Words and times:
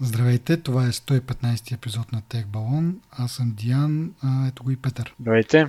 Здравейте, 0.00 0.56
това 0.56 0.86
е 0.86 0.92
115 0.92 1.72
епизод 1.72 2.12
на 2.12 2.22
Тех 2.22 2.46
Балон. 2.46 3.00
Аз 3.10 3.32
съм 3.32 3.50
Диан, 3.56 4.14
а 4.22 4.46
ето 4.48 4.64
го 4.64 4.70
и 4.70 4.76
Петър. 4.76 5.14
Здравейте. 5.20 5.66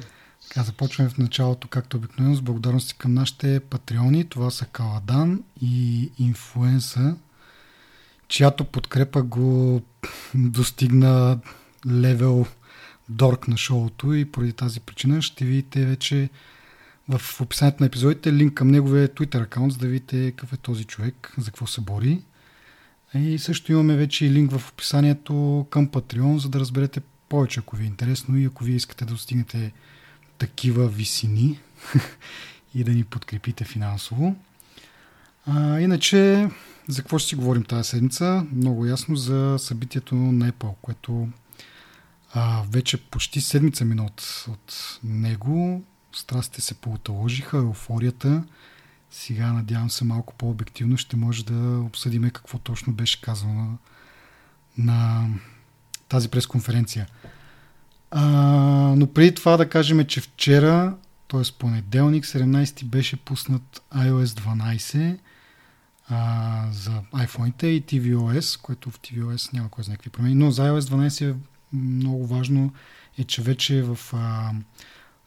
Така, 0.47 0.63
започваме 0.63 1.09
в 1.09 1.17
началото, 1.17 1.67
както 1.67 1.97
обикновено, 1.97 2.35
с 2.35 2.41
благодарности 2.41 2.97
към 2.97 3.13
нашите 3.13 3.59
патреони. 3.59 4.29
Това 4.29 4.51
са 4.51 4.65
Каладан 4.65 5.43
и 5.61 6.11
Инфуенса, 6.19 7.15
чиято 8.27 8.65
подкрепа 8.65 9.23
го 9.23 9.81
достигна 10.35 11.39
левел 11.87 12.45
дорк 13.09 13.47
на 13.47 13.57
шоуто 13.57 14.13
и 14.13 14.31
поради 14.31 14.53
тази 14.53 14.79
причина 14.79 15.21
ще 15.21 15.45
видите 15.45 15.85
вече 15.85 16.29
в 17.09 17.41
описанието 17.41 17.83
на 17.83 17.87
епизодите 17.87 18.33
линк 18.33 18.53
към 18.53 18.67
неговия 18.67 19.09
Twitter 19.09 19.43
аккаунт, 19.43 19.73
за 19.73 19.79
да 19.79 19.87
видите 19.87 20.31
какъв 20.31 20.53
е 20.53 20.57
този 20.57 20.83
човек, 20.83 21.33
за 21.37 21.45
какво 21.45 21.67
се 21.67 21.81
бори. 21.81 22.21
И 23.15 23.39
също 23.39 23.71
имаме 23.71 23.95
вече 23.95 24.25
и 24.25 24.31
линк 24.31 24.51
в 24.51 24.69
описанието 24.69 25.67
към 25.69 25.87
Patreon, 25.87 26.37
за 26.37 26.49
да 26.49 26.59
разберете 26.59 27.01
повече, 27.29 27.59
ако 27.59 27.75
ви 27.75 27.83
е 27.83 27.87
интересно 27.87 28.37
и 28.37 28.45
ако 28.45 28.63
вие 28.63 28.75
искате 28.75 29.05
да 29.05 29.13
достигнете 29.13 29.71
такива 30.37 30.87
висини 30.87 31.59
и 32.75 32.83
да 32.83 32.91
ни 32.91 33.03
подкрепите 33.03 33.63
финансово. 33.63 34.35
А, 35.45 35.79
иначе, 35.79 36.49
за 36.87 37.01
какво 37.01 37.19
ще 37.19 37.29
си 37.29 37.35
говорим 37.35 37.63
тази 37.63 37.89
седмица? 37.89 38.45
Много 38.51 38.85
ясно 38.85 39.15
за 39.15 39.55
събитието 39.59 40.15
на 40.15 40.51
Apple, 40.51 40.75
което 40.81 41.29
а, 42.33 42.63
вече 42.69 42.97
почти 42.97 43.41
седмица 43.41 43.85
мина 43.85 44.05
от, 44.05 44.45
от 44.49 44.99
него. 45.03 45.83
Страстите 46.13 46.61
се 46.61 46.73
поуталожиха, 46.73 47.57
еуфорията. 47.57 48.43
Сега, 49.17 49.53
надявам 49.53 49.89
се, 49.89 50.05
малко 50.05 50.33
по-обективно 50.33 50.97
ще 50.97 51.15
може 51.15 51.45
да 51.45 51.79
обсъдиме 51.79 52.29
какво 52.29 52.57
точно 52.57 52.93
беше 52.93 53.21
казано 53.21 53.77
на, 54.77 55.27
тази 56.09 56.29
пресконференция. 56.29 57.07
А, 58.11 58.25
но 58.97 59.13
преди 59.13 59.35
това 59.35 59.57
да 59.57 59.69
кажем, 59.69 60.05
че 60.05 60.21
вчера, 60.21 60.97
т.е. 61.27 61.41
понеделник, 61.59 62.25
17 62.25 62.85
беше 62.85 63.17
пуснат 63.17 63.83
iOS 63.95 64.25
12 64.25 65.17
а, 66.09 66.67
за 66.71 67.01
iPhone 67.13 67.65
и 67.65 67.85
tvOS, 67.85 68.61
което 68.61 68.91
в 68.91 68.99
tvOS 68.99 69.53
няма 69.53 69.69
кой 69.69 69.83
знае 69.83 69.97
какви 69.97 70.09
промени. 70.09 70.35
Но 70.35 70.51
за 70.51 70.61
iOS 70.61 70.79
12 70.79 71.31
е 71.31 71.35
много 71.73 72.27
важно 72.27 72.73
е, 73.17 73.23
че 73.23 73.41
вече 73.41 73.81
в 73.81 73.99
а, 74.13 74.51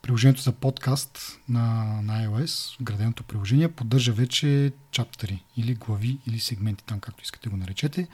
приложението 0.09 0.43
за 0.43 0.53
подкаст 0.53 1.41
на, 1.49 1.85
на 2.03 2.27
iOS, 2.27 2.83
граденото 2.83 3.25
приложение, 3.25 3.69
поддържа 3.69 4.13
вече 4.13 4.73
чаптери 4.91 5.45
или 5.57 5.75
глави 5.75 6.19
или 6.27 6.39
сегменти, 6.39 6.85
там 6.85 7.01
както 7.01 7.25
искате 7.25 7.49
го 7.49 7.57
наречете. 7.57 8.09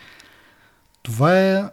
Това 1.02 1.40
е 1.40 1.64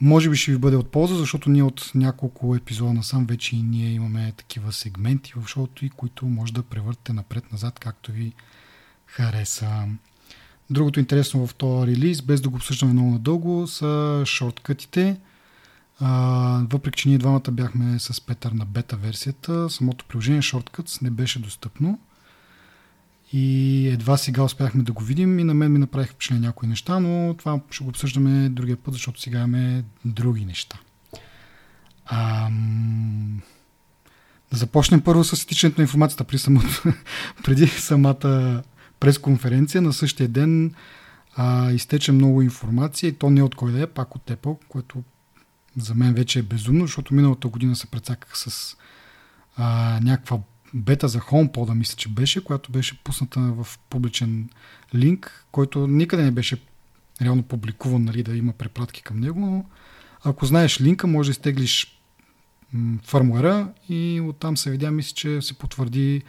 може 0.00 0.30
би 0.30 0.36
ще 0.36 0.52
ви 0.52 0.58
бъде 0.58 0.76
от 0.76 0.90
полза, 0.90 1.14
защото 1.14 1.50
ние 1.50 1.62
от 1.62 1.90
няколко 1.94 2.56
епизода 2.56 2.92
насам 2.92 3.26
вече 3.26 3.56
и 3.56 3.62
ние 3.62 3.90
имаме 3.90 4.32
такива 4.36 4.72
сегменти 4.72 5.32
в 5.36 5.48
шоуто 5.48 5.84
и 5.84 5.90
които 5.90 6.26
може 6.26 6.52
да 6.52 6.62
превъртате 6.62 7.12
напред-назад, 7.12 7.78
както 7.78 8.12
ви 8.12 8.32
хареса. 9.06 9.86
Другото 10.70 11.00
интересно 11.00 11.46
в 11.46 11.54
този 11.54 11.86
релиз, 11.86 12.22
без 12.22 12.40
да 12.40 12.48
го 12.48 12.56
обсъждаме 12.56 12.92
много 12.92 13.10
надълго, 13.10 13.66
са 13.66 14.22
шорткътите. 14.26 15.16
Въпреки, 16.70 16.98
че 16.98 17.08
ние 17.08 17.18
двамата 17.18 17.50
бяхме 17.50 17.98
с 17.98 18.20
Петър 18.20 18.52
на 18.52 18.64
бета 18.64 18.96
версията, 18.96 19.70
самото 19.70 20.04
приложение 20.04 20.42
Shortcuts 20.42 21.02
не 21.02 21.10
беше 21.10 21.38
достъпно. 21.38 21.98
И 23.32 23.88
едва 23.88 24.16
сега 24.16 24.42
успяхме 24.42 24.82
да 24.82 24.92
го 24.92 25.04
видим 25.04 25.38
и 25.38 25.44
на 25.44 25.54
мен 25.54 25.72
ми 25.72 25.78
направиха 25.78 26.12
впечатление 26.12 26.46
някои 26.46 26.68
неща, 26.68 27.00
но 27.00 27.34
това 27.34 27.60
ще 27.70 27.84
го 27.84 27.90
обсъждаме 27.90 28.48
другия 28.48 28.76
път, 28.76 28.94
защото 28.94 29.20
сега 29.20 29.38
имаме 29.38 29.84
други 30.04 30.44
неща. 30.44 30.78
Ам... 32.06 33.40
Да 34.52 34.56
започнем 34.56 35.00
първо 35.00 35.24
с 35.24 35.32
изтичането 35.32 35.80
на 35.80 35.82
информацията 35.84 36.24
при 36.24 36.38
самото, 36.38 36.82
преди 37.44 37.66
самата 37.66 38.62
пресконференция. 39.00 39.82
На 39.82 39.92
същия 39.92 40.28
ден 40.28 40.74
а, 41.36 41.72
изтече 41.72 42.12
много 42.12 42.42
информация 42.42 43.08
и 43.08 43.12
то 43.12 43.30
не 43.30 43.42
от 43.42 43.54
кой 43.54 43.72
да 43.72 43.82
е, 43.82 43.86
пак 43.86 44.16
от 44.16 44.30
Apple, 44.30 44.58
което 44.68 45.02
за 45.76 45.94
мен 45.94 46.14
вече 46.14 46.38
е 46.38 46.42
безумно, 46.42 46.86
защото 46.86 47.14
миналата 47.14 47.48
година 47.48 47.76
се 47.76 47.86
прецаках 47.86 48.38
с 48.38 48.76
а, 49.56 50.00
някаква 50.02 50.38
бета 50.74 51.08
за 51.08 51.20
HomePod, 51.20 51.74
мисля, 51.74 51.96
че 51.96 52.08
беше, 52.08 52.44
която 52.44 52.72
беше 52.72 53.02
пусната 53.04 53.40
в 53.40 53.78
публичен 53.90 54.48
линк, 54.94 55.46
който 55.52 55.86
никъде 55.86 56.22
не 56.22 56.30
беше 56.30 56.62
реално 57.22 57.42
публикуван, 57.42 58.04
нали, 58.04 58.22
да 58.22 58.36
има 58.36 58.52
препратки 58.52 59.02
към 59.02 59.20
него, 59.20 59.40
но 59.40 59.64
ако 60.24 60.46
знаеш 60.46 60.80
линка, 60.80 61.06
може 61.06 61.28
да 61.28 61.30
изтеглиш 61.30 62.00
фърмуера 63.02 63.72
и 63.88 64.20
оттам 64.24 64.56
се 64.56 64.70
видя, 64.70 64.90
мисля, 64.90 65.14
че 65.14 65.42
се 65.42 65.54
потвърди 65.54 66.22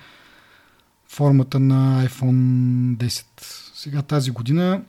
формата 1.08 1.60
на 1.60 2.08
iPhone 2.08 2.96
10. 2.96 3.26
Сега 3.76 4.02
тази 4.02 4.32
година 4.32 4.82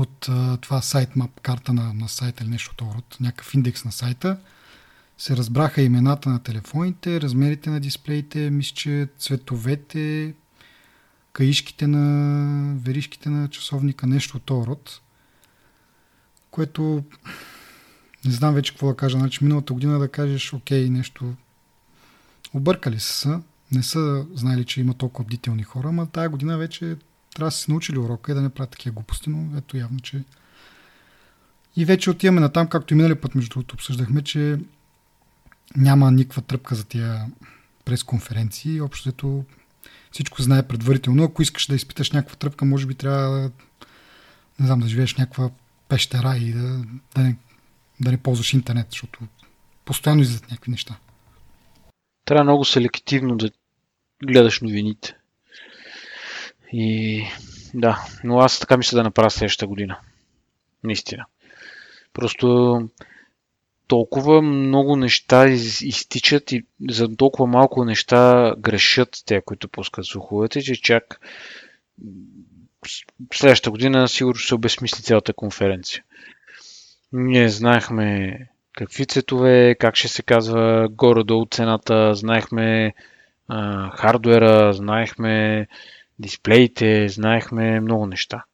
от 0.00 0.28
а, 0.28 0.56
това 0.56 0.82
сайтмап, 0.82 1.40
карта 1.40 1.72
на, 1.72 1.94
на 1.94 2.08
сайта 2.08 2.44
или 2.44 2.50
нещо 2.50 2.72
от 2.72 2.94
род, 2.94 3.16
някакъв 3.20 3.54
индекс 3.54 3.84
на 3.84 3.92
сайта, 3.92 4.38
се 5.18 5.36
разбраха 5.36 5.82
имената 5.82 6.28
на 6.28 6.42
телефоните, 6.42 7.20
размерите 7.20 7.70
на 7.70 7.80
дисплеите, 7.80 8.50
мисля, 8.50 8.74
че 8.74 9.08
цветовете, 9.18 10.34
каишките 11.32 11.86
на 11.86 12.74
веришките 12.84 13.30
на 13.30 13.48
часовника, 13.48 14.06
нещо 14.06 14.36
от 14.36 14.50
род, 14.50 15.00
което 16.50 17.04
не 18.24 18.30
знам 18.30 18.54
вече 18.54 18.72
какво 18.72 18.88
да 18.88 18.96
кажа. 18.96 19.18
Значи 19.18 19.44
миналата 19.44 19.72
година 19.72 19.98
да 19.98 20.08
кажеш, 20.08 20.52
окей, 20.52 20.90
нещо. 20.90 21.34
Объркали 22.52 23.00
са, 23.00 23.42
не 23.72 23.82
са 23.82 24.26
знали, 24.34 24.64
че 24.64 24.80
има 24.80 24.94
толкова 24.94 25.26
бдителни 25.26 25.62
хора, 25.62 25.92
но 25.92 26.06
тая 26.06 26.28
година 26.28 26.58
вече 26.58 26.96
трябва 27.34 27.48
да 27.48 27.56
си 27.56 27.70
научили 27.70 27.98
урока 27.98 28.32
и 28.32 28.34
да 28.34 28.42
не 28.42 28.48
правят 28.48 28.70
такива 28.70 28.94
глупости, 28.94 29.30
но 29.30 29.58
ето 29.58 29.76
явно, 29.76 30.00
че 30.00 30.24
и 31.76 31.84
вече 31.84 32.10
отиваме 32.10 32.40
на 32.40 32.52
там, 32.52 32.68
както 32.68 32.94
и 32.94 32.96
минали 32.96 33.14
път, 33.14 33.34
между 33.34 33.50
другото, 33.50 33.74
обсъждахме, 33.74 34.22
че 34.22 34.58
няма 35.76 36.10
никаква 36.10 36.42
тръпка 36.42 36.74
за 36.74 36.84
тия 36.84 37.26
пресконференции. 37.84 38.80
Общо 38.80 39.44
всичко 40.12 40.42
знае 40.42 40.68
предварително. 40.68 41.24
Ако 41.24 41.42
искаш 41.42 41.66
да 41.66 41.74
изпиташ 41.74 42.10
някаква 42.10 42.36
тръпка, 42.36 42.64
може 42.64 42.86
би 42.86 42.94
трябва 42.94 43.50
не 44.60 44.66
знам, 44.66 44.80
да 44.80 44.88
живееш 44.88 45.14
някаква 45.14 45.50
пещера 45.88 46.36
и 46.36 46.52
да, 46.52 46.84
да, 47.14 47.22
не, 47.22 47.36
да 48.00 48.10
не 48.10 48.16
ползваш 48.16 48.52
интернет, 48.52 48.86
защото 48.90 49.20
постоянно 49.84 50.22
излизат 50.22 50.50
някакви 50.50 50.70
неща. 50.70 50.96
Трябва 52.24 52.44
много 52.44 52.64
селективно 52.64 53.36
да 53.36 53.50
гледаш 54.24 54.60
новините. 54.60 55.16
И 56.76 57.24
да, 57.74 58.04
но 58.24 58.38
аз 58.38 58.60
така 58.60 58.76
мисля 58.76 58.96
да 58.96 59.02
направя 59.02 59.30
следващата 59.30 59.66
година. 59.66 59.98
Наистина. 60.84 61.24
Просто 62.12 62.78
толкова 63.86 64.42
много 64.42 64.96
неща 64.96 65.48
из, 65.48 65.80
изтичат 65.80 66.52
и 66.52 66.64
за 66.90 67.16
толкова 67.16 67.46
малко 67.46 67.84
неща 67.84 68.54
грешат 68.58 69.08
те, 69.26 69.40
които 69.40 69.68
пускат 69.68 70.06
слуховете, 70.06 70.62
че 70.62 70.82
чак 70.82 71.20
следващата 73.34 73.70
година 73.70 74.08
сигурно 74.08 74.34
ще 74.34 74.48
се 74.48 74.54
обесмисли 74.54 75.02
цялата 75.02 75.32
конференция. 75.32 76.04
Ние 77.12 77.48
знаехме 77.48 78.38
какви 78.72 79.06
цветове, 79.06 79.76
как 79.80 79.96
ще 79.96 80.08
се 80.08 80.22
казва 80.22 80.88
горе-долу 80.90 81.46
цената, 81.50 82.14
знаехме 82.14 82.94
а, 83.48 83.90
хардуера, 83.90 84.72
знаехме 84.72 85.66
дисплеите, 86.18 87.08
знаехме 87.08 87.80
много 87.80 88.06
неща. 88.06 88.44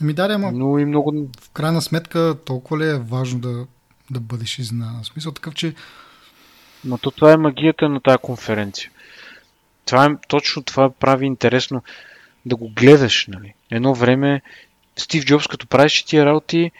Ами 0.00 0.12
да, 0.12 0.28
ама 0.30 0.52
Но 0.52 0.78
и 0.78 0.84
много... 0.84 1.28
в 1.40 1.50
крайна 1.50 1.82
сметка 1.82 2.36
толкова 2.44 2.78
ли 2.78 2.88
е 2.88 2.98
важно 2.98 3.40
да, 3.40 3.66
да 4.10 4.20
бъдеш 4.20 4.58
изненадан? 4.58 5.04
Смисъл 5.04 5.32
такъв, 5.32 5.54
че... 5.54 5.74
Но 6.84 6.98
то 6.98 7.10
това 7.10 7.32
е 7.32 7.36
магията 7.36 7.88
на 7.88 8.00
тази 8.00 8.18
конференция. 8.18 8.90
Това 9.84 10.04
е, 10.04 10.08
точно 10.28 10.62
това 10.62 10.90
прави 10.90 11.26
интересно 11.26 11.82
да 12.46 12.56
го 12.56 12.70
гледаш. 12.76 13.26
Нали. 13.26 13.54
Едно 13.70 13.94
време 13.94 14.42
Стив 14.96 15.24
Джобс, 15.24 15.46
като 15.46 15.66
правиш 15.66 16.02
тия 16.02 16.26
работи, 16.26 16.70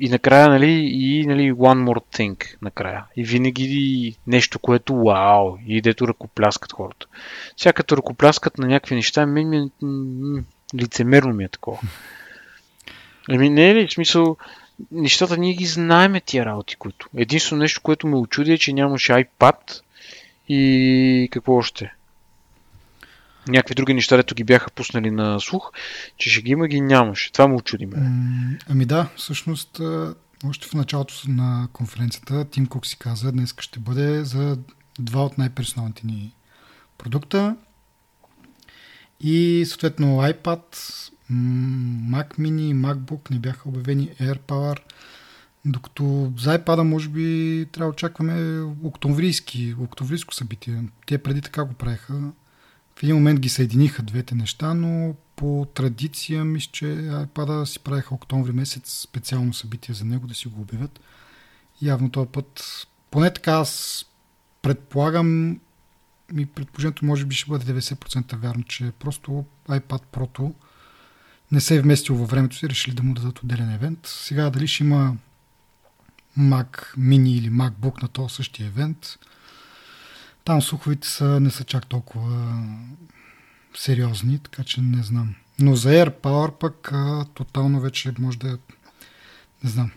и 0.00 0.08
накрая, 0.08 0.48
нали, 0.48 0.70
и 0.92 1.26
нали, 1.26 1.52
one 1.52 1.84
more 1.84 2.02
thing 2.16 2.56
накрая. 2.62 3.04
И 3.16 3.24
винаги 3.24 4.16
нещо, 4.26 4.58
което 4.58 4.96
вау, 4.96 5.56
и 5.66 5.80
дето 5.80 6.08
ръкопляскат 6.08 6.72
хората. 6.72 7.06
Сега 7.56 7.72
като 7.72 7.96
ръкопляскат 7.96 8.58
на 8.58 8.66
някакви 8.66 8.94
неща, 8.94 9.26
ми, 9.26 9.70
м- 9.82 10.42
лицемерно 10.74 11.34
ми 11.34 11.44
е 11.44 11.48
такова. 11.48 11.78
Ами 13.30 13.50
не 13.50 13.70
е 13.70 13.86
в 13.86 13.92
смисъл, 13.92 14.36
нещата 14.92 15.36
ние 15.36 15.54
ги 15.54 15.66
знаеме 15.66 16.20
тия 16.20 16.44
работи, 16.44 16.76
които. 16.76 17.08
Единствено 17.16 17.62
нещо, 17.62 17.80
което 17.82 18.06
ме 18.06 18.16
очуди 18.16 18.52
е, 18.52 18.58
че 18.58 18.72
нямаше 18.72 19.12
iPad 19.12 19.80
и 20.48 21.28
какво 21.32 21.54
още? 21.54 21.92
Някакви 23.48 23.74
други 23.74 23.94
неща, 23.94 24.16
дето 24.16 24.34
ги 24.34 24.44
бяха 24.44 24.70
пуснали 24.70 25.10
на 25.10 25.40
слух, 25.40 25.70
че 26.16 26.30
ще 26.30 26.42
ги 26.42 26.50
има, 26.50 26.68
ги 26.68 26.80
нямаше. 26.80 27.32
Това 27.32 27.46
му 27.46 27.56
очуди 27.56 27.86
ме. 27.86 27.96
Ами 28.68 28.86
да, 28.86 29.08
всъщност 29.16 29.80
още 30.44 30.68
в 30.68 30.74
началото 30.74 31.14
на 31.28 31.68
конференцията 31.72 32.44
Тим 32.44 32.66
Кук 32.66 32.86
си 32.86 32.98
каза, 32.98 33.32
днес 33.32 33.54
ще 33.60 33.78
бъде 33.78 34.24
за 34.24 34.58
два 34.98 35.24
от 35.24 35.38
най-персоналните 35.38 36.06
ни 36.06 36.34
продукта. 36.98 37.56
И 39.20 39.64
съответно 39.66 40.06
iPad, 40.06 40.62
Mac 42.10 42.38
Mini 42.38 42.74
MacBook 42.74 43.30
не 43.30 43.38
бяха 43.38 43.68
обявени 43.68 44.10
AirPower, 44.20 44.78
докато 45.64 46.32
за 46.38 46.58
iPad 46.58 46.82
може 46.82 47.08
би 47.08 47.66
трябва 47.72 47.90
да 47.90 47.94
очакваме 47.94 48.60
октомврийски, 48.84 49.74
октомврийско 49.80 50.34
събитие. 50.34 50.82
Те 51.06 51.18
преди 51.18 51.40
така 51.40 51.64
го 51.64 51.74
правиха. 51.74 52.14
В 52.96 53.02
един 53.02 53.14
момент 53.14 53.40
ги 53.40 53.48
съединиха 53.48 54.02
двете 54.02 54.34
неща, 54.34 54.74
но 54.74 55.14
по 55.36 55.66
традиция 55.74 56.44
мисля, 56.44 56.70
че 56.72 56.84
iPad 56.84 57.64
си 57.64 57.78
правиха 57.78 58.14
октомври 58.14 58.52
месец 58.52 59.00
специално 59.00 59.54
събитие 59.54 59.94
за 59.94 60.04
него 60.04 60.26
да 60.26 60.34
си 60.34 60.48
го 60.48 60.60
обявят. 60.60 61.00
Явно 61.82 62.10
този 62.10 62.28
път, 62.28 62.86
поне 63.10 63.34
така 63.34 63.52
аз 63.52 64.04
предполагам 64.62 65.60
ми 66.32 66.46
предположението 66.46 67.04
може 67.04 67.24
би 67.24 67.34
ще 67.34 67.50
бъде 67.50 67.80
90% 67.80 68.36
вярно, 68.36 68.62
че 68.62 68.92
просто 68.98 69.44
iPad 69.68 70.02
Pro 70.12 70.52
не 71.52 71.60
се 71.60 71.76
е 71.76 71.80
вместил 71.80 72.16
във 72.16 72.30
времето 72.30 72.56
си, 72.56 72.68
решили 72.68 72.94
да 72.94 73.02
му 73.02 73.14
дадат 73.14 73.38
отделен 73.38 73.74
евент. 73.74 73.98
Сега 74.04 74.50
дали 74.50 74.66
ще 74.66 74.84
има 74.84 75.16
Mac 76.38 76.96
Mini 76.98 77.28
или 77.28 77.50
MacBook 77.50 78.02
на 78.02 78.08
този 78.08 78.34
същия 78.34 78.66
евент, 78.66 79.18
там 80.44 80.62
слуховите 80.62 81.08
са, 81.08 81.40
не 81.40 81.50
са 81.50 81.64
чак 81.64 81.86
толкова 81.86 82.62
сериозни, 83.76 84.38
така 84.38 84.64
че 84.64 84.80
не 84.80 85.02
знам. 85.02 85.34
Но 85.58 85.76
за 85.76 85.88
AirPower 85.88 86.50
пък 86.50 86.92
а, 86.92 87.24
тотално 87.34 87.80
вече 87.80 88.12
може 88.18 88.38
да 88.38 88.58
не 89.64 89.70
знам. 89.70 89.90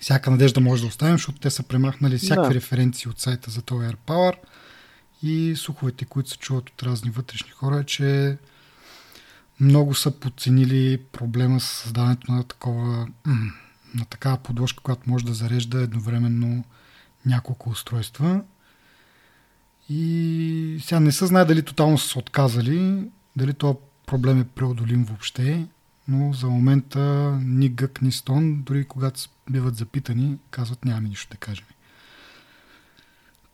Всяка 0.00 0.30
надежда 0.30 0.60
може 0.60 0.82
да 0.82 0.88
оставим, 0.88 1.14
защото 1.14 1.40
те 1.40 1.50
са 1.50 1.62
премахнали 1.62 2.18
всякакви 2.18 2.48
да. 2.48 2.54
референции 2.54 3.10
от 3.10 3.20
сайта 3.20 3.50
за 3.50 3.62
този 3.62 3.86
AirPower 3.86 4.34
и 5.22 5.56
слуховете, 5.56 6.04
които 6.04 6.30
се 6.30 6.36
чуват 6.36 6.70
от 6.70 6.82
разни 6.82 7.10
вътрешни 7.10 7.50
хора, 7.50 7.78
е, 7.80 7.84
че 7.84 8.38
много 9.60 9.94
са 9.94 10.10
подценили 10.10 11.02
проблема 11.12 11.60
с 11.60 11.64
създаването 11.64 12.32
на 12.32 12.44
такова 12.44 13.08
на 13.94 14.04
такава 14.04 14.36
подложка, 14.36 14.82
която 14.82 15.10
може 15.10 15.24
да 15.24 15.34
зарежда 15.34 15.78
едновременно 15.78 16.64
няколко 17.26 17.70
устройства. 17.70 18.42
И 19.88 20.78
сега 20.80 21.00
не 21.00 21.12
се 21.12 21.26
знае 21.26 21.44
дали 21.44 21.62
тотално 21.62 21.98
са 21.98 22.08
се 22.08 22.18
отказали, 22.18 23.04
дали 23.36 23.54
този 23.54 23.78
проблем 24.06 24.40
е 24.40 24.44
преодолим 24.44 25.04
въобще, 25.04 25.66
но 26.08 26.32
за 26.32 26.46
момента 26.46 27.00
ни 27.42 27.68
гък, 27.68 28.02
ни 28.02 28.12
стон, 28.12 28.62
дори 28.62 28.84
когато 28.84 29.20
биват 29.50 29.76
запитани, 29.76 30.36
казват 30.50 30.84
нямаме 30.84 31.08
нищо 31.08 31.30
да 31.30 31.36
кажем. 31.36 31.66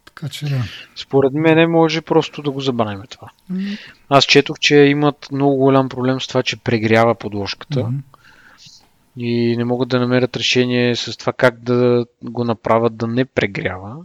Така 0.05 0.29
че 0.29 0.47
да. 0.47 0.65
Според 0.97 1.33
мен 1.33 1.71
може 1.71 2.01
просто 2.01 2.43
да 2.43 2.51
го 2.51 2.61
забравим 2.61 3.03
това. 3.11 3.29
Mm-hmm. 3.53 3.79
Аз 4.09 4.25
четох, 4.25 4.59
че 4.59 4.77
имат 4.77 5.29
много 5.33 5.57
голям 5.57 5.89
проблем 5.89 6.21
с 6.21 6.27
това, 6.27 6.43
че 6.43 6.57
прегрява 6.57 7.15
подложката. 7.15 7.81
Mm-hmm. 7.81 8.01
И 9.17 9.57
не 9.57 9.65
могат 9.65 9.89
да 9.89 10.01
намерят 10.01 10.37
решение 10.37 10.97
с 10.97 11.17
това 11.17 11.33
как 11.33 11.61
да 11.63 12.07
го 12.25 12.45
направят 12.45 12.97
да 12.97 13.07
не 13.07 13.25
прегрява. 13.25 13.97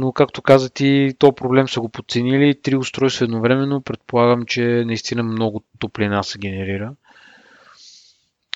Но, 0.00 0.12
както 0.12 0.42
каза 0.42 0.70
ти, 0.70 1.14
то 1.18 1.32
проблем 1.32 1.68
са 1.68 1.80
го 1.80 1.88
подценили. 1.88 2.60
Три 2.62 2.76
устройства 2.76 3.24
едновременно. 3.24 3.80
Предполагам, 3.80 4.46
че 4.46 4.62
наистина 4.86 5.22
много 5.22 5.62
топлина 5.78 6.22
се 6.22 6.38
генерира. 6.38 6.92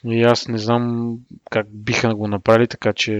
И 0.05 0.23
аз 0.23 0.49
не 0.49 0.59
знам 0.59 1.15
как 1.51 1.67
биха 1.71 2.15
го 2.15 2.29
направили, 2.29 2.69
така 2.69 2.93
че... 2.93 3.13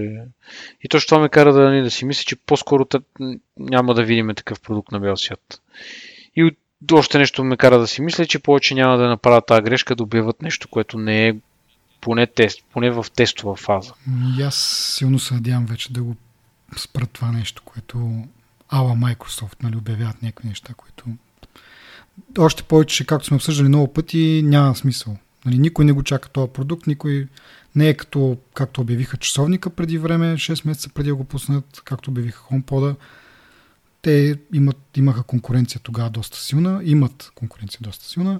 И 0.83 0.89
точно 0.89 1.07
това 1.07 1.21
ме 1.21 1.29
кара 1.29 1.53
да, 1.53 1.83
да 1.83 1.91
си 1.91 2.05
мисля, 2.05 2.23
че 2.23 2.35
по-скоро 2.35 2.85
няма 3.59 3.93
да 3.93 4.03
видим 4.03 4.31
такъв 4.35 4.61
продукт 4.61 4.91
на 4.91 4.99
бял 4.99 5.17
свят. 5.17 5.61
И 6.35 6.55
още 6.91 7.17
нещо 7.17 7.43
ме 7.43 7.57
кара 7.57 7.79
да 7.79 7.87
си 7.87 8.01
мисля, 8.01 8.25
че 8.25 8.39
повече 8.39 8.75
няма 8.75 8.97
да 8.97 9.07
направят 9.07 9.45
тази 9.45 9.61
грешка 9.61 9.95
да 9.95 10.03
обяват 10.03 10.41
нещо, 10.41 10.67
което 10.67 10.97
не 10.97 11.27
е 11.27 11.35
поне, 12.01 12.27
тест, 12.27 12.63
поне 12.73 12.91
в 12.91 13.05
тестова 13.15 13.55
фаза. 13.55 13.93
И 14.37 14.41
аз 14.41 14.55
силно 14.97 15.19
се 15.19 15.33
надявам 15.33 15.65
вече 15.65 15.93
да 15.93 16.03
го 16.03 16.15
спрат 16.79 17.11
това 17.11 17.31
нещо, 17.31 17.61
което 17.65 18.23
ала 18.69 18.91
Microsoft 18.91 19.63
нали, 19.63 19.77
обявяват 19.77 20.21
някакви 20.21 20.47
неща, 20.47 20.73
които 20.73 21.05
още 22.37 22.63
повече, 22.63 23.05
както 23.05 23.27
сме 23.27 23.35
обсъждали 23.35 23.67
много 23.67 23.93
пъти, 23.93 24.41
няма 24.45 24.75
смисъл. 24.75 25.17
Нали, 25.45 25.57
никой 25.57 25.85
не 25.85 25.91
го 25.91 26.03
чака 26.03 26.29
този 26.29 26.51
продукт, 26.51 26.87
никой 26.87 27.27
не 27.75 27.89
е 27.89 27.93
като, 27.93 28.37
както 28.53 28.81
обявиха 28.81 29.17
часовника 29.17 29.69
преди 29.69 29.97
време, 29.97 30.35
6 30.35 30.67
месеца 30.67 30.89
преди 30.89 31.09
да 31.09 31.15
го 31.15 31.23
пуснат, 31.23 31.81
както 31.85 32.11
обявиха 32.11 32.43
HomePod. 32.51 32.95
Те 34.01 34.39
имат, 34.53 34.77
имаха 34.97 35.23
конкуренция 35.23 35.81
тогава 35.83 36.09
доста 36.09 36.37
силна, 36.37 36.81
имат 36.83 37.31
конкуренция 37.35 37.79
доста 37.81 38.05
силна 38.05 38.39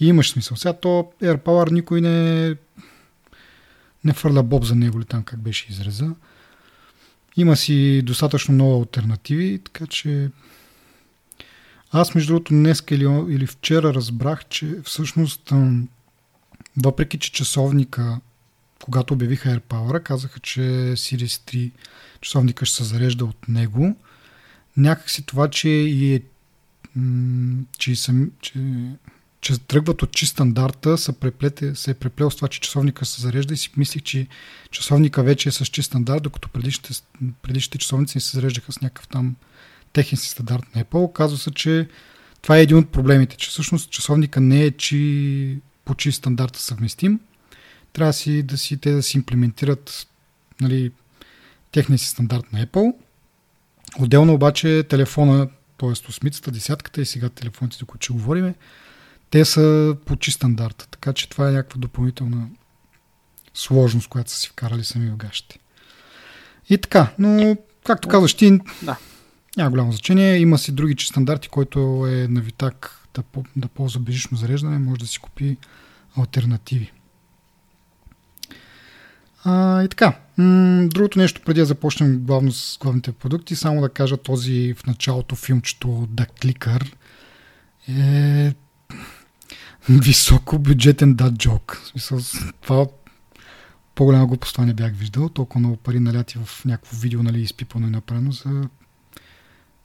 и 0.00 0.06
имаш 0.06 0.30
смисъл. 0.30 0.56
Сега 0.56 0.72
то 0.72 1.12
AirPower 1.22 1.70
никой 1.70 2.00
не, 2.00 2.48
не 4.04 4.12
фърля 4.12 4.42
боб 4.42 4.64
за 4.64 4.74
него 4.74 5.00
ли 5.00 5.04
там 5.04 5.22
как 5.22 5.40
беше 5.40 5.66
израза. 5.70 6.10
Има 7.36 7.56
си 7.56 8.02
достатъчно 8.02 8.54
много 8.54 8.80
альтернативи, 8.80 9.60
така 9.64 9.86
че 9.86 10.30
аз 11.92 12.14
между 12.14 12.32
другото 12.32 12.54
днес 12.54 12.82
или, 12.90 13.04
или 13.04 13.46
вчера 13.46 13.94
разбрах, 13.94 14.44
че 14.48 14.80
всъщност 14.84 15.52
въпреки, 16.76 17.18
че 17.18 17.32
часовника, 17.32 18.20
когато 18.84 19.14
обявиха 19.14 19.48
AirPower, 19.48 20.02
казаха, 20.02 20.40
че 20.40 20.60
Series 20.96 21.52
3 21.52 21.70
часовника 22.20 22.66
ще 22.66 22.76
се 22.76 22.84
зарежда 22.84 23.24
от 23.24 23.48
него, 23.48 23.96
някакси 24.76 25.22
това, 25.26 25.50
че 25.50 25.68
и 25.68 26.14
е, 26.14 26.22
че, 27.78 27.96
съм, 27.96 28.30
че, 28.40 28.58
че 29.44 29.58
тръгват 29.58 30.02
от 30.02 30.12
чист 30.12 30.32
стандарта, 30.32 30.98
се, 30.98 31.12
преплете, 31.12 31.74
се 31.74 31.90
е 31.90 31.94
преплел 31.94 32.30
с 32.30 32.36
това, 32.36 32.48
че 32.48 32.60
часовника 32.60 33.04
се 33.04 33.22
зарежда 33.22 33.54
и 33.54 33.56
си 33.56 33.70
мислих, 33.76 34.02
че 34.02 34.26
часовника 34.70 35.22
вече 35.22 35.48
е 35.48 35.52
с 35.52 35.66
чист 35.66 35.86
стандарт, 35.86 36.22
докато 36.22 36.48
предишните, 36.48 36.94
предишните 37.42 37.78
часовници 37.78 38.20
се 38.20 38.36
зареждаха 38.36 38.72
с 38.72 38.80
някакъв 38.80 39.08
там 39.08 39.36
техен 39.92 40.18
си 40.18 40.28
стандарт 40.28 40.64
на 40.74 40.84
Apple. 40.84 41.12
Казва 41.12 41.38
се, 41.38 41.50
че 41.50 41.88
това 42.42 42.58
е 42.58 42.62
един 42.62 42.76
от 42.76 42.92
проблемите, 42.92 43.36
че 43.36 43.50
всъщност 43.50 43.90
часовника 43.90 44.40
не 44.40 44.62
е, 44.62 44.70
че 44.70 45.58
по 45.84 45.94
чист 45.94 46.18
стандарт 46.18 46.56
съвместим. 46.56 47.20
Трябва 47.92 48.12
си 48.12 48.42
да 48.42 48.58
си, 48.58 48.76
те 48.76 48.92
да 48.92 49.02
си 49.02 49.16
имплементират 49.16 50.06
нали, 50.60 50.92
техния 51.72 51.98
си 51.98 52.08
стандарт 52.08 52.52
на 52.52 52.66
Apple. 52.66 52.94
Отделно 53.98 54.34
обаче 54.34 54.82
телефона, 54.88 55.48
т.е. 55.78 56.08
осмицата, 56.08 56.50
десятката 56.50 57.00
и 57.00 57.06
сега 57.06 57.28
телефоните, 57.28 57.76
за 57.76 57.84
които 57.84 58.04
ще 58.04 58.12
говорим, 58.12 58.54
те 59.34 59.44
са 59.44 59.96
по 60.04 60.16
чист 60.16 60.36
стандарт. 60.36 60.88
Така 60.90 61.12
че 61.12 61.28
това 61.28 61.48
е 61.48 61.52
някаква 61.52 61.78
допълнителна 61.78 62.48
сложност, 63.54 64.08
която 64.08 64.30
са 64.30 64.36
си 64.36 64.48
вкарали 64.48 64.84
сами 64.84 65.10
в 65.10 65.16
гащите. 65.16 65.58
И 66.70 66.78
така, 66.78 67.12
но 67.18 67.56
както 67.84 68.08
казваш 68.08 68.34
ти, 68.34 68.58
да. 68.82 68.96
няма 69.56 69.70
голямо 69.70 69.92
значение. 69.92 70.38
Има 70.38 70.58
си 70.58 70.72
други 70.72 70.96
че 70.96 71.08
стандарти, 71.08 71.48
който 71.48 72.06
е 72.06 72.28
на 72.28 72.40
Витак 72.40 73.00
да, 73.14 73.22
да 73.56 73.68
ползва 73.68 74.00
бежично 74.00 74.38
зареждане, 74.38 74.78
може 74.78 75.00
да 75.00 75.06
си 75.06 75.18
купи 75.18 75.56
альтернативи. 76.18 76.92
А, 79.44 79.82
и 79.82 79.88
така, 79.88 80.18
м- 80.36 80.88
другото 80.88 81.18
нещо, 81.18 81.40
преди 81.44 81.60
да 81.60 81.66
започнем 81.66 82.18
главно 82.18 82.52
с 82.52 82.78
главните 82.78 83.12
продукти, 83.12 83.56
само 83.56 83.80
да 83.80 83.88
кажа 83.88 84.16
този 84.16 84.74
в 84.74 84.86
началото 84.86 85.36
филмчето 85.36 85.86
The 85.86 86.28
Clicker 86.40 86.92
е 87.88 88.54
високо 89.88 90.58
бюджетен 90.58 91.14
дат 91.14 91.34
джок. 91.34 91.80
В 91.84 91.88
смисъл, 91.88 92.18
това 92.60 92.86
по-голяма 93.94 94.26
глупост 94.26 94.58
не 94.58 94.74
бях 94.74 94.92
виждал. 94.92 95.28
Толкова 95.28 95.60
много 95.60 95.76
пари 95.76 96.00
наляти 96.00 96.38
в 96.44 96.64
някакво 96.64 96.96
видео, 96.96 97.22
нали, 97.22 97.40
изпипано 97.40 97.86
и 97.86 97.90
направено 97.90 98.32
за 98.32 98.68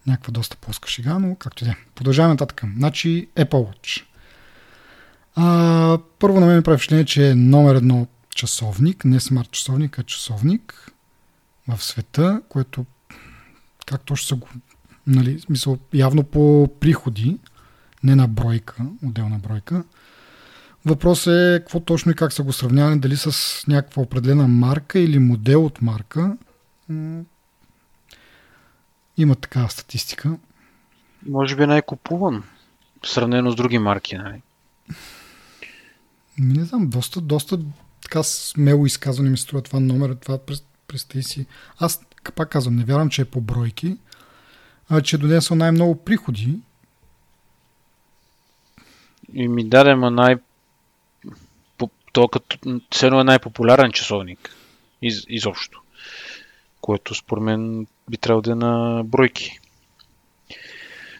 някаква 0.07 0.31
доста 0.31 0.57
плоска 0.57 0.89
шега, 0.89 1.19
но 1.19 1.35
както 1.35 1.63
и 1.63 1.67
да 1.67 1.71
е. 1.71 1.75
Продължаваме 1.95 2.33
нататък. 2.33 2.63
Значи 2.77 3.27
Apple 3.35 3.49
Watch. 3.49 4.03
А, 5.35 5.99
първо 6.19 6.39
на 6.39 6.45
мен 6.45 6.55
ми 6.55 6.63
прави 6.63 6.77
впечатление, 6.77 7.05
че 7.05 7.29
е 7.29 7.35
номер 7.35 7.75
едно 7.75 8.07
часовник, 8.29 9.05
не 9.05 9.19
смарт 9.19 9.51
часовник, 9.51 9.99
а 9.99 10.03
часовник 10.03 10.91
в 11.67 11.83
света, 11.83 12.41
което 12.49 12.85
както 13.85 14.15
ще 14.15 14.27
са 14.27 14.35
го, 14.35 14.47
нали, 15.07 15.39
смисъл, 15.39 15.77
явно 15.93 16.23
по 16.23 16.69
приходи, 16.79 17.37
не 18.03 18.15
на 18.15 18.27
бройка, 18.27 18.75
отделна 19.05 19.39
бройка. 19.39 19.83
Въпрос 20.85 21.27
е 21.27 21.59
какво 21.59 21.79
точно 21.79 22.11
и 22.11 22.15
как 22.15 22.33
са 22.33 22.43
го 22.43 22.53
сравнявали, 22.53 22.99
дали 22.99 23.17
с 23.17 23.63
някаква 23.67 24.03
определена 24.03 24.47
марка 24.47 24.99
или 24.99 25.19
модел 25.19 25.65
от 25.65 25.81
марка. 25.81 26.37
Има 29.17 29.35
такава 29.35 29.69
статистика. 29.69 30.37
Може 31.25 31.55
би 31.55 31.65
най-купуван. 31.65 32.43
сравнено 33.05 33.51
с 33.51 33.55
други 33.55 33.77
марки, 33.77 34.17
нали? 34.17 34.41
Не 36.37 36.63
знам, 36.63 36.89
доста, 36.89 37.21
доста 37.21 37.59
така 38.01 38.23
смело 38.23 38.85
изказване 38.85 39.29
ми 39.29 39.37
струва 39.37 39.61
това 39.61 39.79
номер, 39.79 40.15
това 40.15 40.39
представи 40.87 41.23
си. 41.23 41.45
Аз 41.79 42.01
пак 42.35 42.49
казвам, 42.49 42.75
не 42.75 42.83
вярвам, 42.83 43.09
че 43.09 43.21
е 43.21 43.25
по 43.25 43.41
бройки, 43.41 43.97
а 44.89 45.01
че 45.01 45.17
донесъл 45.17 45.57
най-много 45.57 46.03
приходи. 46.03 46.59
И 49.33 49.47
ми 49.47 49.69
даде 49.69 49.95
ма 49.95 50.11
най... 50.11 50.35
То 52.13 52.27
като 52.27 52.57
все 52.91 53.05
едно 53.05 53.19
е 53.19 53.23
най-популярен 53.23 53.91
часовник. 53.91 54.55
Из, 55.01 55.25
изобщо. 55.29 55.81
Което 56.81 57.15
според 57.15 57.43
мен 57.43 57.87
би 58.09 58.17
трябвало 58.17 58.41
да 58.41 58.51
е 58.51 58.55
на 58.55 59.03
бройки. 59.05 59.59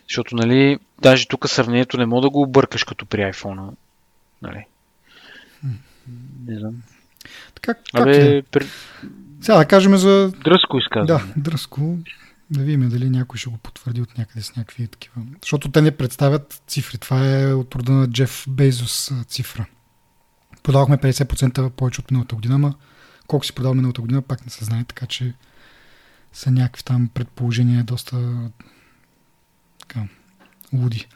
Защото, 0.07 0.35
нали, 0.35 0.79
даже 1.01 1.27
тук 1.27 1.49
сравнението 1.49 1.97
не 1.97 2.05
мога 2.05 2.21
да 2.21 2.29
го 2.29 2.41
объркаш 2.41 2.83
като 2.83 3.05
при 3.05 3.19
iPhone. 3.19 3.69
Нали? 4.41 4.65
Не 6.47 6.59
знам. 6.59 6.73
Така, 7.55 7.73
как 7.73 8.01
Абе, 8.01 8.37
е? 8.37 8.41
при... 8.41 8.65
Сега 9.41 9.57
да 9.57 9.65
кажем 9.65 9.97
за... 9.97 10.31
дръско 10.43 10.77
изказване. 10.77 11.33
Да, 11.35 11.41
дръско. 11.41 11.97
Да 12.51 12.63
видим 12.63 12.89
дали 12.89 13.09
някой 13.09 13.37
ще 13.37 13.49
го 13.49 13.57
потвърди 13.57 14.01
от 14.01 14.17
някъде 14.17 14.41
с 14.41 14.55
някакви 14.55 14.87
такива. 14.87 15.21
Защото 15.41 15.71
те 15.71 15.81
не 15.81 15.97
представят 15.97 16.61
цифри. 16.67 16.97
Това 16.97 17.39
е 17.39 17.53
от 17.53 17.75
рода 17.75 17.91
на 17.91 18.07
Джеф 18.07 18.45
Бейзос 18.49 19.11
цифра. 19.27 19.65
Продавахме 20.63 20.97
50% 20.97 21.69
повече 21.69 22.01
от 22.01 22.11
миналата 22.11 22.35
година, 22.35 22.55
ама 22.55 22.73
колко 23.27 23.45
си 23.45 23.53
продал 23.53 23.73
миналата 23.73 24.01
година, 24.01 24.21
пак 24.21 24.45
не 24.45 24.51
се 24.51 24.65
знае, 24.65 24.83
така 24.83 25.05
че 25.05 25.33
са 26.33 26.51
някакви 26.51 26.83
там 26.83 27.09
предположения 27.13 27.83
доста 27.83 28.49
така, 29.79 30.07
луди. 30.73 31.07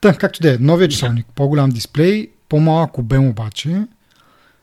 Та, 0.00 0.18
както 0.18 0.40
да 0.40 0.54
е, 0.54 0.58
новия 0.58 0.88
часовник, 0.88 1.26
по-голям 1.34 1.70
дисплей, 1.70 2.30
по-малък 2.48 2.98
обем 2.98 3.28
обаче, 3.28 3.86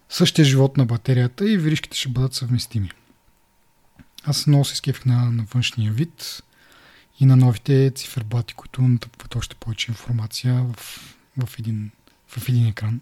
същия 0.10 0.46
живот 0.46 0.78
на 0.78 0.86
батерията 0.86 1.52
и 1.52 1.58
виришките 1.58 1.98
ще 1.98 2.10
бъдат 2.10 2.34
съвместими. 2.34 2.92
Аз 4.30 4.48
много 4.48 4.66
се 4.66 4.76
скефих 4.76 5.06
на, 5.06 5.32
на 5.32 5.44
външния 5.54 5.92
вид 5.92 6.44
и 7.20 7.26
на 7.26 7.36
новите 7.36 7.92
циферблати, 7.96 8.54
които 8.54 8.82
натъпват 8.82 9.36
още 9.36 9.56
повече 9.56 9.92
информация 9.92 10.66
в, 10.74 10.76
в, 11.46 11.60
един, 11.60 11.92
в 12.28 12.50
един 12.50 12.68
екран. 12.68 13.02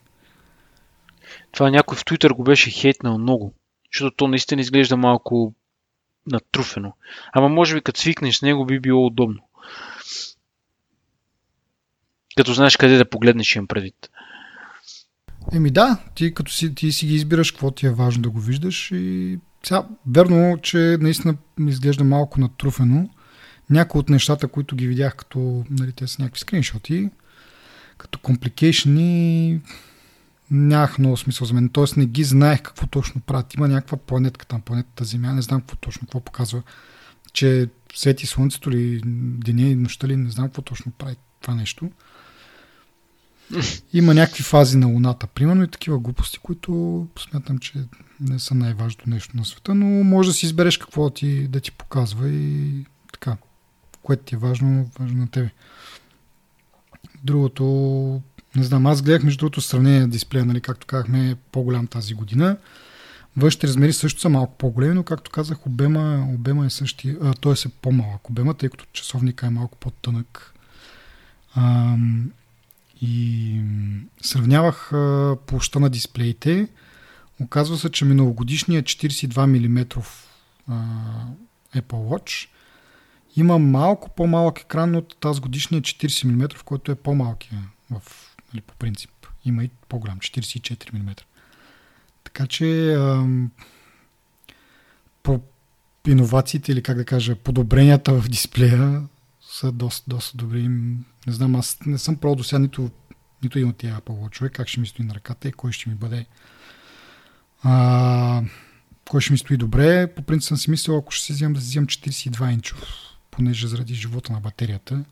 Това 1.52 1.70
някой 1.70 1.98
в 1.98 2.06
Twitter 2.06 2.34
го 2.34 2.44
беше 2.44 2.72
хейтнал 2.72 3.18
много, 3.18 3.54
защото 3.94 4.16
то 4.16 4.28
наистина 4.28 4.62
изглежда 4.62 4.98
малко 4.98 5.54
натруфено. 6.28 6.94
Ама 7.34 7.50
може 7.50 7.76
би 7.76 7.82
като 7.82 8.00
свикнеш 8.00 8.38
с 8.38 8.42
него 8.42 8.66
би 8.66 8.80
било 8.80 9.06
удобно. 9.06 9.42
Като 12.38 12.54
знаеш 12.54 12.78
къде 12.78 12.98
да 12.98 13.10
погледнеш 13.10 13.56
им 13.56 13.68
предвид. 13.68 14.10
Еми 15.54 15.72
да, 15.72 16.04
ти 16.16 16.34
като 16.34 16.52
си, 16.52 16.76
ти 16.76 16.92
си 16.92 17.08
ги 17.08 17.16
избираш 17.16 17.52
какво 17.52 17.72
ти 17.72 17.86
е 17.86 17.92
важно 17.92 18.24
да 18.24 18.30
го 18.30 18.40
виждаш 18.40 18.92
и 18.92 19.40
сега, 19.66 19.88
верно, 20.08 20.58
че 20.62 20.98
наистина 21.02 21.36
изглежда 21.60 22.04
малко 22.04 22.40
натруфено. 22.40 23.10
Някои 23.70 24.00
от 24.00 24.10
нещата, 24.10 24.48
които 24.48 24.76
ги 24.76 24.88
видях 24.88 25.16
като, 25.16 25.66
нали, 25.70 25.92
те 25.92 26.08
са 26.08 26.22
някакви 26.22 26.40
скриншоти, 26.40 27.10
като 27.98 28.20
компликейшни, 28.20 29.62
нямах 30.52 31.00
много 31.00 31.18
смисъл 31.18 31.48
за 31.48 31.54
мен. 31.54 31.70
Тоест 31.70 31.98
не 31.98 32.06
ги 32.06 32.24
знаех 32.24 32.62
какво 32.62 32.88
точно 32.88 33.22
правят. 33.22 33.54
Има 33.54 33.68
някаква 33.68 33.98
планетка 33.98 34.46
там, 34.46 34.62
планетата 34.62 35.06
Земя, 35.06 35.34
не 35.34 35.42
знам 35.42 35.62
какво 35.62 35.76
точно, 35.76 36.02
какво 36.02 36.20
показва. 36.20 36.62
Че 37.34 37.70
свети 37.96 38.28
слънцето 38.28 38.72
ли, 38.72 39.02
деня 39.06 39.62
и 39.62 39.76
нощта 39.76 40.08
ли, 40.08 40.16
не 40.16 40.30
знам 40.30 40.48
какво 40.48 40.62
точно 40.62 40.92
прави 40.92 41.16
това 41.42 41.56
нещо. 41.56 41.92
Има 43.94 44.14
някакви 44.14 44.44
фази 44.44 44.78
на 44.78 44.88
Луната, 44.88 45.28
примерно, 45.28 45.64
и 45.64 45.72
такива 45.72 46.00
глупости, 46.00 46.40
които 46.40 47.08
смятам, 47.20 47.58
че 47.58 47.74
не 48.20 48.40
са 48.40 48.56
най-важното 48.56 49.10
нещо 49.10 49.38
на 49.38 49.46
света, 49.46 49.76
но 49.76 49.86
може 49.86 50.30
да 50.30 50.34
си 50.34 50.46
избереш 50.46 50.78
какво 50.78 51.10
ти, 51.10 51.48
да 51.48 51.60
ти 51.60 51.72
показва 51.72 52.30
и 52.30 52.86
така, 53.14 53.38
което 54.04 54.24
ти 54.24 54.36
е 54.36 54.38
важно, 54.38 54.90
важно 55.00 55.20
на 55.20 55.28
тебе. 55.28 55.50
Другото, 57.24 57.66
не 58.56 58.64
знам, 58.64 58.86
аз 58.86 59.02
гледах 59.02 59.24
между 59.24 59.40
другото 59.40 59.62
сравнение 59.62 60.00
на 60.00 60.10
дисплея, 60.10 60.46
нали, 60.46 60.62
както 60.62 60.88
казахме, 60.88 61.30
е 61.30 61.36
по-голям 61.36 61.88
тази 61.88 62.14
година. 62.14 62.58
Външните 63.38 63.68
размери 63.68 63.94
също 63.94 64.22
са 64.22 64.30
малко 64.30 64.58
по-големи, 64.58 64.94
но 64.94 65.04
както 65.04 65.32
казах, 65.32 65.68
обема, 65.68 66.28
обема 66.34 66.66
е 66.66 66.70
същия, 66.70 67.34
т.е. 67.42 67.52
е 67.52 67.72
по-малък 67.82 68.30
обема, 68.30 68.54
тъй 68.54 68.70
като 68.70 68.86
часовника 68.94 69.46
е 69.46 69.50
малко 69.50 69.78
по-тънък. 69.78 70.54
Ам, 71.56 72.32
и 73.06 73.62
сравнявах 74.22 74.92
площа 75.46 75.80
на 75.80 75.90
дисплеите. 75.90 76.68
Оказва 77.42 77.78
се, 77.78 77.90
че 77.90 78.06
миналогодишният 78.06 78.86
42 78.86 79.46
мм 79.46 79.86
Apple 81.76 81.82
Watch 81.82 82.50
има 83.36 83.60
малко 83.60 84.10
по-малък 84.10 84.60
екран 84.60 84.96
от 84.96 85.18
тази 85.20 85.42
годишния 85.42 85.82
40 85.82 86.26
мм, 86.26 86.48
който 86.66 86.92
е 86.92 86.96
по-малкия 86.96 87.62
в, 87.92 88.02
нали, 88.54 88.62
по 88.62 88.76
принцип. 88.76 89.12
Има 89.46 89.64
и 89.64 89.70
по-голям, 89.90 90.20
44 90.20 90.94
мм. 90.94 91.16
Така 92.24 92.48
че 92.48 92.98
по 95.24 95.42
иновациите 96.08 96.72
или 96.72 96.84
как 96.84 96.98
да 96.98 97.06
кажа, 97.06 97.36
подобренията 97.36 98.22
в 98.22 98.30
дисплея 98.30 99.02
са 99.56 99.72
доста, 99.72 100.10
доста 100.10 100.38
добри. 100.38 100.68
Не 100.68 101.34
знам, 101.34 101.56
аз 101.56 101.78
не 101.86 101.98
съм 101.98 102.16
пробвал 102.16 102.36
до 102.36 102.44
сега 102.44 102.60
нито, 102.60 102.92
нито 103.44 103.58
един 103.58 103.70
от 103.70 103.78
тия 103.78 104.02
Apple 104.02 104.10
Watch, 104.10 104.50
как 104.50 104.68
ще 104.68 104.80
ми 104.80 104.88
стои 104.88 105.06
на 105.06 105.16
ръката 105.16 105.48
и 105.48 105.52
кой 105.52 105.72
ще 105.72 105.90
ми 105.90 105.96
бъде 105.96 106.26
а, 107.64 108.44
кой 109.10 109.22
ще 109.22 109.32
ми 109.32 109.38
стои 109.38 109.58
добре. 109.58 110.14
По 110.16 110.22
принцип 110.22 110.48
съм 110.48 110.58
си 110.58 110.72
мислил, 110.72 110.98
ако 110.98 111.12
ще 111.12 111.26
си 111.26 111.34
вземам 111.34 111.54
да 111.54 111.62
си 111.62 111.68
вземам 111.68 111.88
42 111.88 112.54
инчов, 112.54 112.84
понеже 113.32 113.68
заради 113.68 113.96
живота 113.96 114.34
на 114.34 114.40
батерията. 114.40 115.06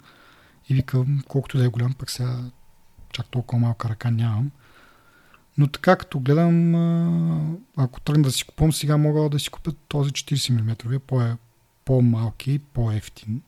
И 0.69 0.73
викам, 0.73 1.23
колкото 1.27 1.57
да 1.57 1.65
е 1.65 1.67
голям, 1.67 1.93
пък 1.93 2.11
сега 2.11 2.39
чак 3.13 3.27
толкова 3.27 3.59
малка 3.61 3.89
ръка 3.89 4.11
нямам. 4.11 4.51
Но 5.57 5.67
така 5.67 5.95
като 5.95 6.19
гледам, 6.19 6.75
ако 7.77 8.01
тръгна 8.01 8.23
да 8.23 8.31
си 8.31 8.45
купувам, 8.45 8.73
сега 8.73 8.97
мога 8.97 9.29
да 9.29 9.39
си 9.39 9.49
купя 9.49 9.71
този 9.87 10.11
40 10.11 10.61
мм, 10.61 10.99
по- 10.99 11.37
по-малки, 11.85 12.59
по-ефтин. 12.59 13.41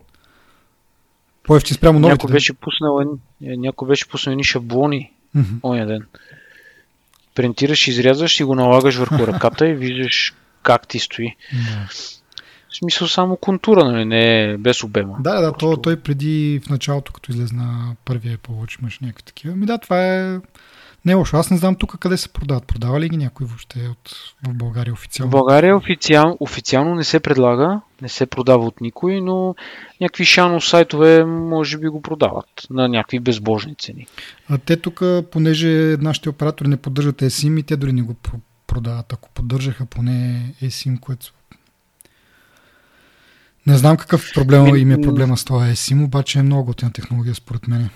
По-ефтин 1.48 1.76
спрямо 1.76 2.00
новите. 2.00 2.14
Някой 2.14 2.32
беше 2.32 2.54
пуснал, 2.54 3.02
е, 3.44 3.58
някой 3.58 3.88
беше 3.88 4.08
пуснал 4.08 4.32
едни 4.32 4.44
шаблони 4.44 5.12
Mm-hmm. 5.36 5.60
оня 5.64 5.86
ден. 5.86 6.02
Принтираш, 7.36 7.88
изрязваш 7.88 8.40
и 8.40 8.44
го 8.44 8.56
налагаш 8.56 8.96
върху 8.96 9.18
ръката 9.28 9.68
и 9.68 9.74
виждаш 9.74 10.34
как 10.64 10.88
ти 10.88 11.00
стои. 11.00 11.36
Да. 11.54 11.88
В 12.70 12.78
смисъл 12.78 13.08
само 13.08 13.38
контура, 13.38 13.86
нали? 13.86 14.06
Не 14.06 14.44
е 14.44 14.58
без 14.58 14.84
обема. 14.84 15.18
Да, 15.20 15.42
да, 15.42 15.52
то, 15.52 15.58
Просто- 15.58 15.82
той 15.82 15.96
преди 15.98 16.62
в 16.66 16.70
началото, 16.70 17.14
като 17.14 17.32
излезна 17.32 17.96
първия 18.06 18.38
Apple 18.38 18.50
Watch, 18.50 18.82
имаш 18.82 19.00
някакви 19.00 19.24
такива. 19.24 19.56
Ми 19.56 19.66
да, 19.66 19.78
това 19.78 20.16
е 20.16 20.38
не 21.06 21.12
е 21.12 21.16
лошо. 21.16 21.38
Аз 21.38 21.52
не 21.52 21.58
знам 21.58 21.76
тук 21.76 21.98
къде 22.00 22.18
се 22.18 22.30
продават. 22.30 22.68
Продава 22.68 23.00
ли 23.00 23.10
ги 23.10 23.18
някой 23.18 23.48
въобще 23.48 23.88
от, 23.92 24.16
в 24.48 24.54
България 24.54 24.94
В 24.94 24.98
официално? 24.98 25.32
България 25.32 25.78
официал, 25.78 26.38
официално 26.40 26.96
не 26.96 27.04
се 27.04 27.20
предлага, 27.20 27.82
не 28.02 28.10
се 28.10 28.26
продава 28.26 28.66
от 28.66 28.82
никой, 28.82 29.22
но 29.22 29.56
някакви 30.02 30.26
шано 30.26 30.62
сайтове 30.62 31.26
може 31.26 31.78
би 31.78 31.88
го 31.88 32.02
продават 32.02 32.68
на 32.70 32.88
някакви 32.88 33.20
безбожни 33.20 33.76
цени. 33.76 34.08
А 34.50 34.58
те 34.58 34.78
тук, 34.78 35.02
понеже 35.32 35.98
нашите 36.02 36.30
оператори 36.30 36.68
не 36.68 36.78
поддържат 36.78 37.22
eSIM 37.22 37.60
и 37.60 37.64
те 37.64 37.78
дори 37.78 37.94
не 37.94 38.02
го 38.02 38.14
про- 38.14 38.40
продават. 38.68 39.14
Ако 39.14 39.30
поддържаха 39.30 39.86
поне 39.86 40.46
eSIM, 40.62 41.00
което... 41.00 41.34
Не 43.68 43.78
знам 43.78 43.98
какъв 43.98 44.32
проблема 44.34 44.72
Ми- 44.72 44.80
им 44.80 44.92
е 44.92 45.02
проблема 45.02 45.38
с 45.38 45.46
това 45.46 45.68
eSIM, 45.68 46.04
обаче 46.04 46.40
е 46.40 46.44
много 46.44 46.66
готина 46.66 46.92
технология 46.92 47.36
според 47.36 47.68
мен. 47.68 47.90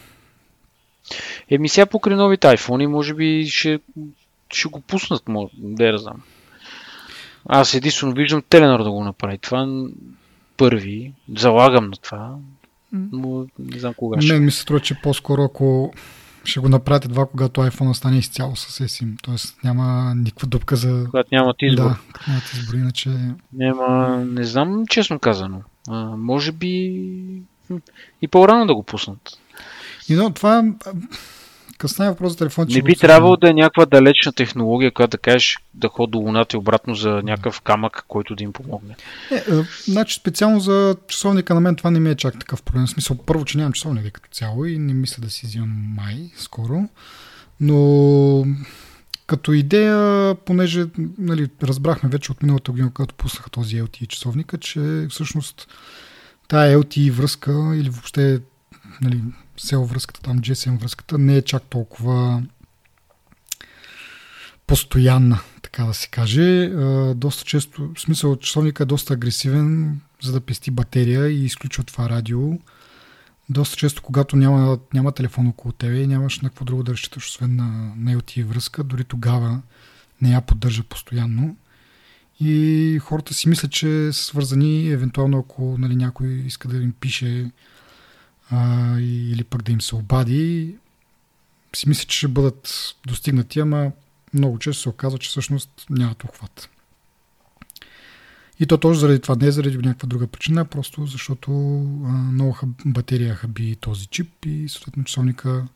Еми 1.50 1.70
сега 1.70 1.86
покрай 1.86 2.16
новите 2.16 2.48
iPhone 2.48 2.86
може 2.86 3.14
би 3.14 3.48
ще, 3.48 3.80
ще 4.54 4.68
го 4.68 4.82
пуснат, 4.82 5.28
може, 5.28 5.52
да 5.58 5.86
я 5.86 5.98
знам. 5.98 6.22
Аз 7.46 7.74
единствено 7.74 8.14
виждам 8.14 8.44
Теленор 8.50 8.84
да 8.84 8.92
го 8.92 9.04
направи. 9.04 9.38
Това 9.38 9.88
първи, 10.58 11.14
залагам 11.38 11.86
на 11.86 11.98
това, 12.02 12.36
но 12.92 13.46
не 13.60 13.80
знам 13.80 13.94
кога 13.94 14.22
ще. 14.22 14.34
Мен 14.34 14.46
ми 14.46 14.52
се 14.52 14.62
струва, 14.62 14.80
че 14.80 15.02
по-скоро 15.04 15.44
ако 15.44 15.94
ще 16.44 16.60
го 16.60 16.70
направят 16.70 17.06
едва 17.06 17.26
когато 17.26 17.62
iPhone 17.62 17.94
стане 17.94 18.18
изцяло 18.18 18.56
с 18.56 18.86
eSIM. 18.86 19.22
Тоест 19.22 19.58
няма 19.64 20.16
никаква 20.16 20.48
дупка 20.48 20.76
за... 20.76 21.06
Когато 21.10 21.30
нямат 21.32 21.56
избор. 21.62 21.84
Да, 21.84 21.98
нямат 22.28 22.54
избор, 22.54 22.74
иначе... 22.74 23.10
Няма, 23.54 24.18
не 24.26 24.44
знам, 24.44 24.88
честно 24.88 25.20
казано. 25.20 25.62
А, 25.90 26.04
може 26.06 26.52
би 26.52 27.04
и 28.22 28.28
по-рано 28.32 28.68
да 28.68 28.76
го 28.76 28.84
пуснат. 28.84 29.39
И 30.10 30.16
но 30.16 30.34
това, 30.34 30.64
късна 31.78 32.10
въпрос 32.10 32.32
за 32.32 32.38
телефон. 32.38 32.66
Не 32.70 32.82
би 32.82 32.96
трябвало 32.96 33.38
да 33.38 33.50
е 33.50 33.54
някаква 33.54 33.86
далечна 33.86 34.34
технология, 34.34 34.94
която 34.94 35.12
да 35.12 35.18
кажеш 35.18 35.58
да 35.74 35.88
ходи 35.88 36.12
до 36.12 36.18
Луната 36.18 36.58
и 36.58 36.60
обратно 36.60 36.96
за 36.96 37.10
някакъв 37.10 37.62
камък, 37.62 38.04
който 38.08 38.36
да 38.36 38.44
им 38.44 38.54
помогне. 38.54 38.96
Е, 39.32 39.36
е, 39.36 39.42
значи 39.84 40.16
специално 40.16 40.60
за 40.60 40.96
часовника 41.08 41.54
на 41.54 41.62
мен 41.62 41.76
това 41.76 41.92
не 41.92 42.00
ми 42.00 42.10
е 42.10 42.16
чак 42.16 42.40
такъв 42.40 42.64
проблем. 42.64 42.86
В 42.86 42.90
смисъл, 42.90 43.18
първо, 43.18 43.46
че 43.46 43.58
нямам 43.58 43.74
часовник 43.74 44.14
като 44.14 44.30
цяло 44.32 44.66
и 44.66 44.78
не 44.78 44.94
мисля 44.94 45.22
да 45.22 45.30
си 45.30 45.46
взимам 45.46 45.94
май 45.96 46.32
скоро. 46.38 46.90
Но 47.60 48.46
като 49.28 49.54
идея, 49.54 50.36
понеже 50.36 50.86
нали, 51.18 51.48
разбрахме 51.64 52.10
вече 52.10 52.32
от 52.32 52.44
миналата 52.44 52.72
година, 52.72 52.92
когато 52.94 53.16
пуснаха 53.16 53.50
този 53.50 53.82
LTE 53.82 54.08
часовника, 54.08 54.58
че 54.58 55.08
всъщност 55.10 55.68
тая 56.48 56.80
LTE 56.80 57.12
връзка 57.12 57.52
или 57.76 57.90
въобще 57.90 58.40
нали, 59.02 59.22
SEO 59.58 59.86
връзката, 59.86 60.22
там 60.22 60.40
GSM 60.40 60.80
връзката 60.80 61.18
не 61.18 61.38
е 61.38 61.42
чак 61.42 61.64
толкова 61.64 62.44
постоянна, 64.68 65.40
така 65.62 65.84
да 65.84 65.94
се 65.94 66.08
каже. 66.08 66.70
Доста 67.16 67.44
често, 67.46 67.92
в 67.96 68.02
смисъл, 68.02 68.36
часовника 68.36 68.84
е 68.84 68.86
доста 68.86 69.14
агресивен, 69.14 70.00
за 70.22 70.32
да 70.32 70.42
пести 70.42 70.72
батерия 70.72 71.28
и 71.28 71.46
изключва 71.46 71.84
това 71.84 72.10
радио. 72.10 72.60
Доста 73.50 73.78
често, 73.78 74.02
когато 74.02 74.36
няма, 74.36 74.80
няма 74.94 75.12
телефон 75.12 75.48
около 75.48 75.72
тебе 75.72 76.02
и 76.02 76.08
нямаш 76.08 76.40
на 76.40 76.50
какво 76.50 76.66
друго 76.66 76.84
да 76.84 76.92
разчиташ, 76.92 77.28
освен 77.28 77.56
на, 77.56 77.94
на 77.98 78.16
LTE 78.16 78.44
връзка, 78.44 78.84
дори 78.84 79.04
тогава 79.04 79.62
не 80.22 80.32
я 80.32 80.42
поддържа 80.42 80.84
постоянно. 80.84 81.56
И 82.40 83.00
хората 83.02 83.34
си 83.34 83.50
мислят, 83.50 83.72
че 83.72 84.10
са 84.14 84.24
свързани, 84.24 84.90
евентуално 84.90 85.40
ако 85.40 85.76
нали, 85.78 85.96
някой 85.96 86.28
иска 86.28 86.68
да 86.68 86.78
им 86.78 86.94
пише 87.00 87.52
а, 88.50 88.98
или 89.00 89.44
пък 89.44 89.62
да 89.64 89.72
им 89.72 89.82
се 89.82 89.96
обади, 89.96 90.76
си 91.76 91.90
мисля, 91.90 92.06
че 92.06 92.18
ще 92.18 92.28
бъдат 92.28 92.96
достигнати, 93.08 93.60
ама 93.60 93.92
много 94.34 94.60
често 94.60 94.82
се 94.82 94.90
оказва, 94.90 95.20
че 95.20 95.30
всъщност 95.30 95.86
нямат 95.90 96.24
охват. 96.24 96.70
И 98.60 98.66
то 98.66 98.78
точно 98.78 99.00
заради 99.00 99.20
това, 99.20 99.36
не 99.36 99.52
заради 99.52 99.78
някаква 99.78 100.08
друга 100.08 100.28
причина, 100.28 100.66
просто 100.66 101.06
защото 101.06 101.52
а, 102.06 102.12
много 102.12 102.52
хъб, 102.52 102.70
батерия 102.86 103.36
хаби 103.36 103.76
този 103.76 104.06
чип 104.06 104.46
и 104.46 104.70
съответно 104.70 105.04
часовника 105.04 105.68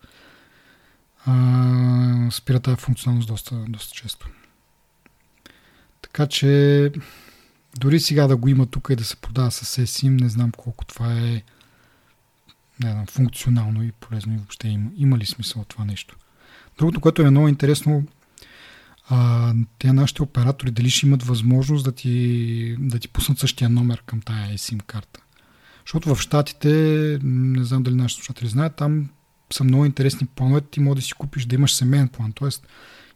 а, 1.25 2.31
спира 2.31 2.59
тази 2.59 2.77
функционалност 2.77 3.27
доста, 3.27 3.65
доста 3.69 3.93
често. 3.93 4.27
Така 6.01 6.27
че 6.27 6.91
дори 7.77 7.99
сега 7.99 8.27
да 8.27 8.37
го 8.37 8.47
има 8.47 8.65
тук 8.65 8.87
и 8.89 8.95
да 8.95 9.03
се 9.03 9.15
продава 9.15 9.51
с 9.51 9.81
eSIM, 9.81 10.21
не 10.21 10.29
знам 10.29 10.51
колко 10.51 10.85
това 10.85 11.13
е 11.13 11.43
не 12.79 12.91
знам, 12.91 13.05
функционално 13.05 13.83
и 13.83 13.91
полезно 13.91 14.33
и 14.33 14.37
въобще 14.37 14.67
има, 14.67 14.89
има 14.95 15.17
ли 15.17 15.25
смисъл 15.25 15.61
от 15.61 15.67
това 15.67 15.85
нещо. 15.85 16.17
Другото, 16.77 17.01
което 17.01 17.21
е 17.21 17.31
много 17.31 17.47
интересно, 17.47 18.03
а, 19.09 19.53
те 19.79 19.93
нашите 19.93 20.23
оператори 20.23 20.71
дали 20.71 20.89
ще 20.89 21.05
имат 21.05 21.23
възможност 21.23 21.85
да 21.85 21.91
ти, 21.91 22.75
да 22.79 22.99
ти 22.99 23.07
пуснат 23.07 23.39
същия 23.39 23.69
номер 23.69 24.03
към 24.05 24.21
тая 24.21 24.57
SIM 24.57 24.81
карта. 24.81 25.19
Защото 25.85 26.15
в 26.15 26.21
Штатите, 26.21 26.69
не 27.23 27.63
знам 27.63 27.83
дали 27.83 27.95
нашите 27.95 28.17
слушатели 28.17 28.49
знаят, 28.49 28.75
там 28.75 29.09
са 29.53 29.63
много 29.63 29.85
интересни 29.85 30.27
планове. 30.27 30.61
Ти 30.61 30.79
можеш 30.79 31.03
да 31.03 31.07
си 31.07 31.13
купиш 31.13 31.45
да 31.45 31.55
имаш 31.55 31.73
семейен 31.73 32.07
план. 32.07 32.31
Тоест, 32.31 32.67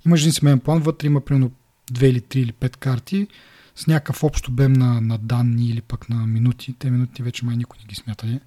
имаш 0.06 0.22
един 0.22 0.34
семейен 0.34 0.60
план, 0.60 0.80
вътре 0.80 1.08
има 1.08 1.22
примерно 1.22 1.52
2 1.92 2.06
или 2.06 2.22
3 2.22 2.36
или 2.38 2.54
5 2.54 2.78
карти 2.78 3.28
с 3.76 3.88
някакъв 3.88 4.24
общо 4.24 4.52
обем 4.52 4.74
на, 4.74 5.02
на 5.02 5.18
данни 5.18 5.70
или 5.70 5.82
пък 5.82 6.10
на 6.10 6.28
минути. 6.28 6.74
Те 6.80 6.92
минути 6.92 7.24
вече 7.24 7.46
май 7.46 7.58
никой 7.58 7.80
не 7.80 7.86
ги 7.86 7.96
смята. 7.96 8.28
Ли? 8.28 8.40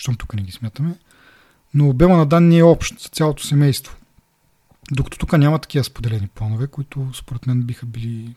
Щом 0.00 0.16
тук 0.16 0.34
не 0.34 0.42
ги 0.42 0.52
смятаме. 0.52 0.94
Но 1.74 1.88
обема 1.88 2.16
на 2.16 2.26
данни 2.26 2.58
е 2.58 2.62
общ 2.62 3.02
за 3.02 3.08
цялото 3.08 3.42
семейство. 3.42 3.96
Докато 4.90 5.18
тук 5.18 5.32
няма 5.32 5.58
такива 5.58 5.84
споделени 5.84 6.28
планове, 6.28 6.66
които 6.66 7.10
според 7.14 7.46
мен 7.46 7.62
биха 7.62 7.86
били 7.86 8.34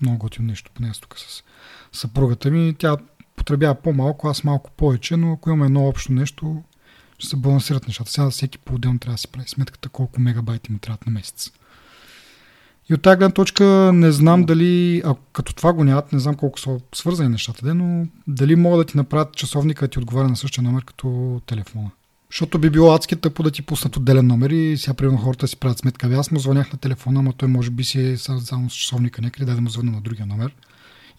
много 0.00 0.18
готино 0.18 0.48
нещо. 0.48 0.70
Поне 0.74 0.88
аз 0.88 0.98
тук 0.98 1.18
с 1.18 1.42
съпругата 1.92 2.50
ми. 2.50 2.74
Тя 2.78 2.96
потребява 3.36 3.74
по-малко, 3.74 4.28
аз 4.28 4.44
малко 4.44 4.70
повече, 4.70 5.16
но 5.16 5.32
ако 5.32 5.50
имаме 5.50 5.66
едно 5.66 5.88
общо 5.88 6.12
нещо, 6.12 6.62
ще 7.18 7.28
се 7.28 7.36
балансират 7.36 7.86
нещата. 7.86 8.10
Сега 8.10 8.30
всеки 8.30 8.58
по-отделно 8.58 8.98
трябва 8.98 9.14
да 9.14 9.18
си 9.18 9.28
прави 9.28 9.48
сметката 9.48 9.88
колко 9.88 10.20
мегабайти 10.20 10.72
му 10.72 10.78
трябват 10.78 11.06
на 11.06 11.12
месец. 11.12 11.50
И 12.90 12.94
от 12.94 13.02
тази 13.02 13.16
гледна 13.16 13.34
точка 13.34 13.64
не 13.94 14.12
знам 14.12 14.44
дали, 14.44 15.02
ако 15.04 15.20
като 15.32 15.54
това 15.54 15.72
го 15.72 15.84
нямат, 15.84 16.12
не 16.12 16.18
знам 16.18 16.34
колко 16.34 16.60
са 16.60 16.80
свързани 16.94 17.28
нещата, 17.28 17.74
но 17.74 18.06
дали 18.26 18.56
могат 18.56 18.86
да 18.86 18.92
ти 18.92 18.96
направят 18.96 19.36
часовника 19.36 19.84
да 19.84 19.90
ти 19.90 19.98
отговаря 19.98 20.28
на 20.28 20.36
същия 20.36 20.64
номер 20.64 20.84
като 20.84 21.40
телефона. 21.46 21.90
Защото 22.30 22.58
би 22.58 22.70
било 22.70 22.94
адски 22.94 23.16
тъпо 23.16 23.42
да 23.42 23.50
ти 23.50 23.62
пуснат 23.62 23.96
отделен 23.96 24.26
номер 24.26 24.50
и 24.50 24.78
сега 24.78 24.94
примерно 24.94 25.18
хората 25.18 25.48
си 25.48 25.56
правят 25.56 25.78
сметка. 25.78 26.06
Аз 26.06 26.30
му 26.30 26.38
звънях 26.38 26.72
на 26.72 26.78
телефона, 26.78 27.20
ама 27.20 27.32
той 27.32 27.48
може 27.48 27.70
би 27.70 27.84
си 27.84 28.00
е 28.00 28.16
само 28.16 28.70
с 28.70 28.74
часовника 28.74 29.22
някъде, 29.22 29.44
да, 29.44 29.54
да 29.54 29.60
му 29.60 29.68
звънна 29.68 29.92
на 29.92 30.00
другия 30.00 30.26
номер. 30.26 30.54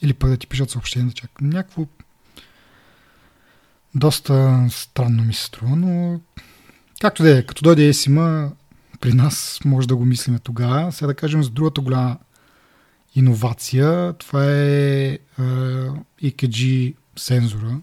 Или 0.01 0.13
пък 0.13 0.29
да 0.29 0.37
ти 0.37 0.47
пишат 0.47 0.69
съобщение 0.69 1.07
да 1.07 1.13
чакам. 1.13 1.49
Някакво 1.49 1.85
доста 3.95 4.65
странно 4.69 5.23
ми 5.23 5.33
се 5.33 5.43
струва, 5.43 5.75
но 5.75 6.19
както 7.01 7.23
да 7.23 7.37
е, 7.37 7.45
като 7.45 7.63
дойде 7.63 7.87
есима, 7.87 8.51
при 8.99 9.13
нас 9.13 9.59
може 9.65 9.87
да 9.87 9.95
го 9.95 10.05
мислиме 10.05 10.39
тогава. 10.39 10.91
Сега 10.91 11.07
да 11.07 11.13
кажем 11.13 11.43
за 11.43 11.49
другата 11.49 11.81
голяма 11.81 12.17
иновация, 13.15 14.13
това 14.13 14.45
е 14.45 15.19
EKG 16.23 16.93
сензора, 17.17 17.81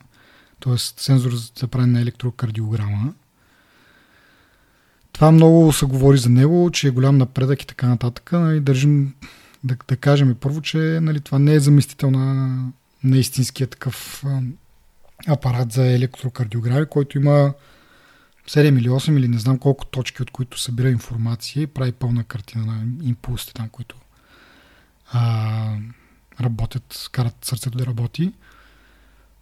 т.е. 0.61 0.77
сензор 0.79 1.33
за 1.59 1.69
правене 1.69 1.93
на 1.93 2.01
електрокардиограма. 2.01 3.15
Това 5.13 5.31
много 5.31 5.73
се 5.73 5.87
говори 5.87 6.19
за 6.19 6.29
него, 6.29 6.71
че 6.73 6.89
е 6.89 6.91
голям 6.91 7.19
напредък 7.19 7.63
и 7.63 7.67
така 7.67 7.89
нататък. 7.89 8.31
И 8.33 8.37
нали, 8.37 8.61
държим 8.61 9.15
да, 9.65 9.77
да 9.89 9.97
кажем 9.97 10.37
първо, 10.41 10.61
че 10.61 10.79
нали, 10.79 11.21
това 11.21 11.39
не 11.39 11.55
е 11.55 11.61
заместител 11.61 12.11
на, 12.11 12.57
на 13.05 13.19
истинския 13.19 13.67
такъв 13.67 14.25
апарат 15.27 15.73
за 15.73 15.87
електрокардиограми, 15.87 16.87
който 16.87 17.19
има 17.19 17.53
7 18.49 18.79
или 18.79 18.89
8 18.89 19.19
или 19.19 19.29
не 19.29 19.39
знам 19.39 19.59
колко 19.59 19.85
точки, 19.85 20.23
от 20.23 20.31
които 20.31 20.61
събира 20.61 20.91
информация 20.91 21.63
и 21.63 21.67
прави 21.67 21.93
пълна 21.93 22.25
картина 22.25 22.67
на 22.67 22.85
импулсите 23.03 23.53
там, 23.53 23.69
които 23.69 23.97
а, 25.13 25.77
работят, 26.41 27.09
карат 27.13 27.45
сърцето 27.45 27.79
да 27.79 27.87
работи. 27.87 28.33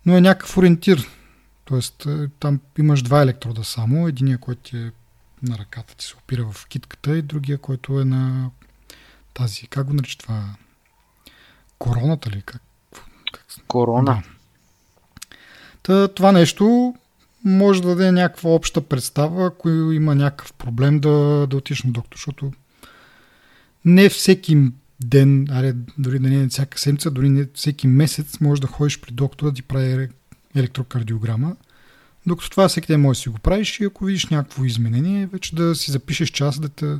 Но 0.07 0.17
е 0.17 0.21
някакъв 0.21 0.57
ориентир. 0.57 1.09
Тоест, 1.65 2.07
е, 2.07 2.29
там 2.41 2.61
имаш 2.79 3.03
два 3.03 3.23
електрода 3.23 3.65
само. 3.65 4.09
Единия, 4.09 4.39
който 4.39 4.77
е 4.77 4.93
на 5.43 5.59
ръката 5.59 5.95
ти 5.95 6.05
се 6.05 6.17
опира 6.17 6.53
в 6.53 6.67
китката 6.67 7.17
и 7.17 7.23
другия, 7.23 7.59
който 7.59 8.01
е 8.01 8.05
на 8.05 8.51
тази, 9.35 9.67
как 9.67 9.87
го 9.87 9.93
нарича 9.93 10.19
това? 10.19 10.45
Короната 11.79 12.31
ли? 12.31 12.43
Как, 12.43 12.63
как... 13.33 13.45
Корона. 13.67 14.05
Да. 14.05 14.23
Та, 15.83 16.09
това 16.09 16.33
нещо 16.33 16.95
може 17.44 17.83
да 17.83 17.88
даде 17.88 18.12
някаква 18.12 18.50
обща 18.50 18.81
представа, 18.81 19.46
ако 19.46 19.70
има 19.70 20.14
някакъв 20.14 20.53
проблем 20.53 21.00
да, 21.00 21.46
да 21.50 21.57
отиш 21.57 21.83
на 21.83 21.92
доктор, 21.92 22.16
защото 22.16 22.53
не 23.85 24.09
всеки 24.09 24.70
ден, 25.05 25.46
аре, 25.50 25.74
дори 25.98 26.18
да 26.18 26.29
не 26.29 26.42
е 26.42 26.48
всяка 26.48 26.79
седмица, 26.79 27.11
дори 27.11 27.29
не 27.29 27.46
всеки 27.55 27.87
месец 27.87 28.40
може 28.40 28.61
да 28.61 28.66
ходиш 28.66 29.00
при 29.00 29.12
доктора 29.12 29.50
да 29.50 29.55
ти 29.55 29.62
прави 29.62 30.09
електрокардиограма. 30.57 31.57
Докато 32.26 32.50
това 32.50 32.68
всеки 32.68 32.87
ден 32.87 33.00
може 33.00 33.18
да 33.18 33.22
си 33.22 33.29
го 33.29 33.38
правиш 33.38 33.81
и 33.81 33.85
ако 33.85 34.05
видиш 34.05 34.26
някакво 34.26 34.64
изменение, 34.64 35.26
вече 35.26 35.57
да 35.57 35.74
си 35.74 35.90
запишеш 35.90 36.31
час 36.31 36.61
да, 36.61 36.68
те, 36.68 36.98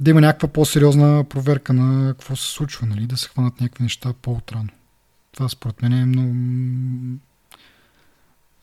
да 0.00 0.10
има 0.10 0.20
някаква 0.20 0.48
по-сериозна 0.48 1.24
проверка 1.24 1.72
на 1.72 2.14
какво 2.14 2.36
се 2.36 2.52
случва, 2.52 2.86
нали? 2.86 3.06
да 3.06 3.16
се 3.16 3.28
хванат 3.28 3.60
някакви 3.60 3.82
неща 3.82 4.12
по-отрано. 4.22 4.68
Това 5.32 5.48
според 5.48 5.82
мен 5.82 5.92
е 5.92 6.06
много, 6.06 6.34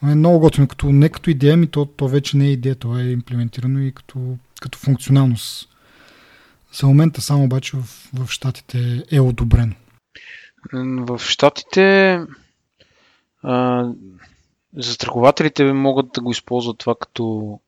е 0.04 0.16
много 0.16 0.40
готино. 0.40 0.68
Като, 0.68 0.90
не 0.90 1.10
като 1.10 1.30
идея, 1.30 1.58
ми 1.58 1.68
то, 1.68 1.86
то 1.86 2.08
вече 2.08 2.38
не 2.38 2.46
е 2.46 2.52
идея, 2.52 2.76
то 2.76 2.98
е 2.98 3.04
имплементирано 3.04 3.80
и 3.80 3.92
като, 3.92 4.38
като 4.62 4.78
функционалност. 4.78 5.70
За 6.74 6.88
момента 6.88 7.22
само 7.22 7.44
обаче 7.44 7.78
в, 7.78 8.10
в 8.14 8.32
Штатите 8.32 9.04
е 9.12 9.20
одобрено. 9.20 9.76
В 10.74 11.20
Штатите 11.20 12.20
а, 13.44 13.86
застрахователите 14.78 15.74
могат 15.74 16.12
да 16.14 16.22
го 16.22 16.32
използват 16.32 16.78
това 16.78 16.96
като 16.96 17.60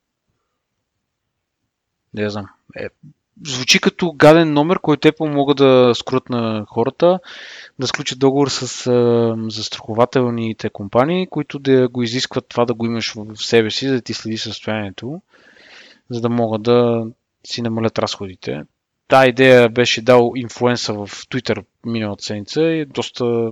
не 2.14 2.30
знам, 2.30 2.48
е, 2.76 2.88
звучи 3.48 3.80
като 3.80 4.12
гаден 4.12 4.54
номер, 4.54 4.80
който 4.80 5.00
те 5.00 5.14
могат 5.20 5.58
да 5.58 5.92
скрут 5.96 6.30
на 6.30 6.66
хората, 6.68 7.20
да 7.80 7.88
сключат 7.88 8.20
договор 8.20 8.50
с 8.50 8.88
а, 8.88 9.36
застрахователните 9.50 10.70
компании, 10.70 11.28
които 11.28 11.60
да 11.60 11.88
го 11.88 12.04
изискват 12.04 12.46
това 12.48 12.66
да 12.66 12.74
го 12.74 12.86
имаш 12.86 13.14
в 13.14 13.36
себе 13.36 13.72
си, 13.72 13.88
за 13.88 13.94
да 13.94 14.02
ти 14.02 14.14
следи 14.14 14.38
състоянието, 14.38 15.22
за 16.10 16.22
да 16.22 16.30
могат 16.30 16.64
да 16.64 17.06
си 17.48 17.62
намалят 17.62 18.00
разходите. 18.00 18.62
Та 19.08 19.28
идея 19.28 19.70
беше 19.70 20.02
дал 20.02 20.32
инфлуенса 20.36 20.94
в 20.94 21.08
Twitter 21.08 21.66
миналата 21.86 22.24
седмица 22.24 22.62
и 22.62 22.80
е 22.80 22.86
доста 22.86 23.52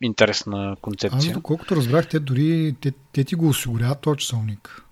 интересна 0.00 0.76
концепция. 0.82 1.28
Аз 1.28 1.32
доколкото 1.32 1.76
разбрах, 1.76 2.08
те 2.08 2.18
дори 2.18 2.74
те, 2.80 2.92
те 3.12 3.24
ти 3.24 3.34
го 3.34 3.48
осигуряват 3.48 4.00
този 4.00 4.18
часовник 4.18 4.86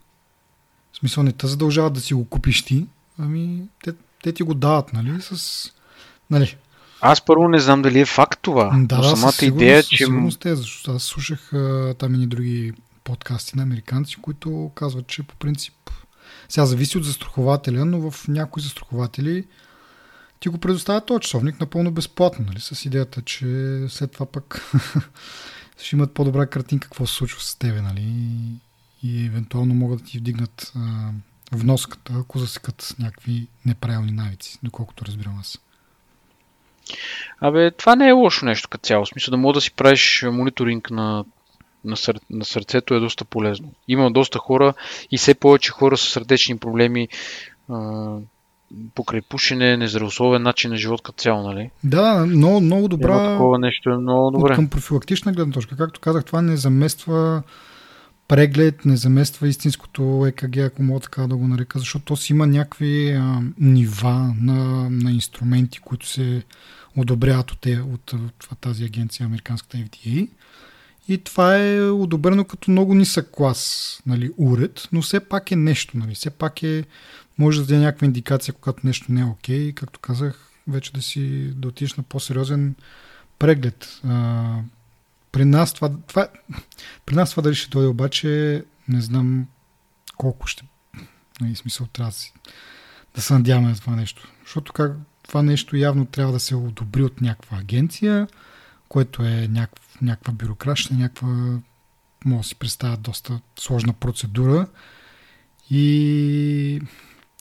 смисъл 1.04 1.22
не 1.22 1.32
те 1.32 1.46
задължават 1.46 1.92
да 1.92 2.00
си 2.00 2.14
го 2.14 2.24
купиш 2.24 2.64
ти, 2.64 2.86
ами 3.18 3.62
те, 3.84 3.92
те 4.22 4.32
ти 4.32 4.42
го 4.42 4.54
дават, 4.54 4.92
нали, 4.92 5.20
с... 5.20 5.70
Нали, 6.30 6.56
Аз 7.00 7.24
първо 7.24 7.48
не 7.48 7.58
знам 7.58 7.82
дали 7.82 8.00
е 8.00 8.06
факт 8.06 8.38
това, 8.42 8.64
да, 8.64 8.76
но 8.76 8.86
да, 8.86 9.16
самата 9.16 9.32
със 9.32 9.36
сигурност, 9.36 9.62
идея, 9.62 9.82
със 9.82 9.90
че... 9.90 9.96
сигурност 9.96 10.46
е, 10.46 10.56
защото 10.56 10.92
аз 10.92 11.02
слушах 11.02 11.52
а, 11.52 11.94
там 11.98 12.22
и 12.22 12.26
други 12.26 12.72
подкасти 13.04 13.56
на 13.56 13.62
американци, 13.62 14.16
които 14.16 14.70
казват, 14.74 15.06
че 15.06 15.22
по 15.22 15.36
принцип 15.36 15.74
сега 16.48 16.66
зависи 16.66 16.98
от 16.98 17.04
застрахователя, 17.04 17.84
но 17.84 18.10
в 18.10 18.28
някои 18.28 18.62
застрахователи 18.62 19.44
ти 20.40 20.48
го 20.48 20.58
предоставят 20.58 21.06
този 21.06 21.20
часовник 21.20 21.60
напълно 21.60 21.90
безплатно, 21.90 22.44
нали, 22.48 22.60
с 22.60 22.84
идеята, 22.84 23.22
че 23.22 23.46
след 23.88 24.12
това 24.12 24.26
пък 24.26 24.72
ще 25.82 25.96
имат 25.96 26.14
по-добра 26.14 26.46
картинка 26.46 26.88
какво 26.88 27.06
се 27.06 27.14
случва 27.14 27.40
с 27.40 27.54
тебе, 27.54 27.82
нали, 27.82 28.02
и 29.02 29.26
евентуално 29.26 29.74
могат 29.74 29.98
да 29.98 30.04
ти 30.04 30.18
вдигнат 30.18 30.72
а, 30.76 31.10
вноската, 31.52 32.12
ако 32.20 32.38
засекат 32.38 32.94
някакви 32.98 33.46
неправилни 33.66 34.12
навици, 34.12 34.58
доколкото 34.62 35.04
разбирам 35.04 35.38
аз. 35.40 35.58
Абе, 37.40 37.70
това 37.70 37.96
не 37.96 38.08
е 38.08 38.12
лошо 38.12 38.44
нещо 38.44 38.68
като 38.68 38.86
цяло. 38.86 39.04
В 39.04 39.08
смисъл 39.08 39.32
да 39.32 39.36
мога 39.36 39.52
да 39.54 39.60
си 39.60 39.72
правиш 39.72 40.24
мониторинг 40.32 40.90
на, 40.90 41.24
на, 41.84 41.96
сър, 41.96 42.20
на 42.30 42.44
сърцето 42.44 42.94
е 42.94 43.00
доста 43.00 43.24
полезно. 43.24 43.72
Има 43.88 44.10
доста 44.10 44.38
хора 44.38 44.74
и 45.10 45.18
все 45.18 45.34
повече 45.34 45.70
хора 45.70 45.96
с 45.96 46.08
сърдечни 46.08 46.58
проблеми 46.58 47.08
а, 47.70 48.06
покрай 48.94 49.20
пушене, 49.22 49.76
нездравословен 49.76 50.42
начин 50.42 50.70
на 50.70 50.76
живот 50.76 51.02
като 51.02 51.22
цяло, 51.22 51.42
нали? 51.42 51.70
Да, 51.84 52.26
много, 52.26 52.60
много 52.60 52.88
добра... 52.88 53.14
Едно 53.14 53.30
такова 53.30 53.58
нещо 53.58 53.90
е 53.90 53.96
много 53.96 54.26
От 54.26 54.34
добре. 54.34 54.54
към 54.54 54.68
профилактична 54.68 55.32
гледна 55.32 55.52
точка. 55.52 55.76
Както 55.76 56.00
казах, 56.00 56.24
това 56.24 56.42
не 56.42 56.56
замества 56.56 57.42
преглед, 58.28 58.84
не 58.84 58.96
замества 58.96 59.48
истинското 59.48 60.26
ЕКГ, 60.26 60.56
ако 60.56 60.82
мога 60.82 61.00
така 61.00 61.26
да 61.26 61.36
го 61.36 61.48
нарека, 61.48 61.78
защото 61.78 62.04
то 62.04 62.16
си 62.16 62.32
има 62.32 62.46
някакви 62.46 63.10
а, 63.10 63.42
нива 63.58 64.34
на, 64.40 64.90
на 64.90 65.12
инструменти, 65.12 65.78
които 65.78 66.08
се 66.08 66.42
одобряват 66.96 67.50
от, 67.50 67.66
от, 67.66 68.12
от 68.52 68.58
тази 68.60 68.84
агенция, 68.84 69.26
американската 69.26 69.76
FDA. 69.76 70.28
И 71.08 71.18
това 71.18 71.58
е 71.58 71.80
одобрено 71.80 72.44
като 72.44 72.70
много 72.70 72.94
нисък 72.94 73.28
клас 73.32 74.02
нали, 74.06 74.30
уред, 74.36 74.88
но 74.92 75.02
все 75.02 75.20
пак 75.20 75.50
е 75.50 75.56
нещо. 75.56 75.98
Нали, 75.98 76.14
все 76.14 76.30
пак 76.30 76.62
е, 76.62 76.84
може 77.38 77.60
да 77.60 77.66
даде 77.66 77.80
някаква 77.80 78.04
индикация, 78.04 78.54
когато 78.54 78.86
нещо 78.86 79.12
не 79.12 79.20
е 79.20 79.24
окей. 79.24 79.72
Както 79.72 80.00
казах, 80.00 80.50
вече 80.68 80.92
да 80.92 81.02
си 81.02 81.52
да 81.54 81.68
отидеш 81.68 81.94
на 81.94 82.02
по-сериозен 82.02 82.74
преглед. 83.38 84.00
А, 84.04 84.56
при 85.34 85.44
нас 85.44 85.72
това, 85.72 85.90
това, 86.06 86.28
при 87.06 87.14
нас 87.14 87.30
това 87.30 87.42
дали 87.42 87.54
ще 87.54 87.70
дойде 87.70 87.88
обаче, 87.88 88.64
не 88.88 89.00
знам 89.00 89.46
колко 90.16 90.46
ще. 90.46 90.64
Нали, 91.40 91.54
смисъл 91.54 91.86
трябва 91.86 92.10
да, 92.10 92.16
си, 92.16 92.32
да 93.14 93.22
се 93.22 93.34
надяваме 93.34 93.68
на 93.68 93.74
това 93.74 93.96
нещо. 93.96 94.28
Защото 94.44 94.72
как, 94.72 94.92
това 95.22 95.42
нещо 95.42 95.76
явно 95.76 96.06
трябва 96.06 96.32
да 96.32 96.40
се 96.40 96.54
одобри 96.54 97.02
от 97.02 97.20
някаква 97.20 97.58
агенция, 97.58 98.28
което 98.88 99.22
е 99.22 99.48
някаква, 99.50 99.84
някаква 100.02 100.32
някаква, 100.90 101.58
може 102.24 102.42
да 102.42 102.48
си 102.48 102.54
представя, 102.54 102.96
доста 102.96 103.40
сложна 103.58 103.92
процедура. 103.92 104.66
И 105.70 106.80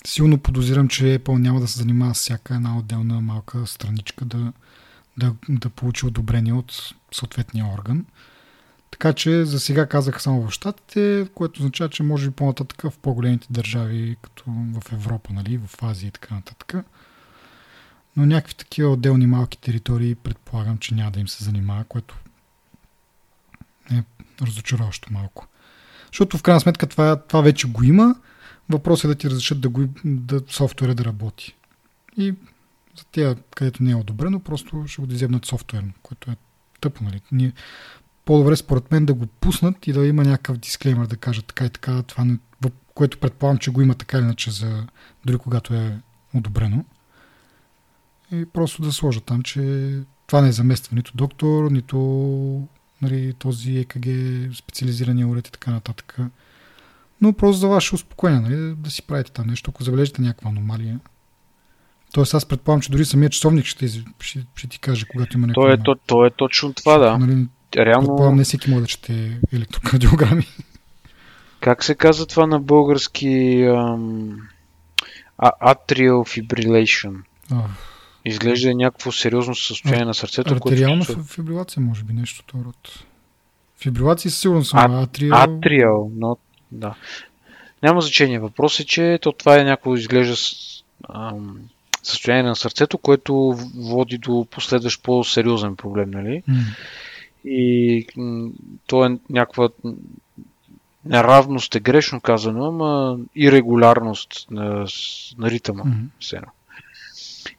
силно 0.08 0.38
подозирам, 0.38 0.88
че 0.88 1.20
Apple 1.20 1.38
няма 1.38 1.60
да 1.60 1.68
се 1.68 1.80
занимава 1.80 2.16
с 2.16 2.20
всяка 2.20 2.56
една 2.56 2.78
отделна 2.78 3.22
малка 3.22 3.68
страничка 3.68 4.26
да, 4.26 4.54
да, 5.18 5.34
да 5.50 5.70
получи 5.70 6.06
одобрение 6.06 6.54
от 6.54 6.94
съответния 7.12 7.66
орган. 7.66 8.06
Така 8.92 9.14
че 9.14 9.46
за 9.46 9.60
сега 9.60 9.86
казах 9.88 10.22
само 10.22 10.48
в 10.48 10.52
Штатите, 10.52 11.28
което 11.36 11.60
означава, 11.60 11.90
че 11.90 12.04
може 12.04 12.30
би 12.30 12.36
по-нататък 12.36 12.82
в 12.82 12.98
по-големите 12.98 13.48
държави, 13.50 14.18
като 14.22 14.44
в 14.48 14.92
Европа, 14.92 15.34
нали, 15.34 15.58
в 15.58 15.84
Азия 15.84 16.08
и 16.08 16.12
така 16.12 16.36
нататък. 16.36 16.86
Но 18.18 18.26
някакви 18.26 18.54
такива 18.54 18.90
отделни 18.90 19.28
малки 19.28 19.58
територии 19.58 20.16
предполагам, 20.16 20.78
че 20.78 20.96
няма 20.96 21.12
да 21.12 21.20
им 21.20 21.28
се 21.28 21.44
занимава, 21.44 21.84
което 21.84 22.16
е 23.92 24.04
разочароващо 24.42 25.14
малко. 25.14 25.48
Защото 26.08 26.38
в 26.38 26.44
крайна 26.44 26.62
сметка 26.62 26.88
това, 26.88 27.16
това 27.16 27.42
вече 27.42 27.68
го 27.68 27.84
има. 27.84 28.16
Въпросът 28.70 29.06
е 29.06 29.08
да 29.08 29.16
ти 29.16 29.30
разрешат 29.30 29.62
да, 29.62 29.70
го, 29.70 29.88
да 30.06 30.42
софтуера 30.48 30.96
да 30.96 31.06
работи. 31.06 31.56
И 32.18 32.34
за 32.98 33.06
тия, 33.06 33.36
където 33.36 33.84
не 33.84 33.92
е 33.92 33.96
одобрено, 33.96 34.40
просто 34.40 34.84
ще 34.88 35.02
го 35.02 35.12
изебнат 35.12 35.46
софтуерно, 35.46 35.94
което 36.04 36.32
е 36.32 36.36
тъпо. 36.82 37.04
Нали? 37.04 37.22
Ние, 37.32 37.54
по-добре 38.26 38.56
според 38.56 38.92
мен 38.92 39.06
да 39.06 39.14
го 39.14 39.26
пуснат 39.26 39.88
и 39.88 39.94
да 39.94 40.06
има 40.06 40.24
някакъв 40.24 40.58
дисклеймер 40.58 41.06
да 41.06 41.18
кажат 41.18 41.46
така 41.46 41.66
и 41.66 41.70
така, 41.70 42.04
това 42.04 42.26
не, 42.26 42.38
което 42.94 43.18
предполагам, 43.18 43.58
че 43.58 43.72
го 43.72 43.82
има 43.82 43.96
така 43.96 44.18
или 44.18 44.26
иначе 44.26 44.52
за 44.52 44.88
дори 45.26 45.38
когато 45.38 45.74
е 45.74 46.00
одобрено. 46.34 46.86
И 48.32 48.46
просто 48.46 48.82
да 48.82 48.92
сложат 48.92 49.24
там, 49.24 49.42
че 49.42 49.92
това 50.28 50.42
не 50.42 50.48
е 50.48 50.52
замества 50.52 50.96
нито 50.96 51.12
доктор, 51.16 51.72
нито 51.72 52.68
нали, 53.02 53.34
този 53.34 53.78
ЕКГ, 53.78 54.06
специализирания 54.56 55.28
уред 55.28 55.48
и 55.48 55.52
така 55.52 55.72
нататък. 55.72 56.18
Но 57.22 57.34
просто 57.34 57.60
за 57.60 57.68
ваше 57.68 57.96
успокоение, 57.96 58.40
нали, 58.40 58.76
да 58.76 58.92
си 58.92 59.02
правите 59.02 59.32
там 59.32 59.48
нещо, 59.48 59.72
ако 59.72 59.84
забележите 59.84 60.22
някаква 60.22 60.50
аномалия. 60.50 61.00
Тоест 62.14 62.34
аз 62.34 62.46
предполагам, 62.46 62.82
че 62.82 62.92
дори 62.92 63.06
самият 63.06 63.34
часовник 63.34 63.66
ще, 63.66 63.88
ще, 64.20 64.46
ще 64.56 64.68
ти 64.68 64.80
каже, 64.80 65.06
когато 65.06 65.38
има 65.38 65.48
някаква... 65.48 65.68
То 65.68 65.74
е, 65.74 65.78
то, 65.84 65.96
то 66.08 66.26
е 66.26 66.30
точно 66.30 66.74
това, 66.74 66.98
да. 66.98 67.18
Нали, 67.18 67.48
Реално, 67.78 68.08
предполагам, 68.08 68.36
не 68.36 68.44
всеки 68.44 68.70
може 68.70 68.82
да 68.82 68.88
чете 68.88 69.40
електрокардиограми. 69.54 70.48
как 71.60 71.84
се 71.84 71.96
казва 71.96 72.26
това 72.26 72.48
на 72.48 72.60
български 72.60 73.64
ам, 73.64 74.38
а- 75.38 75.74
atrial 75.76 76.12
fibrillation? 76.12 77.16
А, 77.52 77.64
Изглежда 78.26 78.72
е 78.72 78.74
някакво 78.74 79.12
сериозно 79.12 79.56
състояние 79.56 80.06
на 80.06 80.14
сърцето, 80.14 80.54
артериална 80.54 81.06
което... 81.06 81.24
фибрилация, 81.24 81.84
може 81.84 82.04
би, 82.04 82.14
нещо 82.14 82.44
от 82.48 82.66
род. 82.66 83.04
Фибрилация 83.82 84.32
със 84.32 84.40
сигурност 84.40 84.70
съм, 84.70 84.80
А- 84.80 85.00
а 85.00 85.02
атриал... 85.04 85.42
Атриал, 85.42 86.12
но 86.16 86.38
да. 86.72 86.96
Няма 87.84 88.02
значение. 88.02 88.40
Въпрос 88.40 88.80
е, 88.80 88.86
че 88.86 89.20
то 89.22 89.32
това 89.32 89.60
е 89.60 89.64
някакво 89.64 89.96
изглежда 89.96 90.36
ам, 91.14 91.60
състояние 92.04 92.44
на 92.44 92.56
сърцето, 92.56 92.98
което 92.98 93.56
води 93.76 94.18
до 94.18 94.48
последващ 94.52 95.04
по-сериозен 95.04 95.76
проблем, 95.76 96.12
нали? 96.12 96.44
М, 96.48 96.56
И 97.46 98.08
м, 98.18 98.50
то 98.88 99.06
е 99.06 99.18
някаква 99.30 99.70
неравност 101.06 101.76
е 101.76 101.80
грешно 101.80 102.22
казано, 102.22 102.66
ама 102.66 103.18
ирегулярност 103.36 104.48
на, 104.52 104.88
на 105.38 105.50
ритъма. 105.50 105.84
едно. 106.34 106.48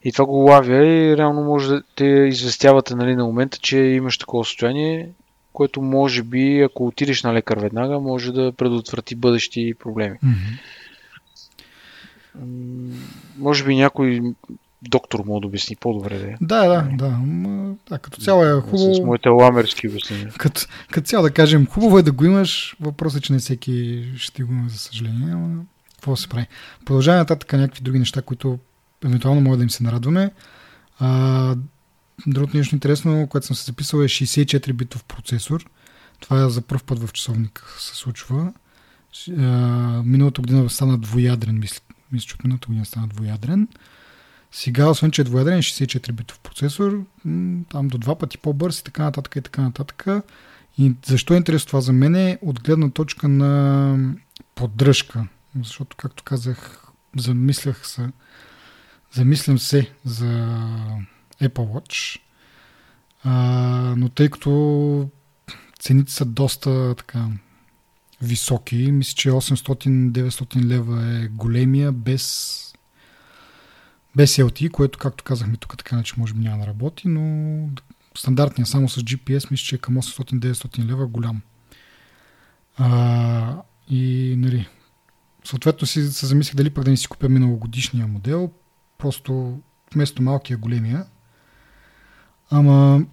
И 0.05 0.13
това 0.13 0.25
го 0.25 0.37
лавя 0.37 0.87
и 0.87 1.17
реално 1.17 1.45
може 1.45 1.69
да 1.69 1.83
те 1.95 2.05
известявате 2.07 2.95
нали, 2.95 3.17
на 3.17 3.25
момента, 3.25 3.59
че 3.59 3.79
имаш 3.79 4.19
такова 4.19 4.45
състояние, 4.45 5.09
което 5.53 5.83
може 5.83 6.23
би, 6.23 6.61
ако 6.61 6.87
отидеш 6.87 7.23
на 7.23 7.35
лекар 7.35 7.59
веднага, 7.59 8.01
може 8.01 8.33
да 8.33 8.53
предотврати 8.53 9.15
бъдещи 9.15 9.75
проблеми. 9.79 10.19
Мгм. 10.23 10.35
Може 13.39 13.65
би 13.65 13.77
някой 13.77 14.21
доктор 14.83 15.21
му 15.21 15.41
да 15.41 15.47
обясни 15.47 15.77
по-добре 15.77 16.19
да 16.19 16.27
е. 16.27 16.35
Да, 16.41 16.67
да, 16.67 16.89
да. 16.93 17.19
Да 17.89 17.99
като 17.99 18.21
цяло 18.21 18.45
е 18.45 18.53
С 18.53 18.61
хубаво. 18.61 19.07
моите 19.07 19.29
ламерски 19.29 19.89
обяснения. 19.89 20.33
Като, 20.39 20.61
като 20.91 21.07
цяло 21.07 21.23
да 21.23 21.31
кажем, 21.31 21.67
хубаво 21.67 21.99
е 21.99 22.03
да 22.03 22.13
го 22.13 22.25
имаш. 22.25 22.77
Въпросът 22.81 23.19
е, 23.19 23.23
че 23.23 23.33
не 23.33 23.39
всеки 23.39 24.05
ще 24.17 24.43
го 24.43 24.53
има, 24.53 24.69
за 24.69 24.79
съжаление. 24.79 25.33
Ама, 25.33 25.63
какво 25.95 26.17
се 26.17 26.29
прави? 26.29 26.47
Продължаваме 26.85 27.21
нататък 27.21 27.53
някакви 27.53 27.83
други 27.83 27.99
неща, 27.99 28.23
които 28.23 28.59
евентуално 29.05 29.41
може 29.41 29.57
да 29.57 29.63
им 29.63 29.71
се 29.71 29.83
нарадваме. 29.85 30.31
А, 30.99 31.57
другото 32.27 32.57
нещо 32.57 32.75
интересно, 32.75 33.27
което 33.27 33.47
съм 33.47 33.57
се 33.57 33.65
записал 33.65 33.99
е 33.99 34.05
64 34.05 34.73
битов 34.73 35.05
процесор. 35.05 35.65
Това 36.21 36.45
е 36.45 36.49
за 36.49 36.63
първ 36.63 36.83
път 36.87 36.99
в 36.99 37.13
часовник 37.13 37.77
се 37.79 37.97
случва. 37.97 38.53
С- 39.13 39.29
А, 39.29 39.43
миналата 40.05 40.41
година 40.41 40.71
стана 40.71 40.99
двоядрен, 40.99 41.59
мисля, 41.59 41.81
мисля, 42.15 42.27
че 42.27 42.35
от 42.35 42.45
миналата 42.45 42.67
година 42.67 42.85
стана 42.85 43.09
двоядрен. 43.09 43.69
Сега, 44.53 44.91
освен 44.91 45.11
че 45.11 45.21
е 45.21 45.25
двоядрен, 45.25 45.59
е 45.59 45.63
64 45.63 46.13
битов 46.13 46.41
процесор, 46.41 47.05
там 47.69 47.89
до 47.89 47.99
два 47.99 48.19
пъти 48.19 48.39
по-бърз 48.39 48.81
и 48.81 48.85
така 48.85 49.03
нататък 49.03 49.37
и 49.37 49.41
така 49.41 49.63
нататък. 49.63 50.07
И 50.79 50.93
защо 51.07 51.35
е 51.35 51.37
интересно 51.37 51.67
това 51.67 51.81
за 51.81 51.93
мен 51.93 52.15
е 52.15 52.39
от 52.43 52.63
гледна 52.63 52.91
точка 52.91 53.29
на 53.29 54.15
поддръжка. 54.55 55.27
Защото, 55.63 55.97
както 55.97 56.25
казах, 56.25 56.85
замислях 57.17 57.87
се, 57.87 58.09
замислям 59.13 59.59
се 59.59 59.91
за 60.05 60.27
Apple 61.43 61.49
Watch, 61.49 62.21
а, 63.25 63.33
но 63.97 64.09
тъй 64.09 64.31
като 64.31 65.09
цените 65.79 66.13
са 66.13 66.25
доста 66.25 66.95
така 66.95 67.29
високи, 68.25 68.93
мисля, 68.93 69.15
че 69.17 69.31
800-900 69.31 70.65
лева 70.65 71.23
е 71.23 71.29
големия 71.29 71.93
без 71.93 72.61
без 74.17 74.37
LTE, 74.37 74.71
което, 74.71 74.99
както 74.99 75.25
казахме 75.25 75.57
тук, 75.57 75.79
така 75.79 76.03
че 76.03 76.15
може 76.17 76.35
би 76.35 76.41
няма 76.41 76.59
да 76.59 76.67
работи, 76.67 77.09
но 77.09 77.69
стандартния 78.19 78.67
само 78.67 78.89
с 78.89 79.01
GPS 79.01 79.51
мисля, 79.51 79.65
че 79.65 79.75
е 79.75 79.79
към 79.79 79.97
800-900 79.97 80.85
лева 80.85 81.07
голям. 81.07 81.41
А, 82.77 83.63
и 83.89 84.35
нали, 84.39 84.69
съответно 85.45 85.87
си 85.87 86.13
се 86.13 86.27
замислих 86.27 86.55
дали 86.55 86.71
пък 86.71 86.85
да 86.85 86.91
не 86.91 86.97
си 86.97 87.09
купя 87.09 87.29
миналогодишния 87.29 88.07
модел, 88.07 88.51
просто 88.99 89.61
вместо 89.95 90.23
малкия 90.23 90.57
големия. 90.57 91.07
Ама 92.51 93.05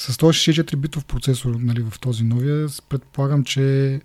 с 0.00 0.16
този 0.16 0.38
64 0.38 0.76
битов 0.76 1.04
процесор 1.04 1.54
нали, 1.54 1.82
в 1.82 2.00
този 2.00 2.24
новия, 2.24 2.68
предполагам, 2.88 3.44
че 3.44 4.00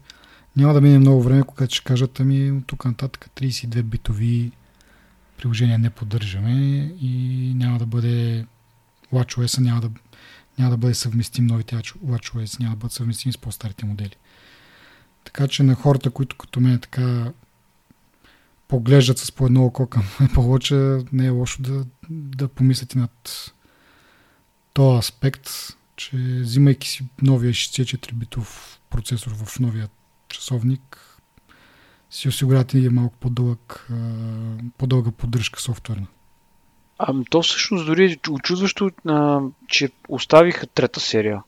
няма 0.55 0.73
да 0.73 0.81
мине 0.81 0.99
много 0.99 1.23
време, 1.23 1.43
когато 1.43 1.75
ще 1.75 1.83
кажат, 1.83 2.19
ами 2.19 2.51
от 2.51 2.67
тук 2.67 2.85
нататък 2.85 3.29
32 3.35 3.83
битови 3.83 4.51
приложения 5.37 5.79
не 5.79 5.89
поддържаме 5.89 6.51
и 7.01 7.53
няма 7.55 7.79
да 7.79 7.85
бъде 7.85 8.45
WatchOS 9.13 9.61
няма 9.61 9.81
да, 9.81 9.89
няма 10.59 10.71
да 10.71 10.77
бъде 10.77 10.93
съвместим 10.93 11.45
новите 11.45 11.75
WatchOS, 11.75 12.59
няма 12.59 12.75
да 12.75 12.79
бъдат 12.79 12.93
съвместими 12.93 13.33
с 13.33 13.37
по-старите 13.37 13.85
модели. 13.85 14.15
Така 15.23 15.47
че 15.47 15.63
на 15.63 15.75
хората, 15.75 16.09
които 16.11 16.35
като 16.35 16.59
мен 16.59 16.79
така 16.79 17.31
поглеждат 18.67 19.17
с 19.17 19.31
по 19.31 19.45
едно 19.45 19.65
око 19.65 19.87
към 19.87 20.03
Apple 20.19 20.35
Watch, 20.35 21.07
не 21.13 21.25
е 21.25 21.29
лошо 21.29 21.61
да, 21.61 21.85
да 22.09 22.47
помислите 22.47 22.99
над 22.99 23.51
този 24.73 24.97
аспект, 24.97 25.49
че 25.95 26.17
взимайки 26.17 26.87
си 26.87 27.03
новия 27.21 27.53
64-битов 27.53 28.79
процесор 28.89 29.31
в 29.31 29.59
новия 29.59 29.87
часовник, 30.29 31.19
си 32.09 32.27
осигурявате 32.27 32.77
и 32.77 32.89
малко 32.89 33.15
по-дълъг, 33.19 33.89
по-дълга 34.77 35.11
поддръжка 35.11 35.61
софтуерна. 35.61 36.07
А, 36.97 37.13
то 37.29 37.41
всъщност 37.41 37.85
дори 37.85 38.11
е 38.11 38.29
очудващо, 38.29 38.91
а, 39.07 39.39
че 39.67 39.89
оставиха 40.09 40.67
трета 40.67 40.99
серия. 40.99 41.43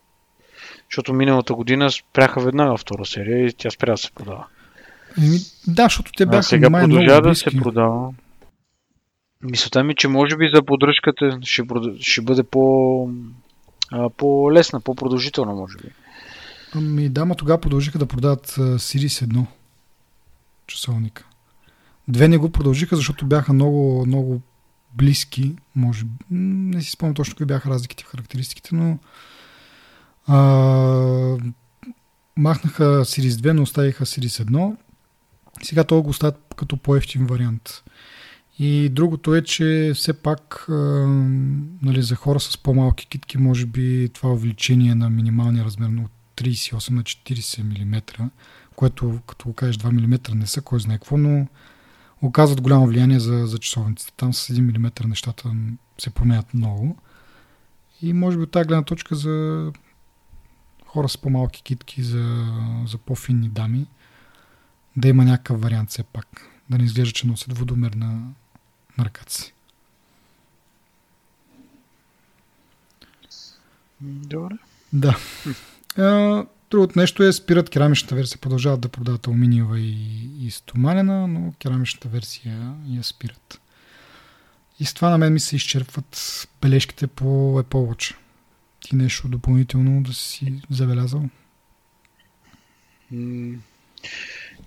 Защото 0.91 1.13
миналата 1.13 1.53
година 1.53 1.91
спряха 1.91 2.41
веднага 2.41 2.77
втора 2.77 3.05
серия 3.05 3.45
и 3.45 3.53
тя 3.53 3.69
спря 3.69 3.91
да 3.91 3.97
се 3.97 4.11
продава. 4.11 4.45
Еми, 5.17 5.37
да, 5.67 5.83
защото 5.83 6.11
те 6.17 6.25
бяха 6.25 6.39
а 6.39 6.43
сега 6.43 6.69
продължава 6.69 7.21
да 7.21 7.35
се 7.35 7.57
продава. 7.57 8.13
Мисълта 9.41 9.83
ми, 9.83 9.95
че 9.95 10.07
може 10.07 10.37
би 10.37 10.51
за 10.53 10.63
поддръжката 10.63 11.39
ще, 11.41 11.63
ще 11.99 12.21
бъде 12.21 12.43
по, 12.43 13.09
по-лесна, 14.17 14.81
по-продължителна, 14.81 15.53
може 15.53 15.77
би. 15.77 15.89
Ами 16.75 17.09
да, 17.09 17.25
ма 17.25 17.35
тогава 17.35 17.61
продължиха 17.61 17.99
да 17.99 18.05
продават 18.05 18.47
Series 18.55 19.25
1 19.25 19.45
часовника. 20.67 21.25
Две 22.07 22.27
не 22.27 22.37
го 22.37 22.49
продължиха, 22.49 22.95
защото 22.95 23.25
бяха 23.25 23.53
много, 23.53 24.05
много 24.05 24.41
близки, 24.93 25.55
може. 25.75 26.05
Не 26.31 26.81
си 26.81 26.91
спомням 26.91 27.15
точно 27.15 27.35
кои 27.35 27.45
бяха 27.45 27.69
разликите 27.69 28.03
в 28.03 28.07
характеристиките, 28.07 28.75
но 28.75 28.97
а, 30.27 30.37
махнаха 32.37 32.83
Series 32.83 33.29
2, 33.29 33.51
но 33.51 33.61
оставиха 33.61 34.05
Series 34.05 34.43
1. 34.45 34.75
Сега 35.63 35.83
това 35.83 36.01
го 36.01 36.09
оставят 36.09 36.53
като 36.55 36.77
по-ефтин 36.77 37.25
вариант. 37.25 37.83
И 38.59 38.89
другото 38.89 39.35
е, 39.35 39.41
че 39.41 39.91
все 39.95 40.13
пак 40.13 40.65
а, 40.69 40.73
нали, 41.81 42.01
за 42.01 42.15
хора 42.15 42.39
с 42.39 42.57
по-малки 42.57 43.07
китки, 43.07 43.37
може 43.37 43.65
би 43.65 44.09
това 44.13 44.29
увеличение 44.29 44.95
на 44.95 45.09
минималния 45.09 45.65
размер 45.65 46.03
от 46.03 46.11
38 46.35 46.89
на 46.91 47.03
40 47.03 47.63
мм, 47.63 48.29
което 48.75 49.19
като 49.27 49.47
го 49.47 49.53
кажеш 49.53 49.77
2 49.77 49.91
мм 49.91 50.35
не 50.35 50.47
са 50.47 50.61
кой 50.61 50.79
знае 50.79 50.97
какво, 50.97 51.17
но 51.17 51.47
оказват 52.21 52.61
голямо 52.61 52.87
влияние 52.87 53.19
за, 53.19 53.47
за 53.47 53.57
часовниците. 53.57 54.13
Там 54.17 54.33
с 54.33 54.53
1 54.53 54.77
мм 54.77 54.91
нещата 55.07 55.51
се 55.97 56.09
променят 56.09 56.53
много. 56.53 56.97
И 58.01 58.13
може 58.13 58.37
би 58.37 58.43
от 58.43 58.51
тази 58.51 58.67
гледна 58.67 58.83
точка 58.83 59.15
за 59.15 59.71
хора 60.85 61.09
с 61.09 61.17
по-малки 61.17 61.63
китки, 61.63 62.03
за, 62.03 62.45
за 62.87 62.97
по-финни 62.97 63.49
дами, 63.49 63.87
да 64.97 65.07
има 65.07 65.25
някакъв 65.25 65.61
вариант 65.61 65.89
все 65.89 66.03
пак. 66.03 66.51
Да 66.69 66.77
не 66.77 66.83
изглежда, 66.83 67.13
че 67.13 67.27
носят 67.27 67.57
водомер 67.57 67.95
на, 68.97 69.05
ръката 69.05 69.33
си. 69.33 69.53
Добре. 74.01 74.55
Да. 74.93 75.17
Другото 76.71 76.99
нещо 76.99 77.23
е, 77.23 77.33
спират 77.33 77.69
керамичната 77.69 78.15
версия, 78.15 78.37
продължават 78.37 78.81
да 78.81 78.89
продават 78.89 79.27
алуминиева 79.27 79.79
и, 79.79 80.29
и 80.45 80.51
стоманена, 80.51 81.27
но 81.27 81.53
керамичната 81.59 82.09
версия 82.09 82.75
я 82.87 83.03
спират. 83.03 83.61
И 84.79 84.85
с 84.85 84.93
това 84.93 85.09
на 85.09 85.17
мен 85.17 85.33
ми 85.33 85.39
се 85.39 85.55
изчерпват 85.55 86.47
бележките 86.61 87.07
по 87.07 87.23
Apple 87.63 87.63
Watch. 87.63 88.15
Ти 88.79 88.95
нещо 88.95 89.27
допълнително 89.27 90.03
да 90.03 90.13
си 90.13 90.61
забелязал? 90.69 91.29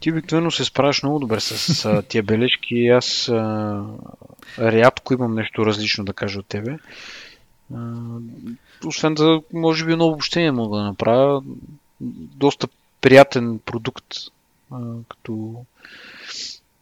Ти 0.01 0.11
обикновено 0.11 0.51
се 0.51 0.65
справяш 0.65 1.03
много 1.03 1.19
добре 1.19 1.41
с 1.41 1.85
а, 1.85 2.03
тия 2.03 2.23
бележки. 2.23 2.87
Аз 2.89 3.29
а, 3.29 3.85
рядко 4.59 5.15
имам 5.15 5.35
нещо 5.35 5.67
различно 5.67 6.05
да 6.05 6.13
кажа 6.13 6.39
от 6.39 6.47
тебе. 6.47 6.79
А, 7.75 7.95
освен 8.85 9.15
да, 9.15 9.41
може 9.53 9.85
би, 9.85 9.93
едно 9.93 10.07
обобщение 10.07 10.53
мога 10.53 10.79
да 10.79 10.85
направя 10.85 11.43
доста 12.37 12.69
приятен 13.01 13.59
продукт, 13.59 14.07
а, 14.73 14.79
като 15.09 15.65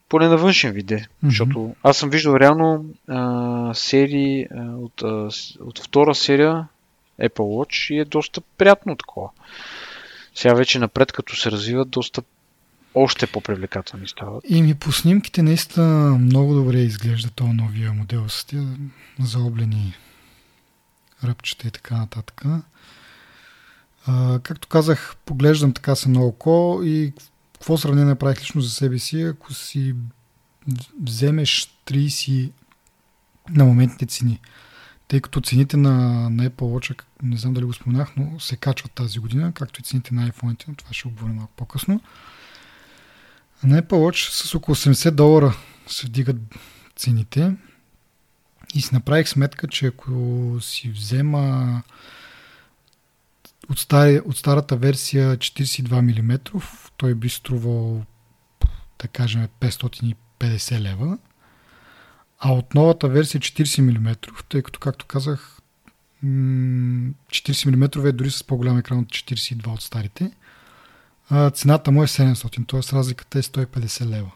поне 0.08 0.28
на 0.28 0.36
външен 0.36 0.72
вид, 0.72 0.86
mm-hmm. 0.86 1.08
защото 1.22 1.74
аз 1.82 1.96
съм 1.96 2.10
виждал 2.10 2.36
реално 2.36 2.84
а, 3.08 3.74
серии 3.74 4.46
а, 4.50 4.62
от, 4.62 5.02
а, 5.02 5.28
от 5.60 5.78
втора 5.78 6.14
серия 6.14 6.68
Apple 7.20 7.30
Watch 7.30 7.94
и 7.94 7.98
е 7.98 8.04
доста 8.04 8.40
приятно 8.40 8.96
такова. 8.96 9.30
Сега 10.34 10.54
вече 10.54 10.78
напред, 10.78 11.12
като 11.12 11.36
се 11.36 11.50
развиват, 11.50 11.90
доста 11.90 12.22
още 12.94 13.26
по-привлекателни 13.26 14.08
стават. 14.08 14.44
И 14.48 14.62
ми 14.62 14.74
по 14.74 14.92
снимките 14.92 15.42
наистина 15.42 16.18
много 16.18 16.54
добре 16.54 16.78
изглежда 16.78 17.30
този 17.30 17.52
новия 17.52 17.92
модел 17.92 18.28
с 18.28 18.44
тия 18.44 18.66
заоблени 19.20 19.94
ръбчета 21.24 21.68
и 21.68 21.70
така 21.70 21.96
нататък. 21.96 22.42
А, 24.06 24.40
както 24.42 24.68
казах, 24.68 25.16
поглеждам 25.24 25.72
така 25.72 25.94
се 25.94 26.08
на 26.08 26.22
око 26.22 26.80
и 26.84 27.12
какво 27.54 27.78
сравнение 27.78 28.14
правих 28.14 28.40
лично 28.40 28.60
за 28.60 28.70
себе 28.70 28.98
си, 28.98 29.22
ако 29.22 29.54
си 29.54 29.94
вземеш 31.02 31.74
30 31.86 32.50
на 33.50 33.64
моментните 33.64 34.06
цени. 34.06 34.40
Тъй 35.08 35.20
като 35.20 35.40
цените 35.40 35.76
на, 35.76 35.94
на 36.30 36.50
Apple 36.50 36.50
Watch, 36.50 37.02
не 37.22 37.36
знам 37.36 37.54
дали 37.54 37.64
го 37.64 37.72
споменах, 37.72 38.16
но 38.16 38.40
се 38.40 38.56
качват 38.56 38.92
тази 38.92 39.18
година, 39.18 39.52
както 39.52 39.80
и 39.80 39.84
цените 39.84 40.14
на 40.14 40.30
iPhone, 40.30 40.64
но 40.68 40.74
това 40.74 40.92
ще 40.92 41.08
обговорим 41.08 41.36
малко 41.36 41.52
по-късно. 41.56 42.00
На 43.64 43.82
Apple 43.82 43.90
Watch 43.90 44.30
с 44.30 44.54
около 44.54 44.74
80 44.74 45.10
долара 45.10 45.56
се 45.86 46.06
вдигат 46.06 46.36
цените 46.96 47.56
и 48.74 48.80
си 48.80 48.94
направих 48.94 49.28
сметка, 49.28 49.68
че 49.68 49.86
ако 49.86 50.12
си 50.60 50.90
взема 50.90 51.82
от, 53.70 53.78
стари, 53.78 54.20
от 54.24 54.36
старата 54.36 54.76
версия 54.76 55.36
42 55.36 56.00
мм, 56.00 56.38
той 56.96 57.14
би 57.14 57.28
струвал, 57.28 58.04
да 59.02 59.08
кажем, 59.08 59.48
550 59.60 60.80
лева. 60.80 61.18
А 62.38 62.52
от 62.52 62.74
новата 62.74 63.08
версия 63.08 63.40
40 63.40 63.80
мм, 63.80 64.16
тъй 64.48 64.62
като, 64.62 64.80
както 64.80 65.06
казах, 65.06 65.58
40 66.24 67.66
мм 67.66 68.08
е 68.08 68.12
дори 68.12 68.30
с 68.30 68.44
по-голям 68.44 68.78
екран 68.78 68.98
от 68.98 69.08
42 69.08 69.68
от 69.68 69.82
старите, 69.82 70.30
цената 71.54 71.90
му 71.90 72.02
е 72.02 72.06
700, 72.06 72.68
т.е. 72.68 72.96
разликата 72.96 73.38
е 73.38 73.42
150 73.42 74.06
лева. 74.06 74.30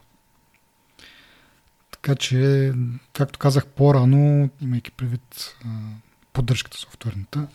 Така 1.91 2.15
че, 2.15 2.73
както 3.13 3.39
казах 3.39 3.67
по-рано, 3.67 4.51
имайки 4.61 4.91
предвид 4.91 5.57
поддръжката 6.33 6.79
софтуерната, 6.79 7.47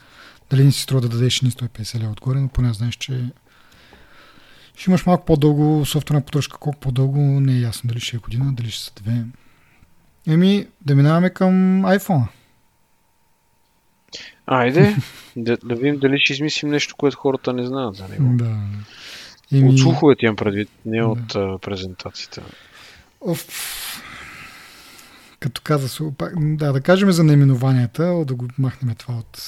дали 0.50 0.63
не 0.63 0.71
си 0.71 0.82
струва 0.82 1.02
да 1.02 1.10
дадеш 1.10 1.41
ни 1.41 1.52
150 1.52 2.00
лева 2.00 2.12
отгоре, 2.12 2.39
но 2.39 2.47
поне 2.47 2.73
знаеш, 2.73 2.95
че 2.95 3.32
ще 4.78 4.89
имаш 4.89 5.06
малко 5.06 5.26
по-дълго 5.26 5.86
софтуерна 5.86 6.26
поддръжка. 6.26 6.58
Колко 6.58 6.80
по-дълго 6.80 7.19
не 7.19 7.54
е 7.54 7.60
ясно. 7.60 7.88
Дали 7.88 8.00
ще 8.00 8.15
е 8.15 8.19
година, 8.19 8.54
дали 8.54 8.71
ще 8.71 8.84
са 8.84 8.91
две. 8.95 9.26
Еми, 10.28 10.67
да 10.82 10.95
минаваме 10.95 11.30
към 11.30 11.54
iPhone. 11.82 12.28
Айде, 14.47 14.95
да, 15.36 15.58
да 15.58 15.76
видим 15.76 16.00
дали 16.00 16.19
ще 16.19 16.34
измислим 16.34 16.71
нещо, 16.71 16.95
което 16.95 17.17
хората 17.17 17.54
не 17.54 17.65
знаят 17.65 17.95
за 17.95 18.08
него. 18.08 18.38
Да. 18.38 18.58
Еми... 19.53 19.69
От 19.69 19.79
слуховете 19.79 20.25
имам 20.25 20.36
предвид, 20.36 20.69
не 20.86 20.99
да. 20.99 21.07
от 21.07 21.36
а, 21.36 21.57
презентацията. 21.57 22.41
Оф. 23.21 23.47
Като 25.39 25.62
каза, 25.62 26.03
да, 26.38 26.73
да 26.73 26.81
кажем 26.81 27.12
за 27.12 27.23
наименованията, 27.23 28.25
да 28.25 28.36
го 28.36 28.47
махнем 28.57 28.95
това 28.95 29.15
от 29.15 29.41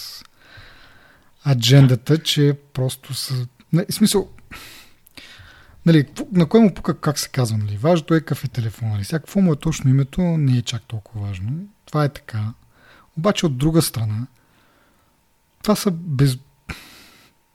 аджендата, 1.47 2.17
че 2.17 2.57
просто 2.73 3.13
са... 3.13 3.47
Не, 3.73 3.85
в 3.89 3.93
смисъл, 3.93 4.29
нали, 5.85 6.05
на 6.31 6.45
кой 6.45 6.59
му 6.59 6.73
пука 6.73 6.99
как 6.99 7.19
се 7.19 7.29
казва, 7.29 7.57
нали? 7.57 7.77
Важното 7.77 8.13
е 8.13 8.19
какъв 8.19 8.43
е 8.43 8.47
телефон, 8.47 8.89
нали? 8.89 9.03
Сега 9.05 9.19
какво 9.19 9.41
му 9.41 9.53
е 9.53 9.55
точно 9.55 9.89
името, 9.89 10.21
не 10.21 10.57
е 10.57 10.61
чак 10.61 10.83
толкова 10.83 11.27
важно. 11.27 11.67
Това 11.85 12.05
е 12.05 12.09
така. 12.09 12.53
Обаче 13.17 13.45
от 13.45 13.57
друга 13.57 13.81
страна, 13.81 14.27
това 15.63 15.75
са 15.75 15.91
без... 15.91 16.37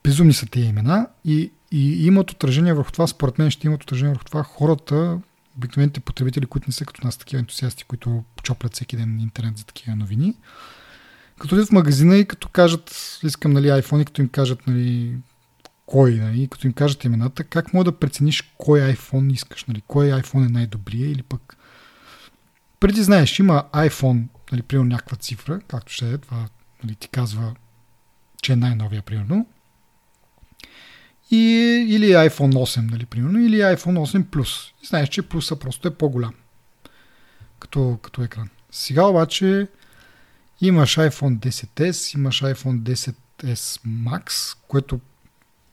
безумни 0.04 0.32
са 0.32 0.46
тези 0.46 0.66
имена 0.66 1.08
и, 1.24 1.52
и 1.74 2.06
имат 2.06 2.30
отражение 2.30 2.74
върху 2.74 2.92
това, 2.92 3.06
според 3.06 3.38
мен 3.38 3.50
ще 3.50 3.66
имат 3.66 3.82
отражение 3.82 4.12
върху 4.12 4.24
това 4.24 4.42
хората 4.42 5.18
обикновените 5.56 6.00
потребители, 6.00 6.46
които 6.46 6.68
не 6.68 6.72
са 6.72 6.84
като 6.84 7.06
нас, 7.06 7.16
такива 7.16 7.40
ентусиасти, 7.40 7.84
които 7.84 8.24
чоплят 8.42 8.74
всеки 8.74 8.96
ден 8.96 9.20
интернет 9.20 9.58
за 9.58 9.64
такива 9.64 9.96
новини, 9.96 10.34
като 11.38 11.54
идват 11.54 11.68
в 11.68 11.72
магазина 11.72 12.16
и 12.16 12.26
като 12.26 12.48
кажат, 12.48 13.18
искам 13.22 13.52
нали, 13.52 13.66
iPhone, 13.66 14.02
и 14.02 14.04
като 14.04 14.22
им 14.22 14.28
кажат 14.28 14.66
нали, 14.66 15.16
кой, 15.86 16.14
нали, 16.14 16.48
като 16.48 16.66
им 16.66 16.72
кажат 16.72 17.04
имената, 17.04 17.44
как 17.44 17.74
може 17.74 17.84
да 17.84 17.98
прецениш 17.98 18.42
кой 18.58 18.80
iPhone 18.80 19.32
искаш, 19.32 19.64
нали, 19.64 19.82
кой 19.86 20.06
iPhone 20.06 20.46
е 20.46 20.52
най-добрия 20.52 21.10
или 21.10 21.22
пък 21.22 21.56
преди 22.80 23.02
знаеш, 23.02 23.38
има 23.38 23.64
iPhone, 23.72 24.22
нали, 24.52 24.62
примерно 24.62 24.90
някаква 24.90 25.16
цифра, 25.16 25.60
както 25.68 25.92
ще 25.92 26.12
е, 26.12 26.18
това 26.18 26.48
нали, 26.84 26.94
ти 26.94 27.08
казва, 27.08 27.54
че 28.42 28.52
е 28.52 28.56
най-новия, 28.56 29.02
примерно. 29.02 29.46
И, 31.30 31.36
или 31.88 32.06
iPhone 32.06 32.52
8, 32.52 32.90
нали, 32.90 33.06
примерно, 33.06 33.40
или 33.40 33.56
iPhone 33.56 34.18
8 34.18 34.24
Plus. 34.24 34.72
И 34.82 34.86
знаеш, 34.86 35.08
че 35.08 35.22
плюса 35.22 35.56
просто 35.56 35.88
е 35.88 35.94
по-голям 35.94 36.34
като, 37.58 37.98
като 38.02 38.22
екран. 38.22 38.48
Сега 38.70 39.04
обаче 39.04 39.68
имаш 40.60 40.96
iPhone 40.96 41.38
10s, 41.38 42.14
имаш 42.14 42.42
iPhone 42.42 42.80
10s 42.80 43.80
Max, 43.86 44.56
което 44.68 45.00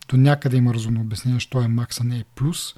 до 0.08 0.18
някъде 0.18 0.58
има 0.58 0.74
разумно 0.74 1.02
обяснение, 1.02 1.40
що 1.40 1.62
е 1.62 1.66
Max, 1.66 2.02
а 2.02 2.04
не 2.04 2.18
е 2.18 2.24
Plus. 2.36 2.78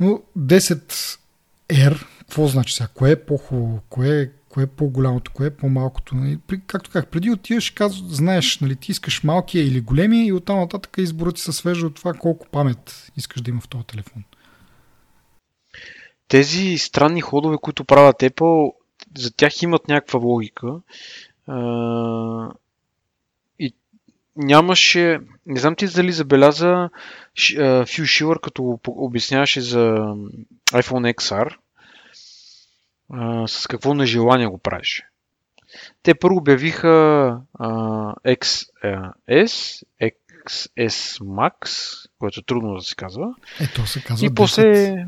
Но 0.00 0.22
10R, 0.38 2.06
какво 2.18 2.46
значи 2.46 2.74
сега? 2.74 2.88
Кое 2.94 3.10
е 3.10 3.24
по-хубаво? 3.24 3.82
Кое 3.88 4.20
е 4.22 4.30
кое 4.50 4.62
е 4.62 4.66
по-голямото, 4.66 5.32
кое 5.32 5.46
е 5.46 5.56
по-малкото. 5.56 6.14
Нали? 6.14 6.38
Както 6.66 6.90
как, 6.90 7.08
преди 7.08 7.30
отиваш, 7.30 7.70
казваш, 7.70 8.02
знаеш, 8.14 8.58
нали, 8.58 8.76
ти 8.76 8.90
искаш 8.90 9.22
малкия 9.22 9.64
или 9.66 9.80
големия 9.80 10.26
и 10.26 10.32
оттам 10.32 10.58
нататък 10.58 10.94
изборът 10.98 11.34
ти 11.34 11.40
се 11.40 11.52
свежда 11.52 11.86
от 11.86 11.94
това 11.94 12.12
колко 12.14 12.46
памет 12.46 13.12
искаш 13.16 13.42
да 13.42 13.50
има 13.50 13.60
в 13.60 13.68
този 13.68 13.84
телефон. 13.84 14.24
Тези 16.28 16.78
странни 16.78 17.20
ходове, 17.20 17.56
които 17.62 17.84
правят 17.84 18.16
Apple, 18.20 18.72
за 19.18 19.32
тях 19.32 19.62
имат 19.62 19.88
някаква 19.88 20.20
логика. 20.20 20.80
и 23.58 23.74
нямаше, 24.36 25.20
не 25.46 25.60
знам 25.60 25.76
ти 25.76 25.86
дали 25.86 26.12
забеляза 26.12 26.90
Фил 27.86 28.04
Шилър, 28.04 28.40
като 28.40 28.78
обясняваше 28.88 29.60
за 29.60 29.80
iPhone 30.72 31.14
XR, 31.14 31.56
а, 33.12 33.48
с 33.48 33.66
какво 33.66 33.94
нежелание 33.94 34.46
го 34.46 34.58
правиш. 34.58 35.02
Те 36.02 36.14
първо 36.14 36.36
обявиха 36.36 36.88
а, 37.54 37.68
XS, 38.14 39.82
XS 40.00 41.20
Max, 41.20 41.68
което 42.18 42.40
е 42.40 42.42
трудно 42.42 42.74
да 42.74 42.82
се 42.82 42.94
казва. 42.94 43.34
Ето 43.60 43.86
се 43.86 44.02
казва 44.02 44.26
И 44.26 44.34
после... 44.34 45.06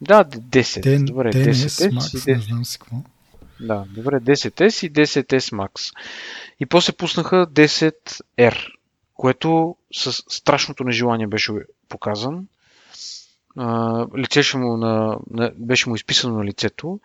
Да, 0.00 0.24
10. 0.24 0.82
Ден, 0.82 1.04
добре, 1.04 1.32
10 1.32 1.50
10 1.50 1.90
Max, 1.90 2.16
и 2.16 2.20
10. 2.20 2.34
не 2.34 2.40
знам 2.40 2.64
си 2.64 2.78
какво. 2.78 2.96
Да, 3.60 3.84
добре, 3.90 4.20
10S 4.20 4.86
и 4.86 4.92
10S 4.92 5.52
Max. 5.52 5.94
И 6.60 6.66
после 6.66 6.92
пуснаха 6.92 7.46
10R, 7.46 8.72
което 9.14 9.76
с 9.92 10.12
страшното 10.12 10.84
нежелание 10.84 11.26
беше 11.26 11.52
показан 11.88 12.46
лице 14.16 14.42
ще 14.42 14.58
му 14.58 14.76
на, 14.76 15.18
на, 15.30 15.52
беше 15.56 15.88
му 15.88 15.94
изписано 15.94 16.36
на 16.36 16.44
лицето 16.44 17.00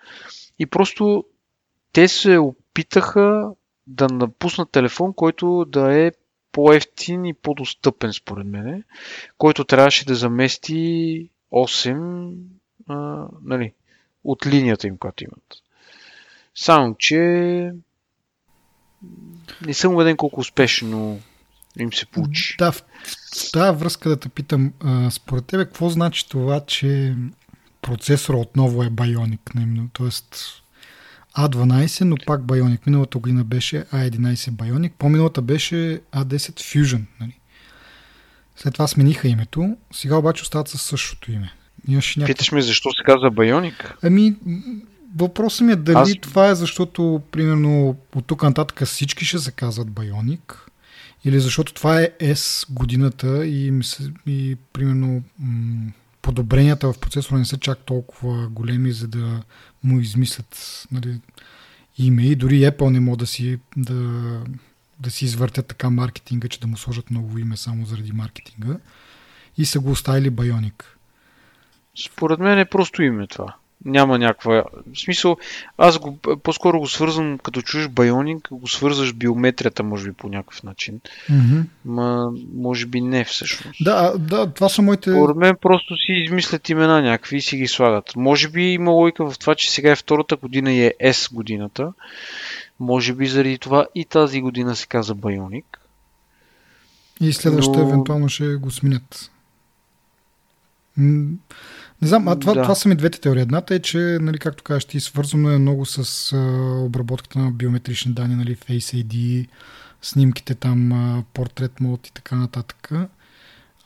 и 0.59 0.65
просто 0.65 1.25
те 1.93 2.07
се 2.07 2.37
опитаха 2.37 3.51
да 3.87 4.07
напуснат 4.07 4.71
телефон, 4.71 5.13
който 5.13 5.65
да 5.65 5.99
е 5.99 6.11
по-ефтин 6.51 7.25
и 7.25 7.33
по-достъпен 7.33 8.13
според 8.13 8.47
мене, 8.47 8.83
който 9.37 9.63
трябваше 9.63 10.05
да 10.05 10.15
замести 10.15 11.29
8 11.51 12.33
а, 12.87 13.27
нали, 13.43 13.73
от 14.23 14.45
линията 14.45 14.87
им, 14.87 14.97
която 14.97 15.23
имат. 15.23 15.55
Само, 16.55 16.95
че 16.99 17.19
не 19.65 19.73
съм 19.73 19.93
убеден 19.93 20.17
колко 20.17 20.39
успешно 20.39 21.19
им 21.83 21.93
се 21.93 22.05
получи. 22.05 22.55
Да, 22.57 22.71
в, 22.71 22.83
тази 23.53 23.77
връзка 23.77 24.09
да 24.09 24.17
те 24.17 24.29
питам, 24.29 24.73
а, 24.79 25.11
според 25.11 25.45
тебе 25.45 25.65
какво 25.65 25.89
значи 25.89 26.29
това, 26.29 26.59
че 26.59 27.15
процесора 27.81 28.37
отново 28.37 28.83
е 28.83 28.89
Bionic, 28.89 29.39
т.е. 29.93 30.09
A12, 31.37 32.03
но 32.03 32.15
пак 32.25 32.41
Bionic. 32.41 32.87
Миналата 32.87 33.17
година 33.17 33.43
беше 33.43 33.83
A11 33.83 34.51
Bionic, 34.51 34.91
по-миналата 34.91 35.41
беше 35.41 36.01
A10 36.13 36.37
Fusion. 36.37 37.01
Нали? 37.19 37.39
След 38.55 38.73
това 38.73 38.87
смениха 38.87 39.27
името, 39.27 39.77
сега 39.93 40.15
обаче 40.15 40.43
остават 40.43 40.67
със 40.67 40.81
същото 40.81 41.31
име. 41.31 41.53
Имаш 41.87 42.15
някакъв... 42.15 42.35
Питаш 42.35 42.51
ме 42.51 42.61
защо 42.61 42.89
се 42.91 43.03
казва 43.05 43.31
Bionic? 43.31 43.93
Ами, 44.03 44.35
въпросът 45.15 45.67
ми 45.67 45.71
е 45.71 45.75
дали 45.75 45.97
Аз... 45.97 46.13
това 46.21 46.49
е 46.49 46.55
защото, 46.55 47.21
примерно, 47.31 47.95
от 48.15 48.27
тук 48.27 48.43
нататък 48.43 48.85
всички 48.85 49.25
ще 49.25 49.39
се 49.39 49.51
казват 49.51 49.87
Bionic, 49.87 50.55
или 51.25 51.39
защото 51.39 51.73
това 51.73 52.01
е 52.01 52.11
S 52.19 52.71
годината 52.73 53.45
и, 53.45 53.81
и 54.25 54.57
примерно 54.73 55.23
подобренията 56.21 56.93
в 56.93 56.99
процесора 56.99 57.37
не 57.37 57.45
са 57.45 57.57
чак 57.57 57.79
толкова 57.79 58.47
големи, 58.49 58.91
за 58.91 59.07
да 59.07 59.43
му 59.83 59.99
измислят 59.99 60.85
нали, 60.91 61.19
име. 61.97 62.23
И 62.23 62.35
дори 62.35 62.61
Apple 62.61 62.89
не 62.89 62.99
могат 62.99 63.19
да 63.19 63.27
си, 63.27 63.59
да, 63.77 63.93
да 64.99 65.11
си 65.11 65.25
извъртят 65.25 65.67
така 65.67 65.89
маркетинга, 65.89 66.47
че 66.47 66.59
да 66.59 66.67
му 66.67 66.77
сложат 66.77 67.11
ново 67.11 67.37
име 67.37 67.57
само 67.57 67.85
заради 67.85 68.11
маркетинга. 68.11 68.77
И 69.57 69.65
са 69.65 69.79
го 69.79 69.91
оставили 69.91 70.31
Bionic. 70.31 70.83
Според 72.05 72.39
мен 72.39 72.59
е 72.59 72.65
просто 72.65 73.03
име 73.03 73.27
това 73.27 73.55
няма 73.85 74.19
някаква... 74.19 74.63
В 74.93 74.99
смисъл, 74.99 75.37
аз 75.77 75.99
го, 75.99 76.17
по-скоро 76.43 76.79
го 76.79 76.87
свързвам, 76.87 77.37
като 77.37 77.61
чуеш 77.61 77.87
байоник, 77.87 78.47
го 78.51 78.67
свързваш 78.67 79.13
биометрията, 79.13 79.83
може 79.83 80.09
би, 80.09 80.13
по 80.13 80.29
някакъв 80.29 80.63
начин. 80.63 80.99
Mm-hmm. 81.31 81.63
Ма, 81.85 82.31
може 82.53 82.85
би 82.85 83.01
не 83.01 83.25
всъщност. 83.25 83.83
Да, 83.83 84.17
да, 84.17 84.53
това 84.53 84.69
са 84.69 84.81
моите... 84.81 85.11
Поред 85.13 85.35
мен 85.35 85.55
просто 85.61 85.95
си 85.95 86.11
измислят 86.11 86.69
имена 86.69 87.01
някакви 87.01 87.37
и 87.37 87.41
си 87.41 87.57
ги 87.57 87.67
слагат. 87.67 88.15
Може 88.15 88.49
би 88.49 88.63
има 88.63 88.91
логика 88.91 89.31
в 89.31 89.39
това, 89.39 89.55
че 89.55 89.71
сега 89.71 89.91
е 89.91 89.95
втората 89.95 90.35
година 90.35 90.71
и 90.71 90.85
е 90.85 90.93
S 91.01 91.33
годината. 91.33 91.93
Може 92.79 93.13
би 93.13 93.27
заради 93.27 93.57
това 93.57 93.85
и 93.95 94.05
тази 94.05 94.41
година 94.41 94.75
се 94.75 94.87
каза 94.87 95.15
Байоник. 95.15 95.79
И 97.21 97.33
следващата 97.33 97.79
Но... 97.79 97.87
евентуално 97.87 98.29
ще 98.29 98.55
го 98.55 98.71
сменят. 98.71 99.31
Не 102.01 102.07
знам, 102.07 102.27
а 102.27 102.39
това, 102.39 102.53
да. 102.53 102.61
това 102.61 102.75
са 102.75 102.89
ми 102.89 102.95
двете 102.95 103.21
теории. 103.21 103.41
Едната 103.41 103.75
е, 103.75 103.79
че, 103.79 103.97
нали, 104.21 104.37
както 104.37 104.63
кажеш, 104.63 104.85
ти 104.85 104.99
свързано 104.99 105.49
е 105.49 105.57
много 105.57 105.85
с 105.85 106.33
а, 106.33 106.37
обработката 106.85 107.39
на 107.39 107.51
биометрични 107.51 108.13
данни, 108.13 108.35
нали, 108.35 108.55
Face 108.55 109.03
ID, 109.03 109.47
снимките 110.01 110.55
там, 110.55 110.91
а, 110.91 111.23
портрет 111.33 111.79
мод 111.79 112.07
и 112.07 112.13
така 112.13 112.35
нататък. 112.35 112.91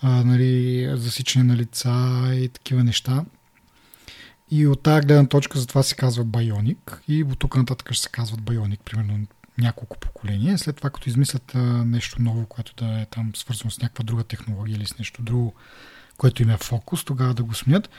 А, 0.02 0.24
нали, 0.24 0.90
засичане 0.94 1.46
на 1.46 1.56
лица 1.56 2.22
и 2.34 2.50
такива 2.50 2.84
неща. 2.84 3.26
И 4.52 4.68
от 4.68 4.84
тази 4.84 5.08
гледна 5.08 5.26
точка 5.26 5.60
за 5.60 5.68
това 5.68 5.84
се 5.84 5.96
казва 5.96 6.26
Bionic 6.26 7.00
и 7.08 7.24
от 7.24 7.40
тук 7.40 7.58
нататък 7.58 7.94
ще 7.94 8.04
се 8.04 8.10
казват 8.10 8.42
Bionic, 8.42 8.80
примерно 8.80 9.28
няколко 9.58 10.00
поколения. 10.00 10.58
След 10.58 10.76
това, 10.76 10.90
като 10.90 11.10
измислят 11.10 11.56
а, 11.56 11.60
нещо 11.86 12.22
ново, 12.22 12.46
което 12.46 12.86
да 12.86 13.02
е 13.02 13.06
там 13.06 13.32
свързано 13.36 13.72
с 13.72 13.82
някаква 13.82 14.04
друга 14.04 14.24
технология 14.24 14.76
или 14.76 14.86
с 14.86 14.98
нещо 14.98 15.22
друго, 15.22 15.54
което 16.24 16.42
им 16.42 16.50
е 16.50 16.58
фокус, 16.58 17.04
тогава 17.04 17.34
да 17.34 17.44
го 17.44 17.54
сменят. 17.54 17.90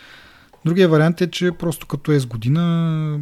Другия 0.65 0.89
вариант 0.89 1.21
е, 1.21 1.31
че 1.31 1.53
просто 1.53 1.87
като 1.87 2.13
е 2.13 2.21
с 2.21 2.27
година 2.27 3.21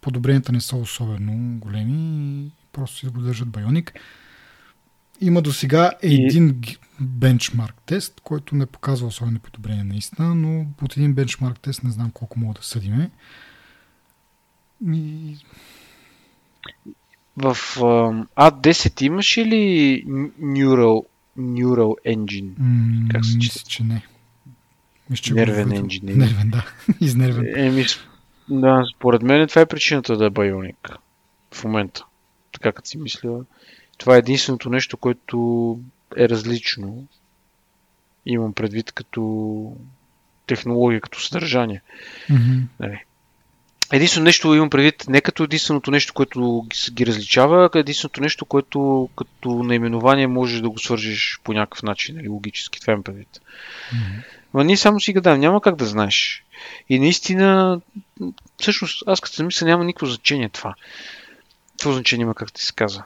подобренията 0.00 0.52
не 0.52 0.60
са 0.60 0.76
особено 0.76 1.58
големи 1.58 2.50
просто 2.72 2.96
си 2.96 3.06
го 3.06 3.20
държат 3.20 3.48
байоник. 3.48 3.94
Има 5.20 5.42
до 5.42 5.52
сега 5.52 5.92
един 6.02 6.60
и... 6.64 6.76
бенчмарк 7.00 7.74
тест, 7.86 8.20
който 8.20 8.56
не 8.56 8.66
показва 8.66 9.06
особено 9.06 9.40
подобрение 9.40 9.84
наистина, 9.84 10.34
но 10.34 10.66
от 10.82 10.96
един 10.96 11.14
бенчмарк 11.14 11.60
тест 11.60 11.84
не 11.84 11.90
знам 11.90 12.10
колко 12.10 12.38
мога 12.38 12.54
да 12.54 12.62
съдиме. 12.62 13.10
И... 14.92 15.36
В 17.36 17.54
uh, 17.54 18.26
A10 18.36 19.02
имаш 19.02 19.38
ли 19.38 20.04
Neural 20.40 21.04
Neural 21.38 21.94
Engine. 22.06 22.50
Mm, 22.60 23.10
как 23.10 23.24
се 23.24 23.36
мисля, 23.36 23.60
че 23.68 23.84
не. 23.84 24.06
Мисля, 25.10 25.22
че 25.22 25.34
Нервен 25.34 25.68
го 25.68 25.74
енджин. 25.74 26.00
Нервен, 26.04 26.50
да. 26.50 26.66
Изнервен. 27.00 27.52
Еми, 27.56 27.84
да, 28.48 28.84
според 28.96 29.22
мен 29.22 29.48
това 29.48 29.62
е 29.62 29.66
причината 29.66 30.16
да 30.16 30.26
е 30.26 30.30
Bionic. 30.30 30.96
В 31.54 31.64
момента. 31.64 32.04
Така 32.52 32.72
като 32.72 32.88
си 32.88 32.98
мисля. 32.98 33.44
Това 33.98 34.16
е 34.16 34.18
единственото 34.18 34.70
нещо, 34.70 34.96
което 34.96 35.78
е 36.16 36.28
различно. 36.28 37.06
Имам 38.26 38.52
предвид 38.52 38.92
като 38.92 39.76
технология, 40.46 41.00
като 41.00 41.20
съдържание. 41.20 41.82
Mm-hmm. 42.30 42.62
Нали. 42.80 43.04
Единствено 43.92 44.24
нещо 44.24 44.54
имам 44.54 44.70
предвид, 44.70 45.04
не 45.08 45.20
като 45.20 45.42
единственото 45.42 45.90
нещо, 45.90 46.14
което 46.14 46.66
ги 46.90 47.06
различава, 47.06 47.70
а 47.74 47.78
единственото 47.78 48.20
нещо, 48.20 48.44
което 48.44 49.08
като 49.16 49.48
наименование 49.48 50.26
можеш 50.26 50.60
да 50.60 50.70
го 50.70 50.78
свържиш 50.78 51.40
по 51.44 51.52
някакъв 51.52 51.82
начин, 51.82 52.16
нали, 52.16 52.28
логически. 52.28 52.80
Това 52.80 52.92
имам 52.92 53.02
предвид. 53.02 53.28
Mm-hmm. 53.32 54.24
Ма 54.54 54.64
ние 54.64 54.76
само 54.76 55.00
си 55.00 55.12
гадаем, 55.12 55.40
няма 55.40 55.60
как 55.60 55.76
да 55.76 55.86
знаеш. 55.86 56.44
И 56.88 56.98
наистина, 56.98 57.80
всъщност, 58.60 59.02
аз 59.06 59.20
като 59.20 59.36
се 59.36 59.42
мисля, 59.42 59.66
няма 59.66 59.84
никакво 59.84 60.06
значение 60.06 60.48
това. 60.48 60.74
Какво 61.70 61.92
значение 61.92 62.22
има, 62.22 62.34
как 62.34 62.52
ти 62.52 62.62
се 62.62 62.72
каза? 62.72 63.02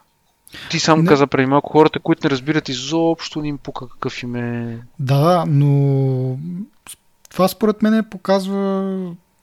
Ти 0.71 0.81
сам 0.81 1.01
не. 1.01 1.07
каза 1.07 1.27
преди 1.27 1.47
малко 1.47 1.73
хората, 1.73 2.01
които 2.01 2.27
не 2.27 2.31
разбират 2.31 2.69
изобщо 2.69 3.41
ни 3.41 3.49
им 3.49 3.59
пука 3.59 3.89
какъв 3.89 4.23
им 4.23 4.37
е. 4.37 4.79
Да, 4.99 5.19
да, 5.19 5.45
но 5.49 6.39
това 7.31 7.49
според 7.49 7.83
мен 7.83 8.05
показва, 8.11 8.95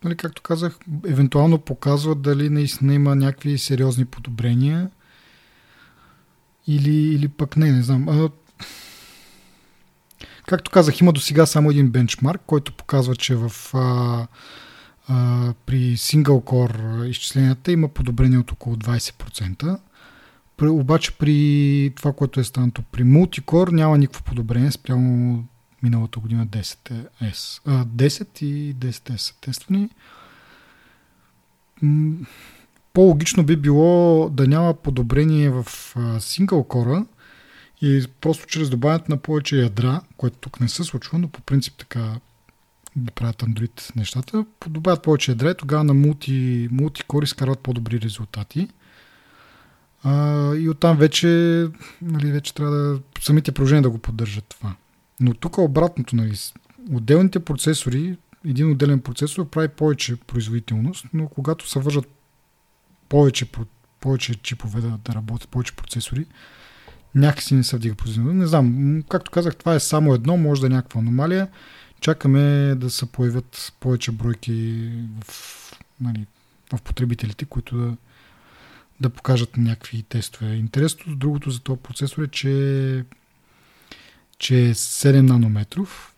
нали, 0.05 0.17
както 0.17 0.41
казах, 0.41 0.77
евентуално 1.07 1.57
показва 1.57 2.15
дали 2.15 2.49
наистина 2.49 2.93
има 2.93 3.15
някакви 3.15 3.57
сериозни 3.57 4.05
подобрения 4.05 4.89
или, 6.67 6.95
или 6.95 7.27
пък 7.27 7.57
не, 7.57 7.71
не 7.71 7.83
знам. 7.83 8.09
А, 8.09 8.29
както 10.47 10.71
казах, 10.71 11.01
има 11.01 11.13
до 11.13 11.21
сега 11.21 11.45
само 11.45 11.71
един 11.71 11.89
бенчмарк, 11.89 12.41
който 12.47 12.73
показва, 12.73 13.15
че 13.15 13.35
в 13.35 13.51
а, 13.73 14.27
а, 15.07 15.53
при 15.65 15.97
single 15.97 16.43
core 16.43 17.05
изчисленията 17.05 17.71
има 17.71 17.87
подобрение 17.87 18.37
от 18.37 18.51
около 18.51 18.75
20%. 18.75 19.79
При, 20.57 20.67
обаче 20.67 21.17
при 21.17 21.93
това, 21.95 22.13
което 22.13 22.39
е 22.39 22.43
станато 22.43 22.81
при 22.81 23.03
мултикор, 23.03 23.67
няма 23.67 23.97
никакво 23.97 24.23
подобрение 24.23 24.71
спрямо 24.71 25.43
миналата 25.83 26.19
година 26.19 26.47
10S. 26.47 27.61
А, 27.65 27.85
10 27.85 28.43
и 28.43 28.75
10S 28.75 29.17
са 29.17 29.33
тествани. 29.41 29.89
По-логично 32.93 33.43
би 33.43 33.55
било 33.55 34.29
да 34.29 34.47
няма 34.47 34.73
подобрение 34.73 35.49
в 35.49 35.65
сингъл 36.19 36.63
кора 36.63 37.05
и 37.81 38.05
просто 38.21 38.45
чрез 38.47 38.69
добавянето 38.69 39.11
на 39.11 39.17
повече 39.17 39.61
ядра, 39.61 40.01
което 40.17 40.37
тук 40.37 40.59
не 40.59 40.69
се 40.69 40.83
случва, 40.83 41.19
но 41.19 41.27
по 41.27 41.41
принцип 41.41 41.73
така 41.77 42.19
да 42.95 43.11
правят 43.11 43.41
Android 43.41 43.95
нещата, 43.95 44.45
добавят 44.67 45.03
повече 45.03 45.31
ядра 45.31 45.51
и 45.51 45.57
тогава 45.57 45.83
на 45.83 45.93
мулти, 45.93 46.69
мултикор 46.71 47.23
изкарват 47.23 47.59
по-добри 47.59 48.01
резултати. 48.01 48.67
А, 50.03 50.55
и 50.55 50.69
оттам 50.69 50.97
вече, 50.97 51.27
нали, 52.01 52.31
вече 52.31 52.53
трябва 52.53 52.75
да 52.75 52.99
самите 53.19 53.51
приложения 53.51 53.81
да 53.81 53.89
го 53.89 53.97
поддържат 53.97 54.45
това. 54.45 54.75
Но 55.19 55.33
тук 55.33 55.57
обратното, 55.57 56.15
нали, 56.15 56.37
отделните 56.91 57.39
процесори, 57.39 58.17
един 58.45 58.71
отделен 58.71 59.01
процесор 59.01 59.49
прави 59.49 59.67
повече 59.67 60.15
производителност, 60.15 61.05
но 61.13 61.27
когато 61.27 61.69
се 61.69 61.79
вържат 61.79 62.05
повече, 63.09 63.47
повече 63.99 64.35
чипове 64.35 64.81
да, 64.81 64.99
да 65.05 65.13
работят, 65.13 65.49
повече 65.49 65.75
процесори, 65.75 66.25
някакси 67.15 67.55
не 67.55 67.63
се 67.63 67.77
вдига 67.77 67.95
производителност. 67.95 68.39
Не 68.39 68.47
знам, 68.47 69.03
както 69.09 69.31
казах, 69.31 69.55
това 69.55 69.75
е 69.75 69.79
само 69.79 70.13
едно, 70.13 70.37
може 70.37 70.61
да 70.61 70.67
е 70.67 70.69
някаква 70.69 70.99
аномалия. 70.99 71.47
Чакаме 72.01 72.75
да 72.75 72.89
се 72.89 73.05
появят 73.05 73.73
повече 73.79 74.11
бройки 74.11 74.89
в, 75.23 75.71
нали, 76.01 76.25
в 76.73 76.81
потребителите, 76.81 77.45
които 77.45 77.77
да, 77.77 77.97
да 78.99 79.09
покажат 79.09 79.57
някакви 79.57 80.03
тестове. 80.03 80.55
Интересното, 80.55 81.15
другото 81.15 81.51
за 81.51 81.59
този 81.59 81.79
процесор 81.79 82.23
е, 82.23 82.27
че, 82.27 83.05
че 84.37 84.69
е 84.69 84.73
7 84.73 85.21
нанометров. 85.21 86.15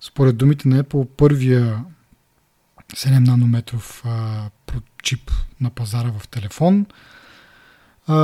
Според 0.00 0.36
думите 0.36 0.68
на 0.68 0.84
Apple, 0.84 1.08
първия 1.16 1.84
7 2.94 3.26
нанометров 3.26 4.02
а, 4.06 4.50
чип 5.02 5.30
на 5.60 5.70
пазара 5.70 6.12
в 6.18 6.28
телефон. 6.28 6.86
А, 8.06 8.14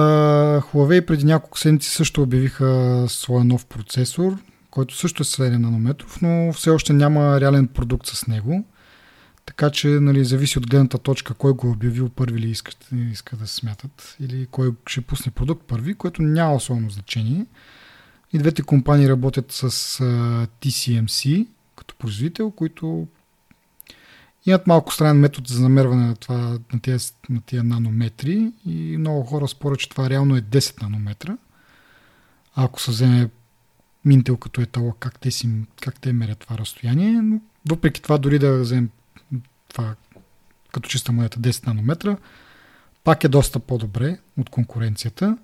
Huawei 0.60 1.06
преди 1.06 1.24
няколко 1.24 1.58
седмици 1.58 1.90
също 1.90 2.22
обявиха 2.22 3.04
своя 3.08 3.44
нов 3.44 3.66
процесор, 3.66 4.38
който 4.70 4.96
също 4.96 5.22
е 5.22 5.24
7 5.24 5.56
нанометров, 5.56 6.22
но 6.22 6.52
все 6.52 6.70
още 6.70 6.92
няма 6.92 7.40
реален 7.40 7.68
продукт 7.68 8.06
с 8.06 8.26
него. 8.26 8.64
Така 9.46 9.70
че 9.70 9.88
нали, 9.88 10.24
зависи 10.24 10.58
от 10.58 10.70
гледната 10.70 10.98
точка 10.98 11.34
кой 11.34 11.52
го 11.52 11.66
е 11.66 11.70
обявил 11.70 12.08
първи 12.08 12.38
или 12.38 12.50
иска, 12.50 12.72
иска 13.12 13.36
да 13.36 13.46
смятат, 13.46 14.16
или 14.20 14.46
кой 14.50 14.72
ще 14.86 15.00
пусне 15.00 15.32
продукт 15.32 15.66
първи, 15.66 15.94
което 15.94 16.22
няма 16.22 16.54
особено 16.54 16.90
значение. 16.90 17.46
И 18.34 18.38
двете 18.38 18.62
компании 18.62 19.08
работят 19.08 19.52
с 19.52 19.70
TCMC 20.60 21.46
като 21.76 21.94
производител, 21.94 22.50
които 22.50 23.06
имат 24.46 24.66
малко 24.66 24.94
странен 24.94 25.16
метод 25.16 25.46
за 25.48 25.62
намерване 25.62 26.06
на, 26.06 26.16
това, 26.16 26.58
на, 26.72 26.80
тия, 26.82 26.98
на 27.30 27.40
тия 27.40 27.64
нанометри 27.64 28.52
и 28.66 28.96
много 28.98 29.22
хора 29.24 29.48
спорят, 29.48 29.78
че 29.78 29.88
това 29.88 30.10
реално 30.10 30.36
е 30.36 30.40
10 30.42 30.82
нанометра. 30.82 31.36
Ако 32.54 32.80
се 32.80 32.90
вземе 32.90 33.30
Mintel 34.06 34.38
като 34.38 34.60
етало, 34.60 34.92
как 34.92 35.18
те, 35.18 35.30
си, 35.30 35.50
как 35.82 36.00
те 36.00 36.12
мерят 36.12 36.38
това 36.38 36.58
разстояние, 36.58 37.12
но 37.22 37.40
въпреки 37.68 38.02
това 38.02 38.18
дори 38.18 38.38
да 38.38 38.58
вземем 38.58 38.90
това 39.68 39.94
като 40.72 40.88
чиста 40.88 41.12
монета 41.12 41.38
10 41.38 41.66
нанометра, 41.66 42.16
пак 43.04 43.24
е 43.24 43.28
доста 43.28 43.58
по-добре 43.58 44.18
от 44.38 44.50
конкуренцията. 44.50 45.38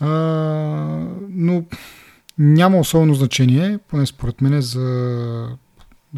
А, 0.00 0.08
но 1.28 1.64
няма 2.38 2.78
особено 2.78 3.14
значение, 3.14 3.78
поне 3.88 4.06
според 4.06 4.40
мен, 4.40 4.60
за, 4.60 5.48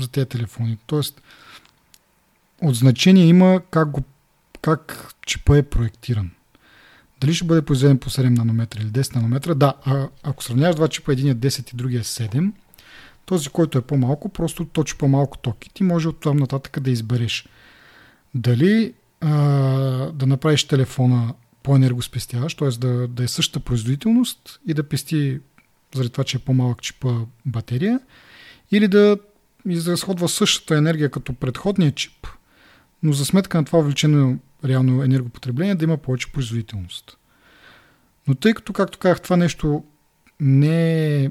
за 0.00 0.08
тези 0.08 0.26
телефони. 0.26 0.78
Тоест, 0.86 1.22
от 2.62 2.74
значение 2.74 3.26
има 3.26 3.60
как, 3.70 3.90
го, 3.90 4.02
как 4.62 5.14
чипа 5.26 5.56
е 5.56 5.62
проектиран. 5.62 6.30
Дали 7.20 7.34
ще 7.34 7.44
бъде 7.44 7.62
произведен 7.62 7.98
по 7.98 8.10
7 8.10 8.28
нанометра 8.28 8.82
или 8.82 8.88
10 8.88 9.16
нанометра? 9.16 9.54
Да, 9.54 9.74
а, 9.84 10.08
ако 10.22 10.44
сравняваш 10.44 10.76
два 10.76 10.88
чипа, 10.88 11.12
един 11.12 11.28
е 11.28 11.36
10 11.36 11.72
и 11.72 11.76
другия 11.76 12.00
е 12.00 12.04
7, 12.04 12.52
този, 13.26 13.48
който 13.48 13.78
е 13.78 13.82
по-малко, 13.82 14.28
просто 14.28 14.64
точи 14.64 14.98
по-малко 14.98 15.38
токи. 15.38 15.70
Ти 15.74 15.82
може 15.82 16.08
от 16.08 16.20
там 16.20 16.36
нататък 16.36 16.80
да 16.80 16.90
избереш 16.90 17.48
дали 18.34 18.94
а, 19.20 19.30
да 20.12 20.26
направиш 20.26 20.64
телефона 20.64 21.34
по-енергоспестяващ, 21.62 22.58
т.е. 22.58 22.68
Да, 22.68 23.08
да 23.08 23.24
е 23.24 23.28
същата 23.28 23.60
производителност 23.60 24.60
и 24.66 24.74
да 24.74 24.82
пести 24.82 25.40
заради 25.94 26.10
това, 26.10 26.24
че 26.24 26.36
е 26.36 26.40
по-малък 26.40 26.82
чипа 26.82 27.14
батерия, 27.46 28.00
или 28.72 28.88
да 28.88 29.16
изразходва 29.68 30.28
същата 30.28 30.76
енергия 30.76 31.10
като 31.10 31.32
предходния 31.32 31.92
чип, 31.92 32.26
но 33.02 33.12
за 33.12 33.24
сметка 33.24 33.58
на 33.58 33.64
това 33.64 33.78
увеличено 33.78 34.38
реално 34.64 35.02
енергопотребление 35.02 35.74
да 35.74 35.84
има 35.84 35.96
повече 35.96 36.32
производителност. 36.32 37.16
Но 38.28 38.34
тъй 38.34 38.54
като, 38.54 38.72
както 38.72 38.98
казах, 38.98 39.20
това 39.20 39.36
нещо 39.36 39.84
не 40.40 41.14
е 41.24 41.30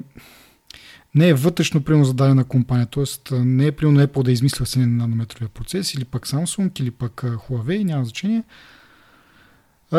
не 1.14 1.28
е 1.28 1.34
вътрешно 1.34 1.84
примерно 1.84 2.04
за 2.04 2.14
дадена 2.14 2.44
компания, 2.44 2.86
т.е. 2.86 3.34
не 3.34 3.66
е 3.66 3.72
примерно 3.72 4.06
Apple 4.06 4.22
да 4.22 4.32
измисля 4.32 4.64
7 4.64 4.86
нанометровия 4.86 5.48
процес 5.48 5.94
или 5.94 6.04
пък 6.04 6.26
Samsung 6.26 6.80
или 6.80 6.90
пък 6.90 7.12
Huawei, 7.22 7.84
няма 7.84 8.04
значение. 8.04 8.42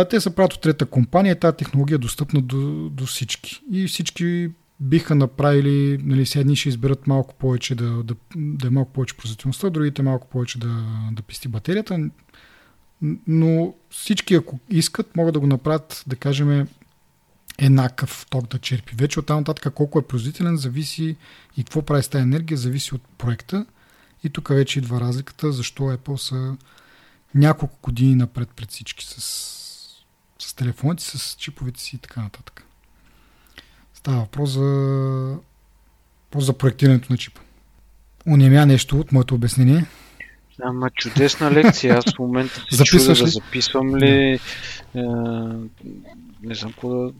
Те 0.09 0.21
са 0.21 0.31
правят 0.31 0.53
от 0.53 0.61
трета 0.61 0.85
компания, 0.85 1.39
тази 1.39 1.57
технология 1.57 1.95
е 1.95 1.97
достъпна 1.97 2.41
до, 2.41 2.89
до 2.89 3.05
всички. 3.05 3.61
И 3.71 3.87
всички 3.87 4.49
биха 4.79 5.15
направили, 5.15 5.97
нали, 6.03 6.25
сега 6.25 6.41
едни 6.41 6.55
ще 6.55 6.69
изберат 6.69 7.07
малко 7.07 7.35
повече 7.35 7.75
да, 7.75 8.03
да, 8.03 8.15
да 8.35 8.67
е 8.67 8.69
малко 8.69 8.91
повече 8.91 9.17
производителността, 9.17 9.69
другите 9.69 10.01
малко 10.01 10.27
повече 10.27 10.59
да, 10.59 10.85
да 11.11 11.21
пести 11.21 11.47
батерията. 11.47 12.09
Но 13.27 13.73
всички, 13.89 14.35
ако 14.35 14.59
искат, 14.69 15.15
могат 15.15 15.33
да 15.33 15.39
го 15.39 15.47
направят, 15.47 16.03
да 16.07 16.15
кажем, 16.15 16.67
еднакъв 17.57 18.25
ток 18.29 18.47
да 18.47 18.59
черпи. 18.59 18.95
Вече 18.95 19.19
от 19.19 19.25
там 19.25 19.37
нататък 19.37 19.73
колко 19.73 19.99
е 19.99 20.07
производителен, 20.07 20.57
зависи 20.57 21.15
и 21.57 21.63
какво 21.63 21.81
прави 21.81 22.03
с 22.03 22.07
тази 22.07 22.23
енергия, 22.23 22.57
зависи 22.57 22.95
от 22.95 23.01
проекта. 23.17 23.65
И 24.23 24.29
тук 24.29 24.49
вече 24.49 24.79
идва 24.79 25.01
разликата, 25.01 25.51
защо 25.51 25.83
Apple 25.83 26.15
са 26.15 26.57
няколко 27.35 27.77
години 27.83 28.15
напред 28.15 28.49
пред 28.55 28.71
всички 28.71 29.05
с, 29.05 29.60
с 30.41 30.53
телефоните, 30.53 31.03
с 31.03 31.35
чиповете 31.39 31.79
си 31.79 31.95
и 31.95 31.99
така 31.99 32.21
нататък. 32.21 32.65
Става 33.93 34.17
въпрос 34.17 34.49
за, 34.49 35.37
за 36.35 36.53
проектирането 36.53 37.07
на 37.11 37.17
чипа. 37.17 37.41
Унемя 38.27 38.65
нещо 38.65 38.99
от 38.99 39.11
моето 39.11 39.35
обяснение. 39.35 39.85
Ама 40.63 40.89
чудесна 40.89 41.51
лекция. 41.51 41.97
Аз 41.97 42.15
в 42.15 42.19
момента 42.19 42.65
се 42.71 42.83
чуда 42.83 43.07
да 43.07 43.27
записвам 43.27 43.97
ли. 43.97 44.39
Е, 44.95 45.01
не 46.43 46.55
знам 46.55 46.71
какво 46.71 46.89
да 46.89 47.13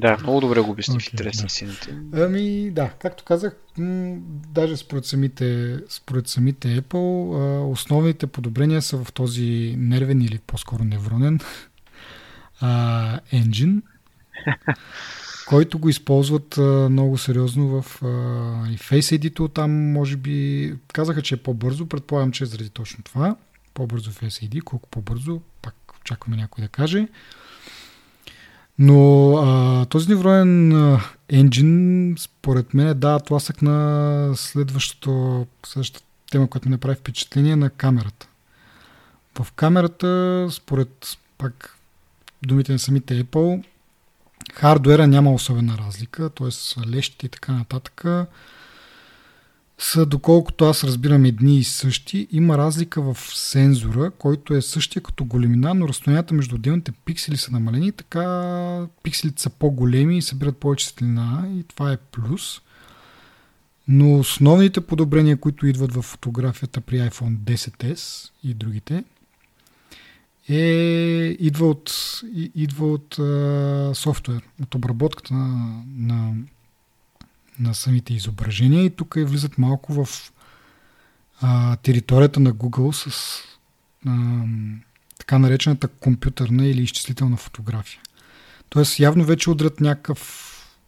да, 0.00 0.18
много 0.22 0.40
добре 0.40 0.60
го 0.60 0.70
обясни 0.70 0.94
okay, 0.94 1.10
в 1.10 1.12
интерес 1.12 1.36
на 1.36 1.42
да. 1.42 1.48
сините. 1.48 1.98
Ами 2.12 2.70
да, 2.70 2.88
както 2.88 3.24
казах, 3.24 3.56
м- 3.78 4.16
даже 4.48 4.76
според 4.76 5.04
самите, 5.04 5.78
според 5.88 6.28
самите 6.28 6.82
Apple, 6.82 7.36
а, 7.36 7.66
основните 7.66 8.26
подобрения 8.26 8.82
са 8.82 9.04
в 9.04 9.12
този 9.12 9.74
нервен 9.78 10.22
или 10.22 10.38
по-скоро 10.46 10.84
невронен 10.84 11.40
а, 12.60 13.20
engine, 13.32 13.82
който 15.48 15.78
го 15.78 15.88
използват 15.88 16.58
а, 16.58 16.88
много 16.90 17.18
сериозно 17.18 17.82
в 17.82 18.02
а, 18.02 18.06
и 18.70 18.78
Face 18.78 19.18
ID-то 19.18 19.48
там 19.48 19.92
може 19.92 20.16
би 20.16 20.74
казаха, 20.92 21.22
че 21.22 21.34
е 21.34 21.42
по-бързо, 21.42 21.86
предполагам, 21.86 22.32
че 22.32 22.44
е 22.44 22.46
заради 22.46 22.70
точно 22.70 23.04
това. 23.04 23.36
По-бързо 23.74 24.10
Face 24.10 24.48
ID, 24.48 24.60
колко 24.60 24.88
по-бързо, 24.88 25.40
пак 25.62 25.74
очакваме 26.00 26.36
някой 26.36 26.62
да 26.62 26.68
каже. 26.68 27.08
Но 28.78 29.32
а, 29.36 29.84
този 29.86 30.08
невроен 30.08 30.72
енджин, 31.28 32.14
според 32.18 32.74
мен, 32.74 32.98
дава 32.98 33.20
тласък 33.20 33.62
на 33.62 34.32
следващото, 34.36 35.46
следващата 35.66 36.06
тема, 36.30 36.50
която 36.50 36.68
ми 36.68 36.72
направи 36.72 36.96
впечатление 36.96 37.56
на 37.56 37.70
камерата. 37.70 38.28
В 39.40 39.52
камерата, 39.52 40.48
според 40.50 41.18
пак 41.38 41.76
думите 42.42 42.72
на 42.72 42.78
самите 42.78 43.24
Apple, 43.24 43.64
хардуера 44.52 45.06
няма 45.06 45.34
особена 45.34 45.78
разлика, 45.78 46.30
т.е. 46.30 46.88
лещите 46.88 47.26
и 47.26 47.28
така 47.28 47.52
нататък 47.52 48.04
са, 49.80 50.06
доколкото 50.06 50.64
аз 50.64 50.84
разбирам 50.84 51.24
едни 51.24 51.58
и 51.58 51.64
същи, 51.64 52.28
има 52.30 52.58
разлика 52.58 53.02
в 53.02 53.16
сензора, 53.34 54.10
който 54.10 54.54
е 54.54 54.62
същия 54.62 55.02
като 55.02 55.24
големина, 55.24 55.74
но 55.74 55.88
разстоянията 55.88 56.34
между 56.34 56.54
отделните 56.54 56.92
пиксели 56.92 57.36
са 57.36 57.52
намалени, 57.52 57.92
така 57.92 58.86
пикселите 59.02 59.42
са 59.42 59.50
по-големи 59.50 60.18
и 60.18 60.22
събират 60.22 60.56
повече 60.56 60.86
светлина 60.86 61.48
и 61.58 61.62
това 61.62 61.92
е 61.92 61.96
плюс. 61.96 62.60
Но 63.88 64.18
основните 64.18 64.80
подобрения, 64.80 65.36
които 65.36 65.66
идват 65.66 65.94
в 65.94 66.02
фотографията 66.02 66.80
при 66.80 66.96
iPhone 66.96 67.36
10s 67.36 68.30
и 68.44 68.54
другите, 68.54 69.04
е, 70.48 71.36
идва 71.40 71.68
от, 71.68 71.92
идва 72.54 72.92
от 72.92 73.18
а, 73.18 73.90
софтуер, 73.94 74.42
от 74.62 74.74
обработката 74.74 75.34
на, 75.34 75.82
на 75.96 76.32
на 77.58 77.74
самите 77.74 78.14
изображения 78.14 78.84
и 78.84 78.90
тук 78.90 79.14
влизат 79.14 79.58
малко 79.58 80.04
в 80.04 80.32
а, 81.40 81.76
територията 81.76 82.40
на 82.40 82.54
Google 82.54 82.92
с 82.92 83.38
а, 84.06 84.42
така 85.18 85.38
наречената 85.38 85.88
компютърна 85.88 86.66
или 86.66 86.82
изчислителна 86.82 87.36
фотография. 87.36 88.00
Тоест 88.68 88.98
явно 88.98 89.24
вече 89.24 89.50
удрят 89.50 89.80
някакъв, 89.80 90.46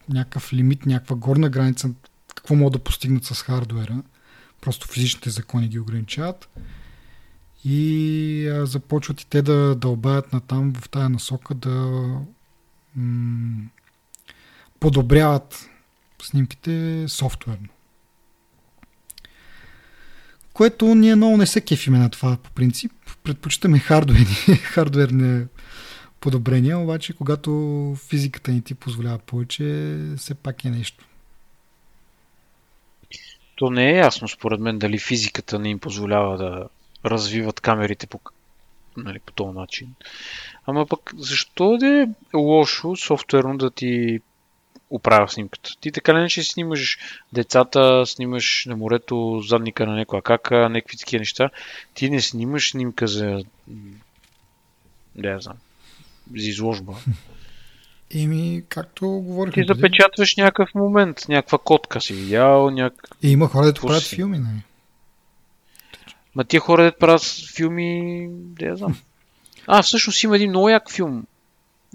някакъв 0.08 0.52
лимит, 0.52 0.86
някаква 0.86 1.16
горна 1.16 1.48
граница, 1.48 1.90
какво 2.34 2.54
могат 2.54 2.72
да 2.72 2.78
постигнат 2.78 3.24
с 3.24 3.42
хардуера. 3.42 4.02
Просто 4.60 4.88
физичните 4.88 5.30
закони 5.30 5.68
ги 5.68 5.78
ограничават. 5.78 6.48
И 7.64 8.48
а, 8.48 8.66
започват 8.66 9.20
и 9.20 9.26
те 9.26 9.42
да 9.42 9.74
дълбаят 9.74 10.32
на 10.32 10.40
там 10.40 10.72
в 10.74 10.88
тая 10.88 11.08
насока 11.08 11.54
да 11.54 11.70
м- 12.96 13.68
подобряват 14.80 15.68
снимките 16.25 17.05
софтуерно. 17.09 17.68
Което 20.53 20.95
ние 20.95 21.16
много 21.16 21.37
не 21.37 21.47
се 21.47 21.61
кефиме 21.61 21.99
на 21.99 22.11
това 22.11 22.37
по 22.37 22.51
принцип. 22.51 22.93
Предпочитаме 23.25 23.79
хардуерни, 23.79 24.57
хардуерни 24.62 25.47
подобрения, 26.20 26.79
обаче 26.79 27.12
когато 27.12 27.97
физиката 28.09 28.51
ни 28.51 28.62
ти 28.62 28.75
позволява 28.75 29.18
повече, 29.18 29.97
все 30.16 30.35
пак 30.35 30.64
е 30.64 30.70
нещо. 30.70 31.05
То 33.57 33.70
не 33.70 33.91
е 33.91 33.97
ясно 33.97 34.29
според 34.29 34.61
мен 34.61 34.79
дали 34.79 34.99
физиката 34.99 35.59
не 35.59 35.68
им 35.68 35.79
позволява 35.79 36.39
да 36.39 36.68
развиват 37.05 37.61
камерите 37.61 38.07
по, 38.07 38.20
нали, 38.97 39.18
по 39.18 39.33
този 39.33 39.59
начин. 39.59 39.95
Ама 40.66 40.87
пък 40.87 41.12
защо 41.16 41.77
да 41.77 41.87
е 41.87 42.07
лошо 42.37 42.97
софтуерно 42.97 43.59
да 43.59 43.70
ти 43.70 44.20
оправя 44.93 45.28
снимката. 45.28 45.70
Ти 45.80 45.93
така 45.93 46.12
не 46.12 46.28
че 46.28 46.43
снимаш 46.43 46.99
децата, 47.32 48.07
снимаш 48.07 48.64
на 48.68 48.76
морето 48.76 49.40
задника 49.49 49.86
на 49.86 49.97
някоя 49.97 50.22
кака, 50.22 50.68
някакви 50.68 50.97
такива 50.97 51.20
неща. 51.20 51.51
Ти 51.95 52.11
не 52.11 52.20
снимаш 52.20 52.70
снимка 52.70 53.07
за... 53.07 53.45
Не 55.16 55.40
знам. 55.40 55.57
За 56.36 56.49
изложба. 56.49 56.93
Еми, 58.14 58.62
както 58.68 59.07
говорих. 59.07 59.55
Ти 59.55 59.64
запечатваш 59.68 60.36
някакъв 60.36 60.74
момент, 60.74 61.28
някаква 61.28 61.59
котка 61.59 62.01
си 62.01 62.14
видял, 62.14 62.70
някакъв... 62.70 63.18
И 63.22 63.30
има 63.30 63.49
хора, 63.49 63.66
да 63.66 63.74
правят 63.74 64.03
си? 64.03 64.16
филми, 64.16 64.38
нали? 64.38 64.62
Ма 66.34 66.45
тия 66.45 66.61
хора, 66.61 66.84
да 66.84 66.97
правят 66.99 67.22
филми, 67.57 68.26
да 68.30 68.76
знам. 68.76 69.01
А, 69.66 69.82
всъщност 69.82 70.22
има 70.22 70.36
един 70.36 70.51
много 70.51 70.68
як 70.68 70.90
филм 70.90 71.26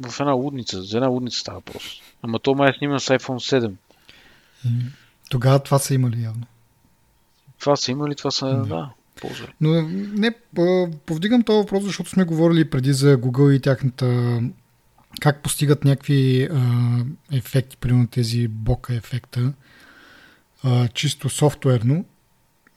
в 0.08 0.20
една 0.20 0.32
лудница. 0.32 0.82
За 0.82 0.98
една 0.98 1.08
лудница 1.08 1.40
става 1.40 1.58
въпрос. 1.58 2.02
Ама 2.22 2.40
то 2.40 2.56
май 2.56 2.70
е 2.70 2.74
снима 2.78 3.00
с 3.00 3.18
iPhone 3.18 3.72
7. 4.66 4.84
Тогава 5.30 5.64
това 5.64 5.80
са 5.80 5.94
имали 5.94 6.24
явно. 6.24 6.46
Това 7.60 7.76
са 7.76 7.92
имали, 7.92 8.16
това 8.16 8.32
са, 8.32 8.46
да, 8.46 8.64
да 8.64 8.90
ползвали. 9.22 9.54
Но 9.62 9.82
не, 9.92 10.32
повдигам 11.06 11.44
този 11.44 11.58
въпрос, 11.58 11.84
защото 11.84 12.10
сме 12.10 12.24
говорили 12.24 12.70
преди 12.70 12.94
за 12.94 13.18
Google 13.18 13.52
и 13.52 13.62
тяхната 13.62 14.40
как 15.22 15.44
постигат 15.44 15.86
някакви 15.86 16.50
а, 16.52 16.60
ефекти, 17.32 17.78
примерно 17.78 18.08
тези 18.08 18.48
бока 18.48 18.96
ефекта, 18.96 19.54
а, 20.64 20.88
чисто 20.88 21.30
софтуерно, 21.30 22.06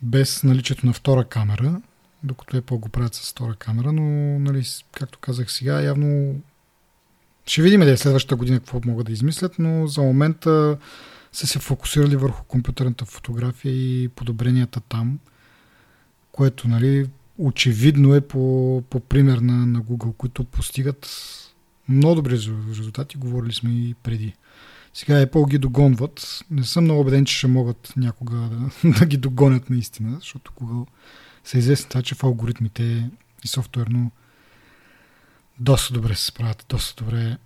без 0.02 0.42
наличието 0.42 0.86
на 0.86 0.92
втора 0.92 1.24
камера, 1.24 1.80
докато 2.22 2.56
е 2.56 2.60
по-го 2.60 2.88
правят 2.88 3.14
с 3.14 3.30
втора 3.30 3.54
камера, 3.54 3.92
но, 3.92 4.38
нали, 4.38 4.62
както 4.92 5.18
казах 5.18 5.52
сега, 5.52 5.80
явно 5.80 6.34
ще 7.50 7.62
видим 7.62 7.82
ли 7.82 7.96
следващата 7.96 8.36
година 8.36 8.58
какво 8.58 8.80
могат 8.84 9.06
да 9.06 9.12
измислят, 9.12 9.58
но 9.58 9.86
за 9.86 10.02
момента 10.02 10.78
са 11.32 11.46
се 11.46 11.58
фокусирали 11.58 12.16
върху 12.16 12.44
компютърната 12.44 13.04
фотография 13.04 13.72
и 13.72 14.08
подобренията 14.08 14.80
там, 14.80 15.18
което 16.32 16.68
нали, 16.68 17.06
очевидно 17.38 18.14
е 18.14 18.20
по, 18.20 18.82
по 18.90 19.00
пример 19.00 19.38
на, 19.38 19.66
на 19.66 19.82
Google, 19.82 20.16
които 20.16 20.44
постигат 20.44 21.08
много 21.88 22.14
добри 22.14 22.32
резултати, 22.32 23.16
говорили 23.16 23.52
сме 23.52 23.70
и 23.70 23.94
преди. 24.02 24.34
Сега 24.94 25.26
Apple 25.26 25.50
ги 25.50 25.58
догонват. 25.58 26.44
Не 26.50 26.64
съм 26.64 26.84
много 26.84 27.00
убеден, 27.00 27.24
че 27.24 27.36
ще 27.36 27.46
могат 27.46 27.92
някога 27.96 28.36
да, 28.36 28.90
да 28.98 29.06
ги 29.06 29.16
догонят 29.16 29.70
наистина, 29.70 30.16
защото 30.20 30.52
Google 30.52 30.86
са 31.44 31.58
известни 31.58 31.88
това, 31.88 32.02
че 32.02 32.14
в 32.14 32.24
алгоритмите 32.24 33.10
и 33.44 33.48
софтуерно 33.48 34.10
доста 35.60 35.94
добре 35.94 36.14
се 36.14 36.24
справят, 36.24 36.66
доста 36.68 37.04
добре 37.04 37.36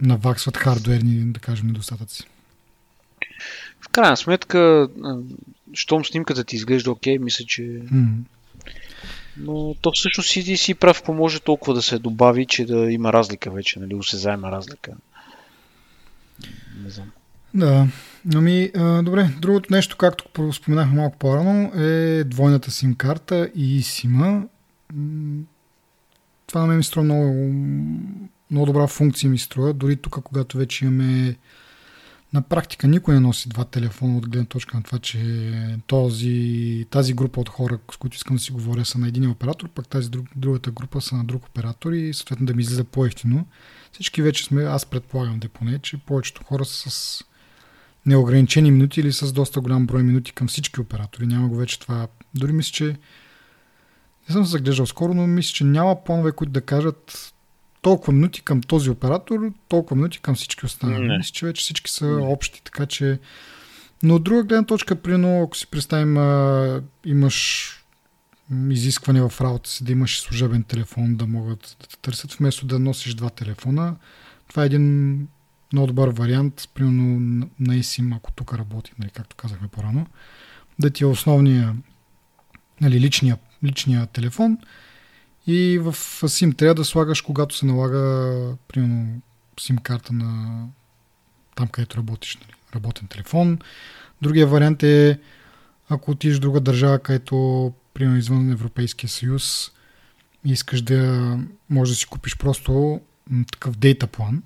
наваксват 0.00 0.56
хардуерни, 0.56 1.32
да 1.32 1.40
кажем, 1.40 1.66
недостатъци. 1.66 2.24
В 3.80 3.88
крайна 3.88 4.16
сметка, 4.16 4.88
щом 5.72 6.04
снимката 6.04 6.44
ти 6.44 6.56
изглежда 6.56 6.90
окей, 6.90 7.18
мисля, 7.18 7.44
че... 7.44 7.62
Mm. 7.62 8.16
Но 9.36 9.74
то 9.80 9.92
всъщност 9.94 10.30
си 10.30 10.74
прав, 10.74 11.02
поможе 11.02 11.40
толкова 11.40 11.74
да 11.74 11.82
се 11.82 11.98
добави, 11.98 12.46
че 12.46 12.64
да 12.64 12.92
има 12.92 13.12
разлика 13.12 13.50
вече, 13.50 13.80
нали, 13.80 13.94
усезаема 13.94 14.50
разлика. 14.50 14.92
Не 16.84 16.90
знам. 16.90 17.12
Да, 17.54 17.88
ами, 18.34 18.70
а, 18.76 19.02
добре, 19.02 19.30
другото 19.40 19.72
нещо, 19.72 19.96
както 19.96 20.52
споменахме 20.52 20.96
малко 20.96 21.18
по-рано, 21.18 21.72
е 21.74 22.24
двойната 22.24 22.70
сим 22.70 22.94
карта 22.94 23.50
и 23.54 23.82
сима 23.82 24.42
това 26.52 26.66
мен 26.66 26.76
ми 26.76 26.84
струва 26.84 27.04
много, 27.04 27.52
много 28.50 28.66
добра 28.66 28.86
функция 28.86 29.30
ми 29.30 29.38
струва. 29.38 29.72
Дори 29.72 29.96
тук, 29.96 30.22
когато 30.24 30.58
вече 30.58 30.84
имаме 30.84 31.36
на 32.32 32.42
практика 32.42 32.88
никой 32.88 33.14
не 33.14 33.20
носи 33.20 33.48
два 33.48 33.64
телефона 33.64 34.16
от 34.16 34.28
гледна 34.28 34.46
точка 34.46 34.76
на 34.76 34.82
това, 34.82 34.98
че 34.98 35.52
този, 35.86 36.86
тази 36.90 37.14
група 37.14 37.40
от 37.40 37.48
хора, 37.48 37.78
с 37.92 37.96
които 37.96 38.16
искам 38.16 38.36
да 38.36 38.42
си 38.42 38.52
говоря, 38.52 38.84
са 38.84 38.98
на 38.98 39.08
един 39.08 39.30
оператор, 39.30 39.68
пък 39.68 39.88
тази 39.88 40.10
друг, 40.10 40.26
другата 40.36 40.70
група 40.70 41.00
са 41.00 41.16
на 41.16 41.24
друг 41.24 41.46
оператор 41.46 41.92
и 41.92 42.14
съответно 42.14 42.46
да 42.46 42.54
ми 42.54 42.62
излиза 42.62 42.84
по-ефтино. 42.84 43.46
Всички 43.92 44.22
вече 44.22 44.44
сме, 44.44 44.62
аз 44.62 44.86
предполагам 44.86 45.38
да 45.38 45.48
поне, 45.48 45.78
че 45.78 45.96
повечето 45.96 46.44
хора 46.44 46.64
са 46.64 46.90
с 46.90 47.24
неограничени 48.06 48.70
минути 48.70 49.00
или 49.00 49.12
с 49.12 49.32
доста 49.32 49.60
голям 49.60 49.86
брой 49.86 50.02
минути 50.02 50.32
към 50.32 50.48
всички 50.48 50.80
оператори. 50.80 51.26
Няма 51.26 51.48
го 51.48 51.56
вече 51.56 51.80
това. 51.80 52.08
Дори 52.34 52.52
мисля, 52.52 52.72
че 52.72 52.96
не 54.28 54.32
съм 54.32 54.44
се 54.44 54.50
заглеждал 54.50 54.86
скоро, 54.86 55.14
но 55.14 55.26
мисля, 55.26 55.52
че 55.54 55.64
няма 55.64 56.04
планове, 56.04 56.32
които 56.32 56.52
да 56.52 56.60
кажат 56.60 57.32
толкова 57.82 58.12
минути 58.12 58.42
към 58.42 58.60
този 58.60 58.90
оператор, 58.90 59.52
толкова 59.68 59.96
минути 59.96 60.20
към 60.20 60.34
всички 60.34 60.66
останали. 60.66 61.16
Мисля, 61.16 61.32
че 61.32 61.46
вече 61.46 61.62
всички 61.62 61.90
са 61.90 62.06
не. 62.06 62.26
общи, 62.26 62.62
така 62.64 62.86
че... 62.86 63.18
Но 64.02 64.14
от 64.14 64.24
друга 64.24 64.42
гледна 64.42 64.66
точка, 64.66 64.96
примерно, 64.96 65.42
ако 65.42 65.56
си 65.56 65.66
представим, 65.66 66.16
а, 66.16 66.82
имаш 67.04 67.68
изискване 68.70 69.28
в 69.28 69.40
работа 69.40 69.70
си 69.70 69.84
да 69.84 69.92
имаш 69.92 70.20
служебен 70.20 70.62
телефон, 70.62 71.16
да 71.16 71.26
могат 71.26 71.76
да 71.80 71.86
те 71.86 71.98
търсят, 71.98 72.32
вместо 72.32 72.66
да 72.66 72.78
носиш 72.78 73.14
два 73.14 73.30
телефона. 73.30 73.96
Това 74.48 74.62
е 74.62 74.66
един 74.66 75.28
много 75.72 75.86
добър 75.86 76.08
вариант, 76.08 76.68
примерно 76.74 77.20
на 77.60 77.74
eSIM, 77.74 78.16
ако 78.16 78.32
тук 78.32 78.54
работи, 78.54 78.92
нали, 78.98 79.10
както 79.10 79.36
казахме 79.36 79.68
по-рано, 79.68 80.06
да 80.78 80.90
ти 80.90 81.04
е 81.04 81.06
основния 81.06 81.76
нали, 82.80 83.00
личния 83.00 83.36
личния 83.64 84.06
телефон 84.06 84.58
и 85.46 85.78
в 85.78 85.92
SIM 86.22 86.56
трябва 86.56 86.74
да 86.74 86.84
слагаш, 86.84 87.20
когато 87.20 87.56
се 87.56 87.66
налага, 87.66 88.56
примерно, 88.68 89.20
SIM 89.56 89.82
карта 89.82 90.12
на 90.12 90.62
там, 91.54 91.68
където 91.68 91.96
работиш, 91.96 92.36
нали, 92.36 92.54
работен 92.74 93.08
телефон. 93.08 93.58
Другия 94.22 94.46
вариант 94.46 94.82
е, 94.82 95.20
ако 95.88 96.10
отидеш 96.10 96.36
в 96.36 96.40
друга 96.40 96.60
държава, 96.60 96.98
където, 96.98 97.72
примерно, 97.94 98.18
извън 98.18 98.50
Европейския 98.50 99.10
съюз, 99.10 99.70
искаш 100.44 100.82
да 100.82 101.38
можеш 101.70 101.94
да 101.94 101.98
си 101.98 102.06
купиш 102.06 102.36
просто 102.36 103.00
такъв 103.52 103.76
дейта 103.76 104.06
план, 104.06 104.42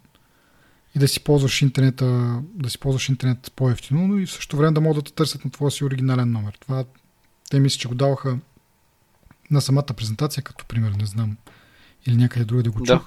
и 0.97 0.99
да 0.99 1.09
си 1.09 1.21
ползваш 1.21 1.62
интернета, 1.62 2.41
да 2.55 2.71
си 2.71 2.79
ползваш 2.79 3.09
интернет 3.09 3.53
по-ефтино, 3.57 4.09
но 4.09 4.19
и 4.19 4.27
в 4.27 4.31
същото 4.31 4.57
време 4.57 4.73
да 4.73 4.81
могат 4.81 5.05
да 5.05 5.11
те 5.11 5.14
търсят 5.14 5.45
на 5.45 5.51
твоя 5.51 5.71
си 5.71 5.85
оригинален 5.85 6.33
номер. 6.33 6.59
Това 6.61 6.85
те 7.51 7.61
мисля, 7.61 7.79
че 7.79 7.89
го 7.89 7.95
даваха 7.95 8.39
на 9.51 9.61
самата 9.61 9.87
презентация, 9.97 10.43
като 10.43 10.65
пример, 10.65 10.91
не 10.91 11.07
знам. 11.07 11.37
Или 12.07 12.17
някъде 12.17 12.45
друга 12.45 12.63
да 12.63 12.71
го 12.71 12.79
чух. 12.79 12.87
Да. 12.87 13.03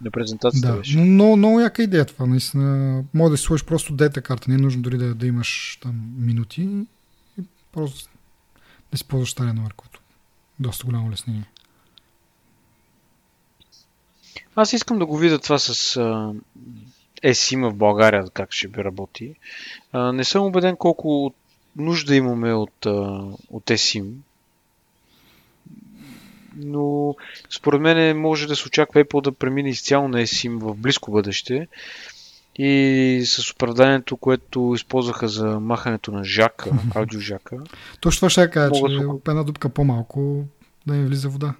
На 0.00 0.10
презентацията 0.10 0.72
да. 0.72 0.78
беше. 0.78 0.98
Но 0.98 1.04
много, 1.04 1.36
много 1.36 1.60
яка 1.60 1.82
идея 1.82 2.04
това, 2.04 2.26
наистина. 2.26 3.04
Може 3.14 3.30
да 3.30 3.36
си 3.36 3.44
сложиш 3.44 3.64
просто 3.64 3.92
дета 3.92 4.22
карта, 4.22 4.50
не 4.50 4.54
е 4.54 4.58
нужно 4.58 4.82
дори 4.82 4.98
да, 4.98 5.14
да 5.14 5.26
имаш 5.26 5.78
там 5.82 6.14
минути. 6.16 6.62
И 7.40 7.42
просто 7.72 8.10
да 8.92 8.98
си 8.98 9.04
ползваш 9.04 9.30
стария 9.30 9.54
номер, 9.54 9.74
който 9.74 9.98
е 9.98 10.02
доста 10.62 10.86
голямо 10.86 11.10
леснение. 11.10 11.48
Аз 14.56 14.72
искам 14.72 14.98
да 14.98 15.06
го 15.06 15.18
видя 15.18 15.38
това 15.38 15.58
с 15.58 15.96
eSIM 17.24 17.68
в 17.68 17.74
България, 17.74 18.30
как 18.34 18.52
ще 18.52 18.68
би 18.68 18.84
работи. 18.84 19.34
А, 19.92 20.12
не 20.12 20.24
съм 20.24 20.44
убеден 20.44 20.76
колко 20.76 21.34
нужда 21.76 22.14
имаме 22.14 22.52
от, 22.54 22.86
от 23.50 23.64
eSIM. 23.64 24.12
Но 26.56 27.14
според 27.50 27.80
мен 27.80 28.20
може 28.20 28.46
да 28.46 28.56
се 28.56 28.68
очаква 28.68 29.04
Apple 29.04 29.22
да 29.22 29.32
премине 29.32 29.68
изцяло 29.68 30.08
на 30.08 30.22
eSIM 30.22 30.58
в 30.58 30.76
близко 30.76 31.10
бъдеще. 31.10 31.68
И 32.56 33.22
с 33.26 33.50
оправданието, 33.50 34.16
което 34.16 34.72
използваха 34.74 35.28
за 35.28 35.60
махането 35.60 36.12
на 36.12 36.24
жака, 36.24 36.70
аудиожака. 36.94 37.56
Точно 38.00 38.18
това 38.18 38.30
ще 38.30 38.50
кажа, 38.50 38.72
че 38.74 38.82
да... 38.82 39.14
една 39.28 39.42
дупка 39.42 39.68
по-малко 39.68 40.44
да 40.86 40.96
им 40.96 41.06
влиза 41.06 41.28
вода. 41.28 41.54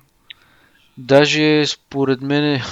Даже 0.98 1.66
според 1.66 2.20
мен 2.20 2.62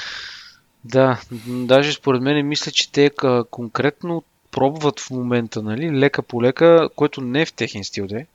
да, 0.84 1.20
даже 1.46 1.92
според 1.92 2.22
мен 2.22 2.48
мисля, 2.48 2.72
че 2.72 2.92
те 2.92 3.10
конкретно 3.50 4.22
пробват 4.50 5.00
в 5.00 5.10
момента, 5.10 5.62
нали, 5.62 5.98
лека 5.98 6.22
по 6.22 6.42
лека, 6.42 6.88
което 6.96 7.20
не 7.20 7.42
е 7.42 7.46
в 7.46 7.52
техен 7.52 7.84
стил, 7.84 8.06
де. 8.06 8.26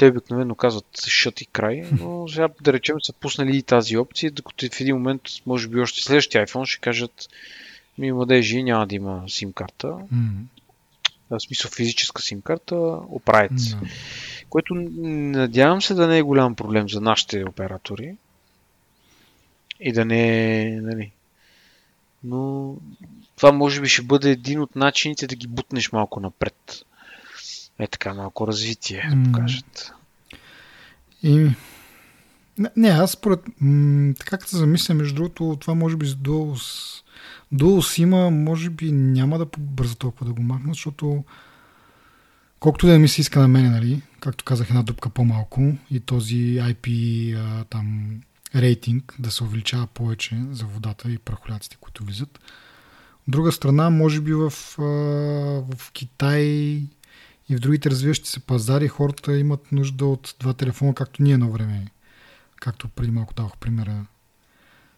Те 0.00 0.08
обикновено 0.08 0.54
казват 0.54 1.06
шът 1.06 1.40
и 1.40 1.46
край, 1.46 1.84
но 2.00 2.28
сега 2.28 2.48
да 2.60 2.72
речем 2.72 2.96
са 3.02 3.12
пуснали 3.12 3.56
и 3.56 3.62
тази 3.62 3.96
опция, 3.96 4.30
докато 4.30 4.66
в 4.72 4.80
един 4.80 4.96
момент, 4.96 5.22
може 5.46 5.68
би 5.68 5.80
още 5.80 6.02
следващия 6.02 6.46
iPhone 6.46 6.64
ще 6.64 6.80
кажат 6.80 7.28
ми 7.98 8.12
младежи 8.12 8.62
няма 8.62 8.86
да 8.86 8.94
има 8.94 9.24
сим 9.28 9.52
карта. 9.52 9.86
Mm-hmm. 9.86 10.44
В 11.30 11.40
смисъл 11.40 11.70
физическа 11.70 12.22
сим 12.22 12.40
карта, 12.42 12.76
се. 12.76 13.36
Mm-hmm. 13.36 13.90
Което 14.48 14.74
надявам 14.74 15.82
се 15.82 15.94
да 15.94 16.06
не 16.06 16.18
е 16.18 16.22
голям 16.22 16.54
проблем 16.54 16.88
за 16.88 17.00
нашите 17.00 17.44
оператори. 17.44 18.16
И 19.80 19.92
да 19.92 20.04
не 20.04 20.62
е, 20.62 20.80
нали, 20.80 21.10
но 22.24 22.74
това 23.36 23.52
може 23.52 23.80
би 23.80 23.88
ще 23.88 24.02
бъде 24.02 24.30
един 24.30 24.60
от 24.60 24.76
начините 24.76 25.26
да 25.26 25.36
ги 25.36 25.46
бутнеш 25.46 25.92
малко 25.92 26.20
напред. 26.20 26.84
Е 27.80 27.86
така, 27.86 28.14
малко 28.14 28.46
развитие 28.46 29.10
да 29.10 29.22
покажат. 29.24 29.92
И... 31.22 31.50
Не, 32.76 32.88
аз 32.88 33.10
според... 33.10 33.40
М- 33.60 34.14
така 34.18 34.38
като 34.38 34.50
се 34.50 34.56
замисля, 34.56 34.94
между 34.94 35.14
другото, 35.14 35.56
това 35.60 35.74
може 35.74 35.96
би 35.96 36.06
с 36.06 36.14
Duals... 36.14 37.02
Duals 37.54 38.02
има, 38.02 38.30
може 38.30 38.70
би 38.70 38.92
няма 38.92 39.38
да 39.38 39.46
побърза 39.46 39.94
толкова 39.94 40.26
да 40.26 40.32
го 40.32 40.42
махнат, 40.42 40.74
защото 40.74 41.24
колкото 42.60 42.86
да 42.86 42.98
ми 42.98 43.08
се 43.08 43.20
иска 43.20 43.40
на 43.40 43.48
мене, 43.48 43.70
нали, 43.70 44.02
както 44.20 44.44
казах, 44.44 44.68
една 44.70 44.82
дупка 44.82 45.10
по-малко 45.10 45.72
и 45.90 46.00
този 46.00 46.36
IP 46.36 47.36
а, 47.36 47.64
там 47.64 48.10
рейтинг 48.54 49.14
да 49.18 49.30
се 49.30 49.44
увеличава 49.44 49.86
повече 49.86 50.40
за 50.50 50.64
водата 50.64 51.10
и 51.10 51.18
прахоляците, 51.18 51.76
които 51.80 52.04
влизат. 52.04 52.40
От 53.14 53.32
друга 53.32 53.52
страна, 53.52 53.90
може 53.90 54.20
би 54.20 54.32
в, 54.34 54.50
в 54.50 55.92
Китай 55.92 56.82
и 57.50 57.56
в 57.56 57.60
другите 57.60 57.90
развиващи 57.90 58.28
се 58.28 58.40
пазари 58.40 58.88
хората 58.88 59.38
имат 59.38 59.72
нужда 59.72 60.06
от 60.06 60.34
два 60.40 60.54
телефона, 60.54 60.94
както 60.94 61.22
ние 61.22 61.38
на 61.38 61.48
време, 61.48 61.86
както 62.60 62.88
преди 62.88 63.10
малко 63.10 63.34
давах 63.34 63.56
примера 63.56 64.06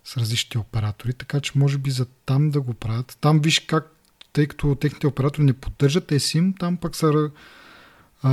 с 0.05 0.17
различните 0.17 0.59
оператори, 0.59 1.13
така 1.13 1.41
че 1.41 1.53
може 1.55 1.79
би 1.79 1.91
за 1.91 2.07
там 2.27 2.51
да 2.51 2.61
го 2.61 2.75
правят. 2.75 3.19
Там 3.21 3.41
виж 3.41 3.61
как, 3.61 3.97
тъй 4.33 4.47
като 4.47 4.75
техните 4.75 5.07
оператори 5.07 5.45
не 5.45 5.53
поддържат 5.53 6.11
eSIM, 6.11 6.59
там 6.59 6.77
пък 6.77 6.97
са 6.97 7.31
а, 8.23 8.31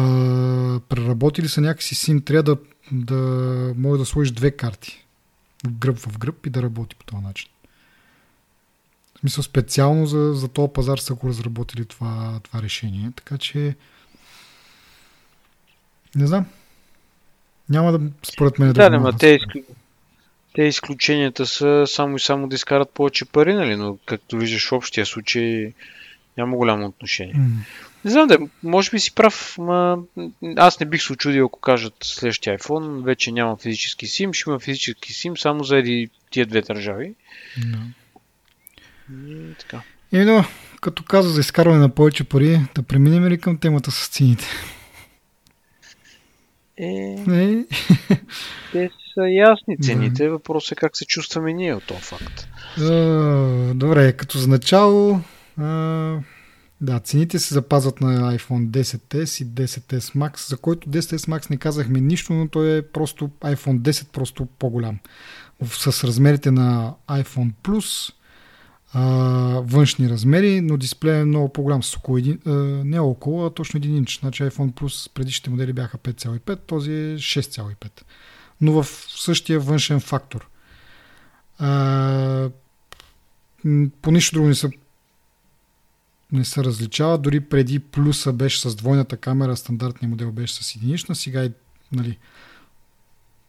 преработили 0.80 1.47
са 1.47 1.61
някакси 1.61 1.95
SIM, 1.95 2.26
трябва 2.26 2.43
да, 2.43 2.57
да 2.91 3.74
може 3.78 3.99
да 3.99 4.05
сложиш 4.05 4.32
две 4.32 4.51
карти 4.51 5.05
гръб 5.67 5.97
в 5.97 6.17
гръб 6.17 6.45
и 6.45 6.49
да 6.49 6.61
работи 6.61 6.95
по 6.95 7.05
този 7.05 7.24
начин. 7.24 7.49
В 9.15 9.20
смисъл 9.20 9.43
специално 9.43 10.05
за, 10.05 10.34
за 10.34 10.47
този 10.47 10.74
пазар 10.74 10.97
са 10.97 11.13
го 11.13 11.28
разработили 11.28 11.86
това, 11.86 12.39
това 12.43 12.61
решение. 12.61 13.11
Така 13.15 13.38
че 13.38 13.76
не 16.16 16.28
знам. 16.28 16.45
Няма 17.70 17.91
да, 17.91 17.99
според 18.24 18.60
мен, 18.60 18.74
да. 18.74 18.89
Да, 18.89 18.99
но 18.99 19.12
те, 19.12 19.28
изклю... 19.28 19.62
те 20.55 20.64
изключенията 20.64 21.45
са 21.45 21.84
само 21.88 22.16
и 22.16 22.20
само 22.20 22.47
да 22.47 22.55
изкарат 22.55 22.91
повече 22.93 23.26
пари, 23.26 23.53
нали? 23.53 23.76
Но 23.76 23.97
както 24.05 24.38
виждаш 24.38 24.70
в 24.70 24.72
общия 24.72 25.05
случай 25.05 25.74
няма 26.38 26.57
голямо 26.57 26.86
отношение. 26.86 27.34
Mm. 27.34 27.49
Не 28.05 28.12
знам 28.12 28.28
да, 28.28 28.38
може 28.64 28.91
би 28.91 28.99
си 28.99 29.16
прав, 29.16 29.55
ма 29.57 29.97
аз 30.55 30.80
не 30.80 30.86
бих 30.86 31.01
се 31.03 31.14
очудил, 31.14 31.45
ако 31.45 31.60
кажат 31.60 31.93
следващия 32.03 32.57
iPhone, 32.57 33.03
вече 33.03 33.32
няма 33.32 33.57
физически 33.57 34.07
SIM, 34.07 34.34
ще 34.34 34.49
има 34.49 34.60
физически 34.60 35.14
SIM 35.14 35.41
само 35.41 35.64
заради 35.64 36.10
тия 36.32 36.45
две 36.45 36.62
държави. 36.62 37.14
No. 37.60 37.80
И, 39.28 39.53
така. 39.60 39.82
И, 40.12 40.18
но, 40.18 40.45
като 40.82 41.03
каза 41.03 41.30
за 41.30 41.39
изкарване 41.39 41.80
на 41.80 41.89
повече 41.89 42.24
пари, 42.24 42.60
да 42.76 42.84
преминем 42.84 43.28
ли 43.28 43.38
към 43.38 43.57
темата 43.57 43.91
с 43.91 44.07
цените? 44.07 44.45
Е, 46.80 47.25
е. 47.30 47.65
те 48.71 48.89
са 49.13 49.30
ясни 49.30 49.77
цените. 49.82 50.23
Да. 50.23 50.30
Въпросът 50.30 50.71
е 50.71 50.75
как 50.75 50.97
се 50.97 51.05
чувстваме 51.05 51.53
ние 51.53 51.73
от 51.73 51.84
този 51.88 52.01
факт. 52.01 52.47
добре, 53.75 54.13
като 54.13 54.38
за 54.38 54.47
начало 54.47 55.21
да, 56.82 56.99
цените 56.99 57.39
се 57.39 57.53
запазват 57.53 58.01
на 58.01 58.38
iPhone 58.38 58.67
10s 58.67 59.43
и 59.43 59.47
10s 59.47 60.15
Max, 60.15 60.49
за 60.49 60.57
който 60.57 60.89
10s 60.89 61.17
Max 61.17 61.49
не 61.49 61.57
казахме 61.57 62.01
нищо, 62.01 62.34
но 62.34 62.47
той 62.47 62.77
е 62.77 62.82
просто 62.82 63.27
iPhone 63.27 63.80
10 63.80 64.11
просто 64.11 64.45
по-голям. 64.45 64.99
С 65.65 66.03
размерите 66.03 66.51
на 66.51 66.93
iPhone 67.09 67.51
Plus, 67.63 68.13
а, 68.93 69.01
външни 69.65 70.09
размери, 70.09 70.61
но 70.61 70.77
дисплея 70.77 71.17
е 71.17 71.25
много 71.25 71.53
по-голям, 71.53 71.83
с 71.83 71.97
около 71.97 72.17
един, 72.17 72.39
а, 72.45 72.51
не 72.85 72.99
около, 72.99 73.45
а 73.45 73.49
точно 73.49 73.79
1 73.79 73.85
инч. 73.85 74.19
Значи 74.19 74.43
iPhone 74.43 74.71
Plus 74.71 75.13
предишните 75.13 75.49
модели 75.49 75.73
бяха 75.73 75.97
5,5, 75.97 76.59
този 76.67 76.91
е 76.91 77.17
6,5. 77.17 78.01
Но 78.61 78.83
в 78.83 78.87
същия 79.09 79.59
външен 79.59 79.99
фактор. 79.99 80.47
А, 81.59 82.49
по 84.01 84.11
нищо 84.11 84.33
друго 84.33 84.47
не 84.47 84.55
са 84.55 84.69
не 86.31 86.45
се 86.45 86.63
различава. 86.63 87.17
Дори 87.17 87.39
преди 87.39 87.79
плюса 87.79 88.33
беше 88.33 88.69
с 88.69 88.75
двойната 88.75 89.17
камера, 89.17 89.57
стандартният 89.57 90.09
модел 90.09 90.31
беше 90.31 90.63
с 90.63 90.75
единична, 90.75 91.15
сега 91.15 91.45
и 91.45 91.51
нали, 91.91 92.17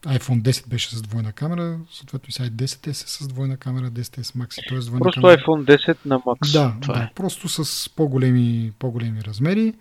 iPhone 0.06 0.42
10 0.42 0.68
беше 0.68 0.96
с 0.96 1.02
двойна 1.02 1.32
камера, 1.32 1.78
съответно 1.90 2.26
и 2.28 2.32
сега 2.32 2.46
и 2.46 2.50
10 2.50 2.86
е 2.86 2.94
с 2.94 3.28
двойна 3.28 3.56
камера, 3.56 3.90
10 3.90 4.22
с 4.22 4.32
Max, 4.32 4.68
т.е. 4.68 4.78
двойна 4.78 5.00
Просто 5.00 5.20
камера. 5.20 5.38
iPhone 5.38 5.76
10 5.88 5.96
на 6.04 6.20
Max. 6.20 6.52
Да, 6.52 6.74
Това 6.80 6.94
да 6.94 7.02
е. 7.02 7.10
просто 7.14 7.48
с 7.48 7.88
по-големи, 7.88 8.72
по-големи 8.78 9.24
размери. 9.24 9.74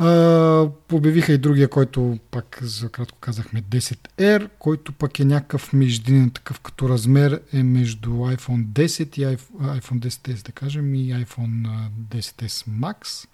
Uh, 0.00 0.72
обявиха 0.92 1.32
и 1.32 1.38
другия, 1.38 1.68
който 1.68 2.18
пак 2.30 2.58
за 2.62 2.88
кратко 2.88 3.18
казахме 3.18 3.62
10R, 3.62 4.48
който 4.58 4.92
пък 4.92 5.18
е 5.20 5.24
някакъв 5.24 5.72
междинен 5.72 6.30
такъв 6.30 6.60
като 6.60 6.88
размер 6.88 7.40
е 7.52 7.62
между 7.62 8.10
iPhone 8.10 8.64
10 8.64 9.18
и 9.18 9.36
iPhone 9.62 9.98
10s, 9.98 10.46
да 10.46 10.52
кажем, 10.52 10.94
и 10.94 11.14
iPhone 11.14 11.68
10s 12.10 12.68
Max. 12.68 13.28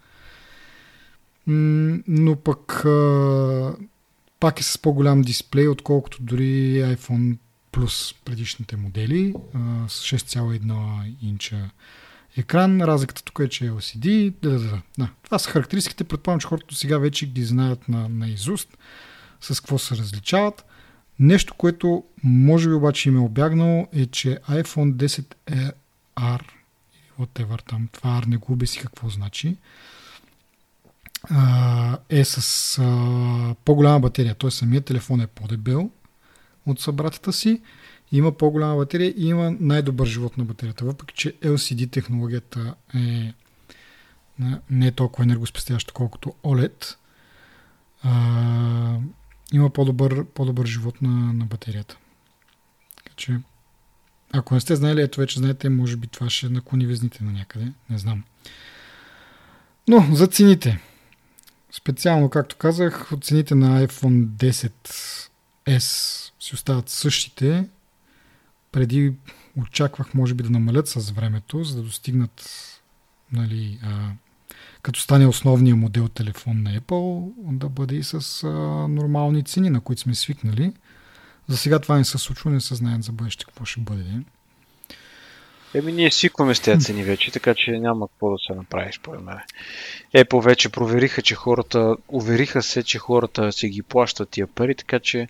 но 2.09 2.37
пък 2.37 2.83
uh, 2.85 3.77
пак 4.47 4.61
е 4.61 4.63
с 4.63 4.79
по-голям 4.79 5.23
дисплей, 5.23 5.69
отколкото 5.69 6.23
дори 6.23 6.83
iPhone 6.97 7.37
Plus 7.73 8.17
предишните 8.25 8.77
модели, 8.77 9.35
uh, 9.35 9.89
с 9.89 10.03
6,1 10.03 11.15
инча 11.23 11.71
екран. 12.37 12.81
Разликата 12.81 13.23
тук 13.25 13.41
е, 13.41 13.49
че 13.49 13.67
е 13.67 13.71
LCD. 13.71 14.35
Да, 14.43 14.51
да, 14.51 14.59
да. 14.59 14.83
да. 14.99 15.09
Това 15.23 15.39
са 15.39 15.51
характеристиките. 15.51 16.05
Предполагам, 16.05 16.41
че 16.41 16.47
хората 16.47 16.75
сега 16.75 16.99
вече 16.99 17.27
ги 17.27 17.45
знаят 17.45 17.89
на, 17.89 18.09
на 18.09 18.29
изуст 18.29 18.79
с 19.41 19.61
какво 19.61 19.79
се 19.79 19.97
различават. 19.97 20.65
Нещо, 21.19 21.55
което 21.55 22.05
може 22.23 22.69
би 22.69 22.75
обаче 22.75 23.09
им 23.09 23.17
е 23.17 23.21
обягнало 23.21 23.89
е, 23.93 24.07
че 24.07 24.39
iPhone 24.49 24.93
10 24.95 25.35
е 25.47 25.73
R 26.19 26.43
whatever 27.21 27.69
там, 27.69 27.89
това 27.93 28.23
R 28.23 28.27
не 28.27 28.37
го 28.37 28.53
обяси 28.53 28.79
какво 28.79 29.09
значи, 29.09 29.57
е 32.09 32.25
с 32.25 32.79
а, 32.79 33.55
по-голяма 33.65 34.01
батерия. 34.01 34.35
Той 34.35 34.51
самият 34.51 34.85
телефон 34.85 35.21
е 35.21 35.27
по-дебел 35.27 35.91
от 36.67 36.81
събратата 36.81 37.33
си 37.33 37.61
има 38.13 38.33
по-голяма 38.33 38.77
батерия 38.77 39.15
и 39.17 39.29
има 39.29 39.57
най-добър 39.61 40.07
живот 40.07 40.39
на 40.39 40.45
батерията. 40.45 40.85
Въпреки, 40.85 41.15
че 41.15 41.33
LCD 41.33 41.91
технологията 41.91 42.75
е 42.95 43.33
не 44.71 44.87
е 44.87 44.93
толкова 44.93 45.25
енергоспестяща, 45.25 45.93
колкото 45.93 46.35
OLED, 46.45 46.97
а, 48.03 48.99
има 49.53 49.71
по-добър, 49.71 50.25
по-добър 50.25 50.67
живот 50.67 51.03
на, 51.03 51.33
на 51.33 51.45
батерията. 51.45 51.97
Така 52.97 53.15
че, 53.17 53.39
ако 54.33 54.55
не 54.55 54.61
сте 54.61 54.77
знаели, 54.77 55.03
ето 55.03 55.21
вече 55.21 55.39
знаете, 55.39 55.69
може 55.69 55.97
би 55.97 56.07
това 56.07 56.31
ще 56.31 56.49
наклони 56.49 56.87
везните 56.87 57.25
на 57.25 57.33
някъде. 57.33 57.73
Не 57.91 57.99
знам. 57.99 58.25
Но 59.89 60.09
за 60.13 60.27
цените. 60.27 60.81
Специално, 61.79 62.31
както 62.31 62.57
казах, 62.57 63.11
цените 63.23 63.55
на 63.55 63.87
iPhone 63.87 64.27
10s 64.27 66.31
си 66.41 66.55
остават 66.55 66.89
същите. 66.89 67.69
Преди 68.73 69.15
очаквах, 69.57 70.15
може 70.15 70.35
би, 70.35 70.43
да 70.43 70.51
намалят 70.51 70.89
с 70.89 71.11
времето, 71.11 71.65
за 71.65 71.77
да 71.77 71.83
достигнат 71.83 72.51
нали, 73.33 73.79
а, 73.83 74.11
като 74.83 75.01
стане 75.01 75.27
основния 75.27 75.77
модел 75.77 76.09
телефон 76.09 76.63
на 76.63 76.81
Apple, 76.81 77.33
да 77.39 77.69
бъде 77.69 77.95
и 77.95 78.03
с 78.03 78.45
а, 78.45 78.49
нормални 78.89 79.45
цени, 79.45 79.71
на 79.71 79.81
които 79.81 80.03
сме 80.03 80.15
свикнали. 80.15 80.73
За 81.49 81.57
сега 81.57 81.79
това 81.79 81.97
не 81.97 82.05
се 82.05 82.19
случва, 82.19 82.51
не 82.51 82.61
се 82.61 82.75
знаят 82.75 83.03
за 83.03 83.13
бъдеще 83.13 83.45
какво 83.45 83.65
ще 83.65 83.81
бъде. 83.81 84.23
Еми, 85.77 85.93
ние 85.93 86.11
свикваме 86.11 86.55
с 86.55 86.61
тези 86.61 86.85
цени 86.85 87.05
вече, 87.05 87.31
така 87.31 87.55
че 87.55 87.71
няма 87.71 88.09
какво 88.09 88.31
да 88.31 88.37
се 88.47 88.55
направи, 88.55 88.93
според 88.93 89.21
мен. 89.23 89.39
Apple 90.15 90.45
вече 90.45 90.69
провериха, 90.69 91.23
че 91.23 91.35
хората, 91.35 91.97
увериха 92.09 92.63
се, 92.63 92.83
че 92.83 92.99
хората 92.99 93.53
си 93.53 93.69
ги 93.69 93.83
плащат 93.83 94.29
тия 94.29 94.47
пари, 94.47 94.75
така 94.75 94.99
че 94.99 95.29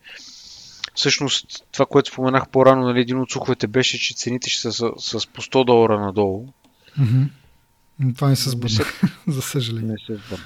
всъщност 0.94 1.46
това, 1.72 1.86
което 1.86 2.10
споменах 2.10 2.48
по-рано, 2.48 2.82
нали, 2.82 3.00
един 3.00 3.20
от 3.20 3.30
суховете 3.30 3.66
беше, 3.66 3.98
че 3.98 4.14
цените 4.14 4.50
ще 4.50 4.60
са 4.60 4.72
с, 4.72 5.20
с 5.20 5.26
по 5.26 5.42
100 5.42 5.64
долара 5.64 6.00
надолу. 6.00 6.48
Mm-hmm. 7.00 7.28
Това 8.16 8.28
не 8.28 8.36
се 8.36 8.50
сбъдна, 8.50 8.84
за 9.28 9.42
съжаление. 9.42 9.92
Не 9.92 9.98
се 10.06 10.22
сбъдна. 10.26 10.44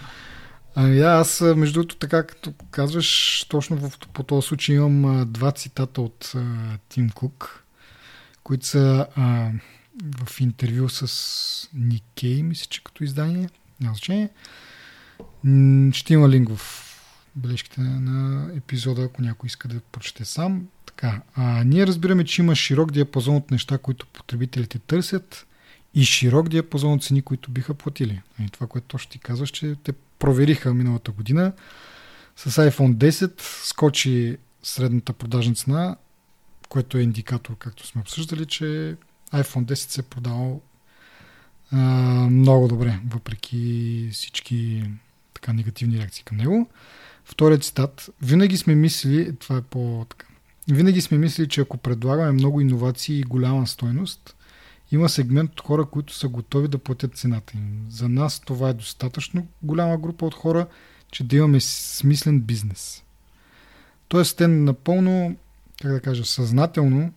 Ами 0.75 1.01
аз, 1.01 1.41
между 1.41 1.73
другото, 1.73 1.97
така 1.97 2.27
като 2.27 2.53
казваш, 2.71 3.45
точно 3.49 3.77
в, 3.77 3.99
по 4.13 4.23
този 4.23 4.47
случай 4.47 4.77
имам 4.77 5.05
а, 5.05 5.25
два 5.25 5.53
цитата 5.53 6.03
от 6.03 6.33
а, 6.35 6.43
Тим 6.89 7.11
Кук, 7.11 7.65
които 8.43 8.67
са 8.67 9.07
а, 9.17 9.51
в 10.27 10.41
интервю 10.41 10.89
с 10.89 11.69
Никей, 11.75 12.43
мисля, 12.43 12.67
че 12.71 12.85
като 12.85 13.05
издание. 13.05 13.49
Няма 13.81 13.95
значение. 13.95 14.31
Ще 15.93 16.15
има 16.15 16.29
линк 16.29 16.49
в 16.57 16.87
бележките 17.37 17.81
на, 17.81 18.51
епизода, 18.57 19.03
ако 19.03 19.23
някой 19.23 19.47
иска 19.47 19.69
да 19.69 19.81
прочете 19.81 20.25
сам. 20.25 20.67
Така, 20.87 21.23
а, 21.35 21.65
ние 21.65 21.87
разбираме, 21.87 22.25
че 22.25 22.43
има 22.43 22.55
широк 22.55 22.93
диапазон 22.93 23.37
от 23.37 23.51
неща, 23.51 23.79
които 23.79 24.07
потребителите 24.07 24.79
търсят 24.79 25.47
и 25.95 26.05
широк 26.05 26.49
диапазон 26.49 26.93
от 26.93 27.05
цени, 27.05 27.23
които 27.23 27.51
биха 27.51 27.75
платили. 27.75 28.23
И 28.41 28.49
това, 28.51 28.67
което 28.67 28.87
точно 28.87 29.11
ти 29.11 29.19
казваш, 29.19 29.51
че 29.51 29.77
те 29.85 29.93
провериха 29.93 30.75
миналата 30.75 31.11
година. 31.11 31.53
С 32.37 32.71
iPhone 32.71 32.95
10 32.95 33.43
скочи 33.65 34.39
средната 34.63 35.13
продажна 35.13 35.55
цена, 35.55 35.97
което 36.69 36.99
е 36.99 37.03
индикатор, 37.03 37.57
както 37.59 37.87
сме 37.87 38.01
обсъждали, 38.01 38.47
че 38.47 38.97
iPhone 39.35 39.65
10 39.65 39.75
се 39.75 40.01
е 40.01 40.05
продавал 40.05 40.61
а, 41.73 41.77
много 42.31 42.69
добре, 42.69 43.01
въпреки 43.09 44.09
всички 44.13 44.85
така 45.35 45.53
негативни 45.53 45.99
реакции 45.99 46.25
към 46.25 46.37
него. 46.37 46.69
Вторият 47.25 47.65
цитат. 47.65 48.11
Винаги 48.23 48.57
сме 48.57 48.75
мислили, 48.75 49.37
това 49.37 49.57
е 49.57 49.63
по 49.63 50.07
така, 50.09 50.27
винаги 50.71 51.01
сме 51.01 51.19
мислили, 51.19 51.49
че 51.49 51.61
ако 51.61 51.77
предлагаме 51.77 52.33
много 52.33 52.61
иновации 52.61 53.19
и 53.19 53.23
голяма 53.23 53.67
стойност, 53.67 54.37
има 54.93 55.09
сегмент 55.09 55.53
от 55.53 55.61
хора, 55.61 55.85
които 55.85 56.15
са 56.15 56.29
готови 56.29 56.69
да 56.69 56.79
платят 56.79 57.17
цената 57.17 57.57
им. 57.57 57.87
За 57.89 58.09
нас 58.09 58.41
това 58.41 58.69
е 58.69 58.75
достатъчно 58.75 59.47
голяма 59.63 59.99
група 59.99 60.27
от 60.27 60.35
хора, 60.35 60.67
че 61.11 61.25
да 61.25 61.37
имаме 61.37 61.61
смислен 61.61 62.41
бизнес. 62.41 63.03
Тоест, 64.09 64.37
те 64.37 64.49
напълно, 64.49 65.37
как 65.83 65.93
да 65.93 66.01
кажа, 66.01 66.25
съзнателно 66.25 67.13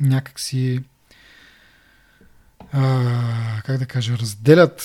някакси 0.00 0.80
а, 2.72 3.62
как 3.64 3.78
да 3.78 3.86
кажа, 3.86 4.18
разделят 4.18 4.82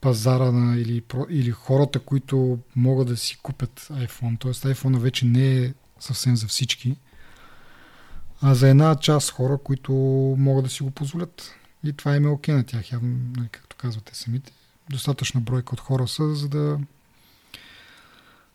пазара 0.00 0.52
на, 0.52 0.76
или, 0.76 1.02
или 1.30 1.50
хората, 1.50 1.98
които 1.98 2.58
могат 2.76 3.08
да 3.08 3.16
си 3.16 3.38
купят 3.42 3.88
iPhone. 3.90 4.38
Тоест 4.38 4.64
iPhone 4.64 4.98
вече 4.98 5.26
не 5.26 5.64
е 5.64 5.72
съвсем 6.00 6.36
за 6.36 6.46
всички 6.46 6.96
а 8.42 8.54
за 8.54 8.68
една 8.68 8.96
част 8.96 9.30
хора, 9.30 9.58
които 9.64 9.92
могат 10.38 10.64
да 10.64 10.70
си 10.70 10.82
го 10.82 10.90
позволят. 10.90 11.54
И 11.84 11.92
това 11.92 12.16
им 12.16 12.24
е 12.24 12.28
окей 12.28 12.54
на 12.54 12.64
тях, 12.64 12.92
явно, 12.92 13.16
нали, 13.36 13.48
както 13.48 13.76
казвате 13.76 14.14
самите. 14.14 14.52
Достатъчна 14.90 15.40
бройка 15.40 15.74
от 15.74 15.80
хора 15.80 16.08
са, 16.08 16.34
за 16.34 16.48
да 16.48 16.78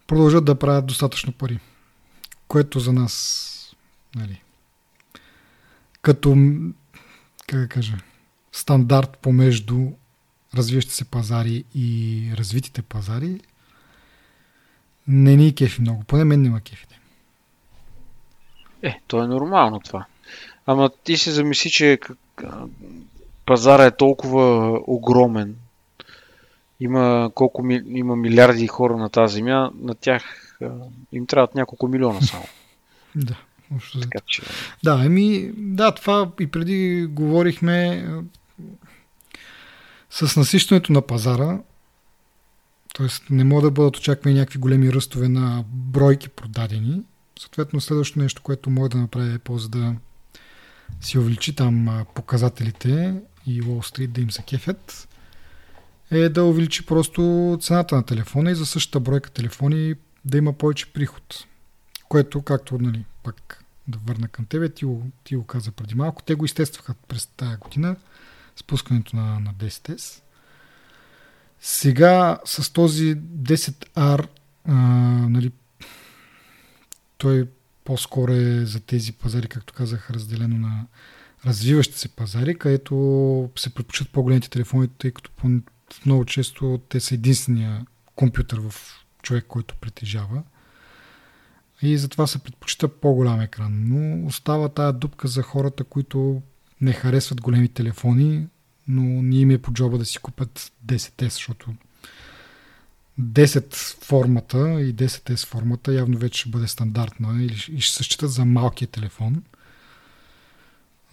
продължат 0.07 0.45
да 0.45 0.59
правят 0.59 0.85
достатъчно 0.85 1.33
пари. 1.33 1.59
Което 2.47 2.79
за 2.79 2.93
нас, 2.93 3.75
нали, 4.15 4.41
като, 6.03 6.37
как 7.47 7.59
да 7.59 7.67
кажа, 7.67 7.97
стандарт 8.51 9.17
помежду 9.17 9.91
развиващи 10.55 10.91
се 10.91 11.05
пазари 11.05 11.63
и 11.75 12.21
развитите 12.37 12.81
пазари, 12.81 13.41
не 15.07 15.35
ни 15.35 15.55
кефи 15.55 15.81
много. 15.81 16.03
Поне 16.03 16.23
мен 16.23 16.41
няма 16.41 16.61
кефи. 16.61 16.87
Е, 18.81 18.99
то 19.07 19.23
е 19.23 19.27
нормално 19.27 19.79
това. 19.79 20.05
Ама 20.65 20.89
ти 21.03 21.17
се 21.17 21.31
замисли, 21.31 21.69
че 21.69 21.99
пазара 23.45 23.85
е 23.85 23.97
толкова 23.97 24.71
огромен. 24.87 25.55
Има 26.79 27.31
колко 27.35 27.63
ми, 27.63 27.83
има 27.87 28.15
милиарди 28.15 28.67
хора 28.67 28.97
на 28.97 29.09
тази 29.09 29.33
земя, 29.33 29.71
на 29.75 29.95
тях 29.95 30.57
им 31.11 31.27
трябват 31.27 31.55
няколко 31.55 31.87
милиона 31.87 32.21
само. 32.21 32.45
да. 33.15 33.35
Така, 34.01 34.19
че... 34.25 34.41
Да, 34.83 35.05
еми, 35.05 35.51
да, 35.57 35.91
това 35.91 36.31
и 36.39 36.47
преди 36.47 37.07
говорихме 37.09 38.07
с 40.09 40.35
насищането 40.35 40.93
на 40.93 41.01
пазара, 41.01 41.59
т.е. 42.93 43.07
не 43.29 43.43
могат 43.43 43.63
да 43.63 43.71
бъдат 43.71 43.97
очаквани 43.97 44.39
някакви 44.39 44.59
големи 44.59 44.93
ръстове 44.93 45.29
на 45.29 45.63
бройки 45.67 46.29
продадени, 46.29 47.03
Съответно, 47.39 47.81
следващото 47.81 48.19
нещо, 48.19 48.41
което 48.41 48.69
може 48.69 48.89
да 48.89 48.97
направи 48.97 49.39
Apple, 49.39 49.57
за 49.57 49.69
да 49.69 49.95
си 51.01 51.17
увеличи 51.17 51.55
там 51.55 52.05
показателите 52.15 53.21
и 53.45 53.61
Wall 53.61 53.79
Street 53.79 54.07
да 54.07 54.21
им 54.21 54.31
се 54.31 54.41
кефят, 54.41 55.07
е 56.11 56.29
да 56.29 56.43
увеличи 56.43 56.85
просто 56.85 57.57
цената 57.61 57.95
на 57.95 58.03
телефона 58.03 58.51
и 58.51 58.55
за 58.55 58.65
същата 58.65 58.99
бройка 58.99 59.29
телефони 59.29 59.93
да 60.25 60.37
има 60.37 60.53
повече 60.53 60.93
приход. 60.93 61.45
Което, 62.09 62.41
както 62.41 62.77
нали, 62.77 63.05
пак 63.23 63.63
да 63.87 63.99
върна 64.05 64.27
към 64.27 64.45
тебе, 64.45 64.69
ти, 64.69 64.85
ти 65.23 65.35
го 65.35 65.45
каза 65.45 65.71
преди 65.71 65.95
малко, 65.95 66.21
те 66.21 66.35
го 66.35 66.45
изтестваха 66.45 66.93
през 67.07 67.25
тази 67.25 67.57
година, 67.57 67.95
спускането 68.55 69.15
на, 69.15 69.39
на 69.39 69.53
10S. 69.53 70.21
Сега 71.61 72.39
с 72.45 72.73
този 72.73 73.15
10R 73.15 74.27
а, 74.65 74.73
нали, 75.29 75.51
той 77.17 77.49
по-скоро 77.83 78.31
е 78.31 78.65
за 78.65 78.79
тези 78.79 79.13
пазари, 79.13 79.47
както 79.47 79.73
казах, 79.73 80.11
разделено 80.11 80.57
на 80.57 80.85
развиващи 81.45 81.99
се 81.99 82.09
пазари, 82.09 82.57
където 82.57 83.49
се 83.55 83.73
предпочитат 83.73 84.13
по-големите 84.13 84.49
телефони, 84.49 84.87
тъй 84.87 85.11
като 85.11 85.31
много 86.05 86.25
често 86.25 86.81
те 86.89 86.99
са 86.99 87.15
единствения 87.15 87.85
компютър 88.15 88.59
в 88.59 88.73
човек, 89.21 89.45
който 89.47 89.75
притежава. 89.75 90.43
И 91.83 91.97
затова 91.97 92.27
се 92.27 92.39
предпочита 92.39 92.87
по-голям 92.87 93.41
екран. 93.41 93.83
Но 93.87 94.27
остава 94.27 94.69
тая 94.69 94.93
дупка 94.93 95.27
за 95.27 95.41
хората, 95.41 95.83
които 95.83 96.41
не 96.81 96.93
харесват 96.93 97.41
големи 97.41 97.67
телефони, 97.67 98.47
но 98.87 99.01
не 99.01 99.35
им 99.35 99.51
е 99.51 99.57
по 99.57 99.71
джоба 99.71 99.97
да 99.97 100.05
си 100.05 100.17
купят 100.17 100.71
10S, 100.85 101.23
защото 101.23 101.73
10 103.21 103.75
формата 104.03 104.81
и 104.81 104.95
10S 104.95 105.45
формата 105.45 105.93
явно 105.93 106.17
вече 106.17 106.39
ще 106.39 106.49
бъде 106.49 106.67
стандартна 106.67 107.43
и 107.43 107.81
ще 107.81 107.95
се 107.95 108.03
считат 108.03 108.31
за 108.31 108.45
малкия 108.45 108.87
телефон. 108.87 109.43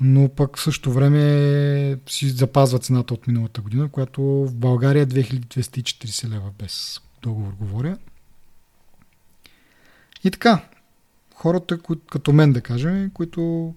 Но 0.01 0.29
пък 0.29 0.59
в 0.59 0.63
същото 0.63 0.93
време 0.93 1.99
си 2.09 2.29
запазва 2.29 2.79
цената 2.79 3.15
от 3.15 3.27
миналата 3.27 3.61
година, 3.61 3.89
която 3.89 4.23
в 4.23 4.55
България 4.55 5.03
е 5.03 5.07
2240 5.07 6.29
лева 6.29 6.51
без 6.59 7.01
договор 7.23 7.53
говоря. 7.53 7.97
И 10.25 10.31
така, 10.31 10.65
хората, 11.35 11.79
като 12.11 12.33
мен 12.33 12.53
да 12.53 12.61
кажем, 12.61 13.11
които 13.15 13.75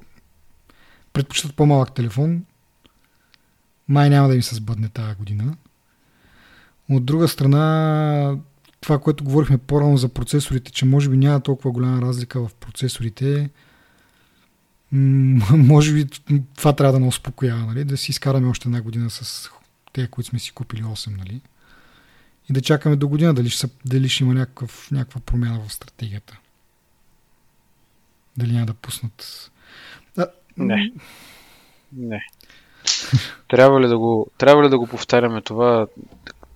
предпочитат 1.14 1.56
по-малък 1.56 1.94
телефон, 1.96 2.46
май 3.88 4.10
няма 4.10 4.28
да 4.28 4.36
им 4.36 4.44
се 4.44 4.56
сбъдне 4.56 4.90
тази 4.90 5.16
година. 5.16 5.58
От 6.90 7.06
друга 7.06 7.28
страна, 7.28 8.38
това, 8.82 9.00
което 9.00 9.24
говорихме 9.24 9.58
по-рано 9.58 9.98
за 9.98 10.10
процесорите, 10.10 10.72
че 10.72 10.86
може 10.86 11.10
би 11.10 11.18
няма 11.18 11.42
толкова 11.42 11.72
голяма 11.72 12.02
разлика 12.02 12.48
в 12.48 12.54
процесорите, 12.54 13.50
може 15.52 15.94
би 15.94 16.06
това 16.56 16.74
трябва 16.74 16.94
да 16.94 17.00
не 17.00 17.08
успокоява, 17.08 17.66
нали? 17.66 17.84
да 17.84 17.98
си 17.98 18.12
изкараме 18.12 18.48
още 18.48 18.68
една 18.68 18.82
година 18.82 19.10
с 19.10 19.50
тези, 19.94 20.08
които 20.08 20.30
сме 20.30 20.40
си 20.40 20.52
купили 20.52 20.84
8, 20.84 21.18
нали? 21.18 21.42
И 22.50 22.54
да 22.54 22.62
чакаме 22.62 22.96
до 22.96 23.08
година 23.08 23.34
дали 23.34 23.50
ще, 23.50 23.68
дали 23.86 24.10
ще 24.10 24.24
има 24.24 24.34
някакъв, 24.34 24.92
някаква 24.92 25.22
промяна 25.22 25.60
в 25.68 25.74
стратегията. 25.74 26.38
Дали 28.38 28.54
няма 28.54 28.66
да 28.66 28.74
пуснат. 28.74 29.52
Да. 30.16 30.28
Не. 30.58 30.92
Не. 31.94 32.26
трябва, 33.48 33.82
ли 33.82 33.88
да 33.88 33.98
го, 33.98 34.32
трябва 34.38 34.64
ли 34.64 34.70
да 34.70 34.78
го 34.78 34.88
повтаряме 34.88 35.42
това? 35.42 35.88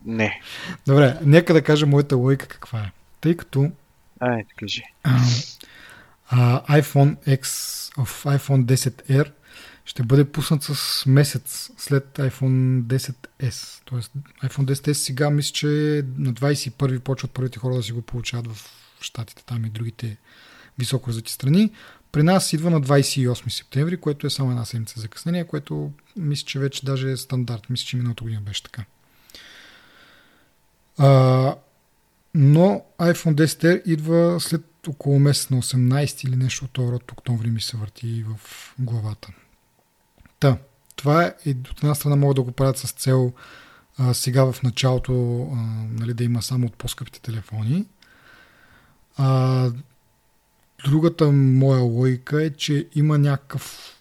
Не. 0.05 0.41
Добре, 0.87 1.17
нека 1.23 1.53
да 1.53 1.61
кажа 1.61 1.85
моята 1.85 2.15
логика 2.15 2.47
каква 2.47 2.79
е. 2.79 2.91
Тъй 3.21 3.37
като 3.37 3.71
Ай, 4.19 4.45
кажи. 4.57 4.83
А, 5.03 5.19
а, 6.29 6.81
iPhone 6.81 7.15
X 7.27 7.43
в 8.03 8.23
iPhone 8.23 8.65
10R 8.65 9.31
ще 9.87 10.03
бъде 10.03 10.25
пуснат 10.25 10.63
с 10.63 11.05
месец 11.05 11.71
след 11.77 12.05
iPhone 12.17 12.81
10S. 12.81 13.81
Тоест 13.85 14.11
iPhone 14.43 14.73
10S 14.73 14.93
сега 14.93 15.29
мисля, 15.29 15.53
че 15.53 15.67
на 16.17 16.33
21 16.33 16.99
почват 16.99 17.31
първите 17.31 17.59
хора 17.59 17.75
да 17.75 17.83
си 17.83 17.91
го 17.91 18.01
получават 18.01 18.47
в 18.47 18.71
Штатите, 19.01 19.43
там 19.45 19.65
и 19.65 19.69
другите 19.69 20.17
високо 20.79 21.09
развити 21.09 21.31
страни. 21.31 21.71
При 22.11 22.23
нас 22.23 22.53
идва 22.53 22.69
на 22.69 22.81
28 22.81 23.49
септември, 23.49 23.97
което 23.97 24.27
е 24.27 24.29
само 24.29 24.51
една 24.51 24.65
седмица 24.65 24.99
закъснение, 24.99 25.47
което 25.47 25.91
мисля, 26.15 26.45
че 26.45 26.59
вече 26.59 26.85
даже 26.85 27.11
е 27.11 27.17
стандарт. 27.17 27.69
Мисля, 27.69 27.85
че 27.85 27.97
миналата 27.97 28.23
година 28.23 28.41
беше 28.41 28.63
така. 28.63 28.83
А, 30.97 31.55
но 32.33 32.85
iPhone 32.99 33.33
10R 33.33 33.81
идва 33.85 34.39
след 34.39 34.63
около 34.87 35.19
месец 35.19 35.49
на 35.49 35.61
18 35.61 36.27
или 36.27 36.35
нещо 36.35 36.65
от 36.65 36.77
род 36.77 37.11
октомври 37.11 37.49
ми 37.49 37.61
се 37.61 37.77
върти 37.77 38.23
в 38.23 38.39
главата. 38.79 39.29
Та, 40.39 40.57
това 40.95 41.23
е, 41.23 41.35
от 41.49 41.77
една 41.77 41.95
страна 41.95 42.15
могат 42.15 42.35
да 42.35 42.41
го 42.41 42.51
правят 42.51 42.77
с 42.77 42.91
цел 42.91 43.33
а, 43.97 44.13
сега 44.13 44.51
в 44.51 44.63
началото 44.63 45.41
а, 45.41 45.55
нали, 45.99 46.13
да 46.13 46.23
има 46.23 46.41
само 46.41 46.65
от 46.65 46.73
по-скъпите 46.73 47.21
телефони. 47.21 47.85
А, 49.17 49.69
другата 50.85 51.31
моя 51.31 51.81
логика 51.81 52.43
е, 52.43 52.49
че 52.49 52.87
има 52.95 53.17
някакъв 53.17 53.93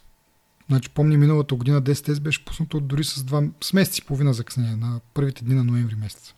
Значи, 0.68 0.88
помня 0.88 1.18
миналата 1.18 1.54
година 1.54 1.82
10S 1.82 2.20
беше 2.20 2.44
пуснато 2.44 2.80
дори 2.80 3.04
с, 3.04 3.22
два, 3.22 3.42
с 3.64 3.72
месец 3.72 3.98
и 3.98 4.04
половина 4.04 4.34
закъснение 4.34 4.76
на 4.76 5.00
първите 5.14 5.44
дни 5.44 5.54
на 5.54 5.64
ноември 5.64 5.94
месец 5.94 6.34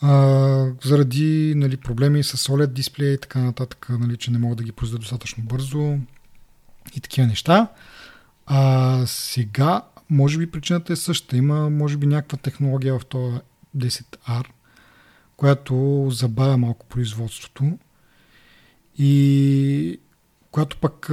а, 0.00 0.66
заради 0.84 1.54
нали, 1.56 1.76
проблеми 1.76 2.22
с 2.24 2.36
OLED 2.36 2.66
дисплея 2.66 3.12
и 3.12 3.18
така 3.18 3.38
нататък, 3.38 3.86
нали, 3.90 4.16
че 4.16 4.30
не 4.30 4.38
могат 4.38 4.58
да 4.58 4.64
ги 4.64 4.72
произведат 4.72 5.00
достатъчно 5.00 5.44
бързо 5.44 5.98
и 6.94 7.00
такива 7.00 7.26
неща. 7.26 7.68
А 8.50 9.02
сега, 9.06 9.82
може 10.10 10.38
би 10.38 10.50
причината 10.50 10.92
е 10.92 10.96
същата. 10.96 11.36
Има, 11.36 11.70
може 11.70 11.96
би, 11.96 12.06
някаква 12.06 12.38
технология 12.38 12.98
в 12.98 13.06
този 13.06 13.36
10R, 13.76 14.44
която 15.36 16.06
забавя 16.10 16.56
малко 16.56 16.86
производството 16.86 17.78
и 18.98 20.00
която 20.50 20.76
пък 20.76 21.10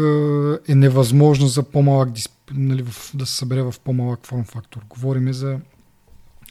е 0.68 0.76
невъзможна 0.76 1.48
за 1.48 1.64
по-малък 1.64 2.10
нали, 2.52 2.86
да 3.14 3.26
се 3.26 3.36
събере 3.36 3.62
в 3.62 3.76
по-малък 3.84 4.26
форм 4.26 4.44
фактор. 4.44 4.82
Говориме 4.90 5.34
за 5.34 5.60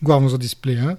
главно 0.03 0.29
за 0.29 0.39
дисплея, 0.39 0.97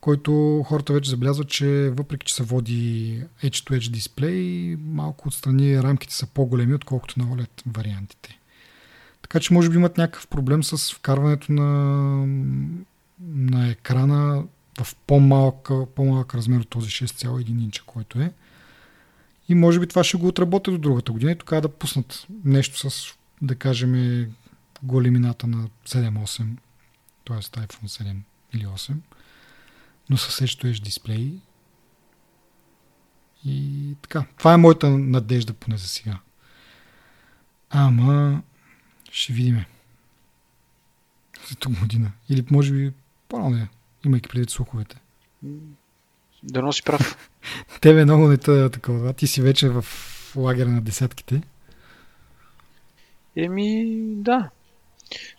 който 0.00 0.62
хората 0.66 0.92
вече 0.92 1.10
забелязват, 1.10 1.48
че 1.48 1.90
въпреки, 1.90 2.26
че 2.26 2.34
се 2.34 2.42
води 2.42 3.22
Edge-to-Edge 3.42 3.90
дисплей, 3.90 4.76
малко 4.76 5.28
отстрани 5.28 5.82
рамките 5.82 6.14
са 6.14 6.26
по-големи, 6.26 6.74
отколкото 6.74 7.18
на 7.18 7.24
OLED 7.24 7.62
вариантите. 7.66 8.39
Така 9.30 9.40
че 9.40 9.54
може 9.54 9.68
би 9.68 9.76
имат 9.76 9.98
някакъв 9.98 10.26
проблем 10.26 10.64
с 10.64 10.94
вкарването 10.94 11.52
на, 11.52 11.66
на 13.20 13.68
екрана 13.68 14.44
в 14.80 14.96
по-малък, 15.06 15.70
по-малък 15.96 16.34
размер 16.34 16.60
от 16.60 16.68
този 16.68 16.90
6,1 16.90 17.48
инча, 17.48 17.82
който 17.86 18.20
е. 18.20 18.32
И 19.48 19.54
може 19.54 19.80
би 19.80 19.86
това 19.86 20.04
ще 20.04 20.16
го 20.16 20.26
отработят 20.26 20.74
до 20.74 20.78
другата 20.78 21.12
година 21.12 21.32
и 21.32 21.38
тогава 21.38 21.62
да 21.62 21.68
пуснат 21.68 22.26
нещо 22.44 22.90
с, 22.90 23.14
да 23.42 23.54
кажем, 23.54 24.26
големината 24.82 25.46
на 25.46 25.68
7-8, 25.86 26.46
т.е. 27.26 27.36
iPhone 27.36 27.86
7 27.86 28.16
или 28.54 28.66
8 28.66 28.94
но 30.10 30.16
със 30.16 30.40
Edge 30.40 30.82
дисплей. 30.82 31.34
И 33.44 33.96
така. 34.02 34.24
Това 34.38 34.52
е 34.52 34.56
моята 34.56 34.90
надежда 34.90 35.52
поне 35.52 35.76
за 35.76 35.88
сега. 35.88 36.18
Ама 37.70 38.42
ще 39.10 39.32
видиме. 39.32 39.66
За 41.48 41.80
година. 41.80 42.12
Или 42.28 42.44
може 42.50 42.72
би 42.72 42.92
по-рано 43.28 43.66
имайки 44.04 44.28
преди 44.28 44.50
слуховете. 44.50 44.96
Да 46.42 46.62
носи 46.62 46.82
прав. 46.82 47.30
Тебе 47.80 48.04
много 48.04 48.28
не 48.28 48.36
тъда 48.36 48.70
такова. 48.70 49.12
Ти 49.12 49.26
си 49.26 49.42
вече 49.42 49.68
в 49.68 49.84
лагера 50.36 50.68
на 50.68 50.80
десятките. 50.80 51.42
Еми, 53.36 53.84
да. 54.16 54.50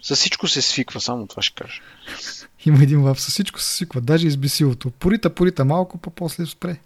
За 0.03 0.15
всичко 0.15 0.47
се 0.47 0.61
свиква, 0.61 1.01
само 1.01 1.28
това 1.28 1.41
ще 1.41 1.63
кажа. 1.63 1.82
Има 2.65 2.84
един 2.84 3.01
лав, 3.01 3.22
с 3.22 3.28
всичко 3.28 3.59
се 3.59 3.76
свиква, 3.76 4.01
даже 4.01 4.28
избесилото. 4.28 4.91
Порита, 4.91 5.36
порита 5.36 5.65
малко, 5.65 5.97
па 5.97 6.09
после 6.09 6.45
спре. 6.45 6.78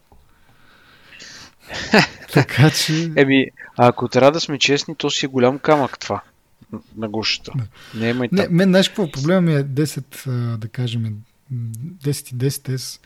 така 2.34 2.70
че... 2.70 3.12
Еми, 3.16 3.46
ако 3.78 4.08
трябва 4.08 4.32
да 4.32 4.40
сме 4.40 4.60
честни, 4.60 4.96
то 4.96 5.10
си 5.10 5.26
е 5.26 5.30
голям 5.30 5.60
камък 5.60 6.00
това 6.00 6.22
на 6.98 7.10
гушата. 7.10 7.54
Не, 7.96 8.14
не, 8.14 8.30
не 8.32 8.48
мен, 8.50 8.70
знаеш 8.70 8.88
какво? 8.88 9.12
Проблема 9.12 9.42
ми 9.42 9.54
е 9.54 9.64
10, 9.64 10.58
да 10.58 10.68
кажем, 10.68 11.18
10 11.54 12.34
и 12.34 12.36
10S. 12.36 13.00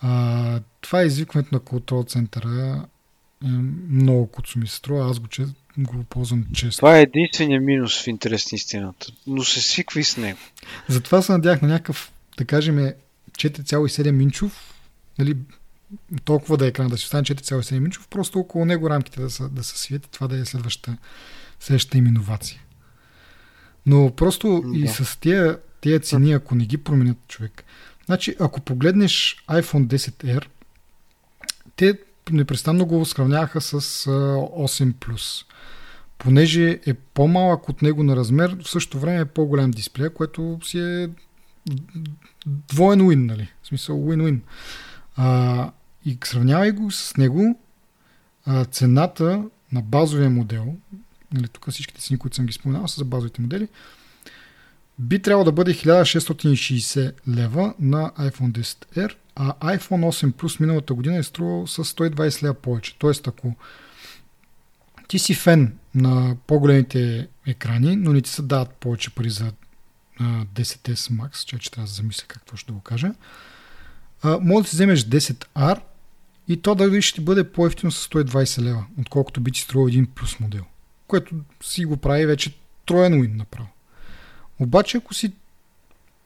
А, 0.00 0.60
това 0.80 1.02
е 1.02 1.06
извикването 1.06 1.54
на 1.54 1.60
контрол 1.60 2.04
центъра. 2.04 2.84
Е 3.44 3.48
много 3.90 4.26
куцо 4.26 4.58
ми 4.58 4.66
се 4.66 4.74
струва. 4.74 5.10
Аз 5.10 5.18
го, 5.18 5.26
че, 5.26 5.46
го 5.78 6.04
ползвам 6.04 6.44
често. 6.54 6.78
Това 6.78 6.98
е 6.98 7.02
единствения 7.02 7.60
минус 7.60 8.02
в 8.02 8.06
интерес 8.06 8.52
на 8.52 8.56
истината. 8.56 9.06
Но 9.26 9.44
се 9.44 9.60
свиква 9.60 10.00
и 10.00 10.04
с 10.04 10.16
него. 10.16 10.38
Затова 10.88 11.22
се 11.22 11.32
надях 11.32 11.62
на 11.62 11.68
някакъв, 11.68 12.12
да 12.38 12.44
кажем, 12.44 12.92
4,7 13.38 14.22
инчов, 14.22 14.74
нали, 15.18 15.36
толкова 16.24 16.56
да 16.56 16.64
е 16.64 16.68
екран 16.68 16.88
да 16.88 16.98
си 16.98 17.04
остане 17.04 17.22
4,7 17.22 17.76
инчов, 17.76 18.08
просто 18.08 18.38
около 18.38 18.64
него 18.64 18.90
рамките 18.90 19.20
да 19.20 19.30
са, 19.30 19.48
да 19.48 19.64
са 19.64 19.78
свети, 19.78 20.08
това 20.10 20.28
да 20.28 20.38
е 20.38 20.44
следващата, 20.44 20.96
следващата 21.60 21.98
им 21.98 22.06
иновация. 22.06 22.60
Но 23.86 24.10
просто 24.10 24.62
да. 24.66 24.78
и 24.78 24.88
с 24.88 25.20
тия, 25.20 25.58
тия 25.80 26.00
цени, 26.00 26.32
ако 26.32 26.54
не 26.54 26.64
ги 26.66 26.78
променят 26.78 27.16
човек. 27.28 27.64
Значи, 28.06 28.36
ако 28.40 28.60
погледнеш 28.60 29.44
iPhone 29.48 29.86
10R, 29.86 30.44
те 31.76 31.98
непрестанно 32.30 32.86
го 32.86 33.04
сравняваха 33.04 33.60
с 33.60 33.80
8+. 33.80 35.44
Понеже 36.18 36.80
е 36.86 36.94
по-малък 36.94 37.68
от 37.68 37.82
него 37.82 38.02
на 38.02 38.16
размер, 38.16 38.56
в 38.62 38.70
същото 38.70 39.00
време 39.00 39.20
е 39.20 39.24
по-голям 39.24 39.70
дисплей, 39.70 40.08
което 40.08 40.58
си 40.64 40.78
е 40.78 41.08
двоен 42.46 43.00
уин, 43.00 43.26
нали? 43.26 43.52
В 43.62 43.66
смисъл 43.66 43.96
win-win. 43.96 44.40
А, 45.16 45.70
и 46.04 46.18
сравнявай 46.24 46.72
го 46.72 46.90
с 46.90 47.16
него, 47.16 47.60
а, 48.46 48.64
цената 48.64 49.44
на 49.72 49.82
базовия 49.82 50.30
модел, 50.30 50.76
нали, 51.32 51.48
тук 51.48 51.70
всичките 51.70 52.00
цени, 52.00 52.18
които 52.18 52.36
съм 52.36 52.46
ги 52.46 52.52
споменал, 52.52 52.88
са 52.88 52.98
за 52.98 53.04
базовите 53.04 53.42
модели, 53.42 53.68
би 54.98 55.22
трябвало 55.22 55.44
да 55.44 55.52
бъде 55.52 55.74
1660 55.74 57.12
лева 57.28 57.74
на 57.78 58.10
iPhone 58.10 58.52
10R, 58.52 59.14
а 59.34 59.52
iPhone 59.52 60.26
8 60.28 60.32
Plus 60.32 60.60
миналата 60.60 60.94
година 60.94 61.16
е 61.16 61.22
струвал 61.22 61.66
с 61.66 61.84
120 61.84 62.42
лева 62.42 62.54
повече. 62.54 62.96
Тоест, 62.98 63.28
ако 63.28 63.54
ти 65.08 65.18
си 65.18 65.34
фен 65.34 65.78
на 65.94 66.36
по-големите 66.46 67.28
екрани, 67.46 67.96
но 67.96 68.12
не 68.12 68.22
ти 68.22 68.30
се 68.30 68.42
дават 68.42 68.70
повече 68.70 69.10
пари 69.10 69.30
за 69.30 69.52
10S 70.20 70.94
Max, 70.94 71.44
че, 71.44 71.58
че 71.58 71.70
трябва 71.70 71.86
да 71.86 71.92
замисля 71.92 72.24
какво 72.28 72.56
ще 72.56 72.66
да 72.66 72.72
го 72.72 72.80
кажа, 72.80 73.12
може 74.24 74.62
да 74.62 74.68
си 74.68 74.76
вземеш 74.76 75.04
10R 75.04 75.80
и 76.48 76.62
то 76.62 76.74
да 76.74 77.02
ще 77.02 77.14
ти 77.14 77.20
бъде 77.24 77.52
по-ефтино 77.52 77.92
с 77.92 78.08
120 78.08 78.62
лева, 78.62 78.84
отколкото 79.00 79.40
би 79.40 79.52
ти 79.52 79.60
струвал 79.60 79.88
един 79.88 80.06
плюс 80.06 80.40
модел, 80.40 80.64
което 81.08 81.34
си 81.62 81.84
го 81.84 81.96
прави 81.96 82.26
вече 82.26 82.58
троен 82.86 83.20
уин 83.20 83.36
направо. 83.36 83.68
Обаче, 84.58 84.96
ако 84.96 85.14
си 85.14 85.32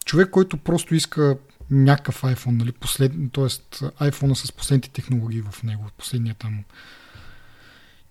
човек, 0.04 0.30
който 0.30 0.56
просто 0.56 0.94
иска 0.94 1.36
някакъв 1.70 2.22
iPhone, 2.22 2.58
нали, 2.58 2.72
послед... 2.72 3.12
т.е. 3.32 3.44
iPhone 4.10 4.34
с 4.34 4.52
последните 4.52 4.90
технологии 4.90 5.42
в 5.50 5.62
него, 5.62 5.86
последния 5.98 6.34
там 6.34 6.64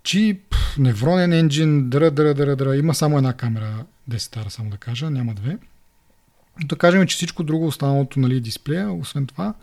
чип, 0.02 0.54
невронен 0.78 1.32
енджин, 1.32 1.90
дра, 1.90 2.10
дра, 2.10 2.34
дра, 2.34 2.56
дра. 2.56 2.76
Има 2.76 2.94
само 2.94 3.16
една 3.16 3.32
камера, 3.32 3.84
10 4.10 4.18
стара, 4.18 4.50
само 4.50 4.70
да 4.70 4.76
кажа, 4.76 5.10
няма 5.10 5.34
две. 5.34 5.58
Да 6.64 6.76
кажем, 6.76 7.06
че 7.06 7.16
всичко 7.16 7.42
друго 7.42 7.66
останалото, 7.66 8.20
нали, 8.20 8.40
дисплея, 8.40 8.92
освен 8.92 9.26
това, 9.26 9.54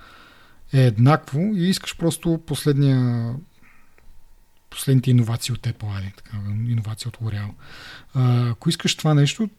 е 0.74 0.82
еднакво 0.82 1.40
и 1.40 1.70
искаш 1.70 1.98
просто 1.98 2.42
последния 2.46 3.34
последните 4.70 5.12
иновации 5.12 5.54
от 5.54 5.68
Apple, 5.68 5.96
айде, 5.96 6.12
така, 6.16 6.38
иновации 6.68 7.08
от 7.08 7.18
L'Oreal. 7.18 7.50
Ако 8.52 8.70
искаш 8.70 8.96
това 8.96 9.14
нещо, 9.14 9.50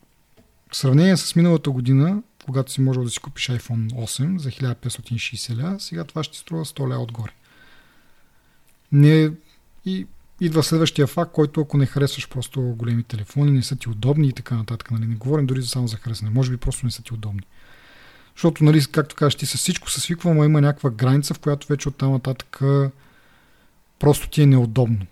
в 0.72 0.76
сравнение 0.76 1.16
с 1.16 1.36
миналата 1.36 1.70
година, 1.70 2.22
когато 2.44 2.72
си 2.72 2.80
можел 2.80 3.04
да 3.04 3.10
си 3.10 3.20
купиш 3.20 3.48
iPhone 3.48 3.92
8 3.92 4.38
за 4.38 4.50
1560 4.50 5.62
ля, 5.62 5.80
сега 5.80 6.04
това 6.04 6.24
ще 6.24 6.38
струва 6.38 6.64
100 6.64 6.94
ля 6.94 6.98
отгоре. 6.98 7.32
Не, 8.92 9.30
и 9.84 10.06
идва 10.40 10.62
следващия 10.62 11.06
факт, 11.06 11.32
който 11.32 11.60
ако 11.60 11.76
не 11.76 11.86
харесваш 11.86 12.28
просто 12.28 12.60
големи 12.60 13.02
телефони, 13.02 13.50
не 13.50 13.62
са 13.62 13.76
ти 13.76 13.88
удобни 13.88 14.28
и 14.28 14.32
така 14.32 14.56
нататък. 14.56 14.90
Нали? 14.90 15.06
Не 15.06 15.14
говорим 15.14 15.46
дори 15.46 15.62
само 15.62 15.88
за 15.88 15.96
харесване. 15.96 16.34
Може 16.34 16.50
би 16.50 16.56
просто 16.56 16.86
не 16.86 16.92
са 16.92 17.02
ти 17.02 17.14
удобни. 17.14 17.42
Защото, 18.34 18.64
нали, 18.64 18.84
както 18.92 19.14
кажеш, 19.14 19.34
ти 19.34 19.46
с 19.46 19.56
всичко 19.56 19.90
се 19.90 20.00
свиква, 20.00 20.34
но 20.34 20.44
има 20.44 20.60
някаква 20.60 20.90
граница, 20.90 21.34
в 21.34 21.38
която 21.38 21.66
вече 21.66 21.88
оттам 21.88 22.12
нататък 22.12 22.60
просто 24.00 24.28
ти 24.28 24.42
е 24.42 24.46
неудобно. 24.46 25.06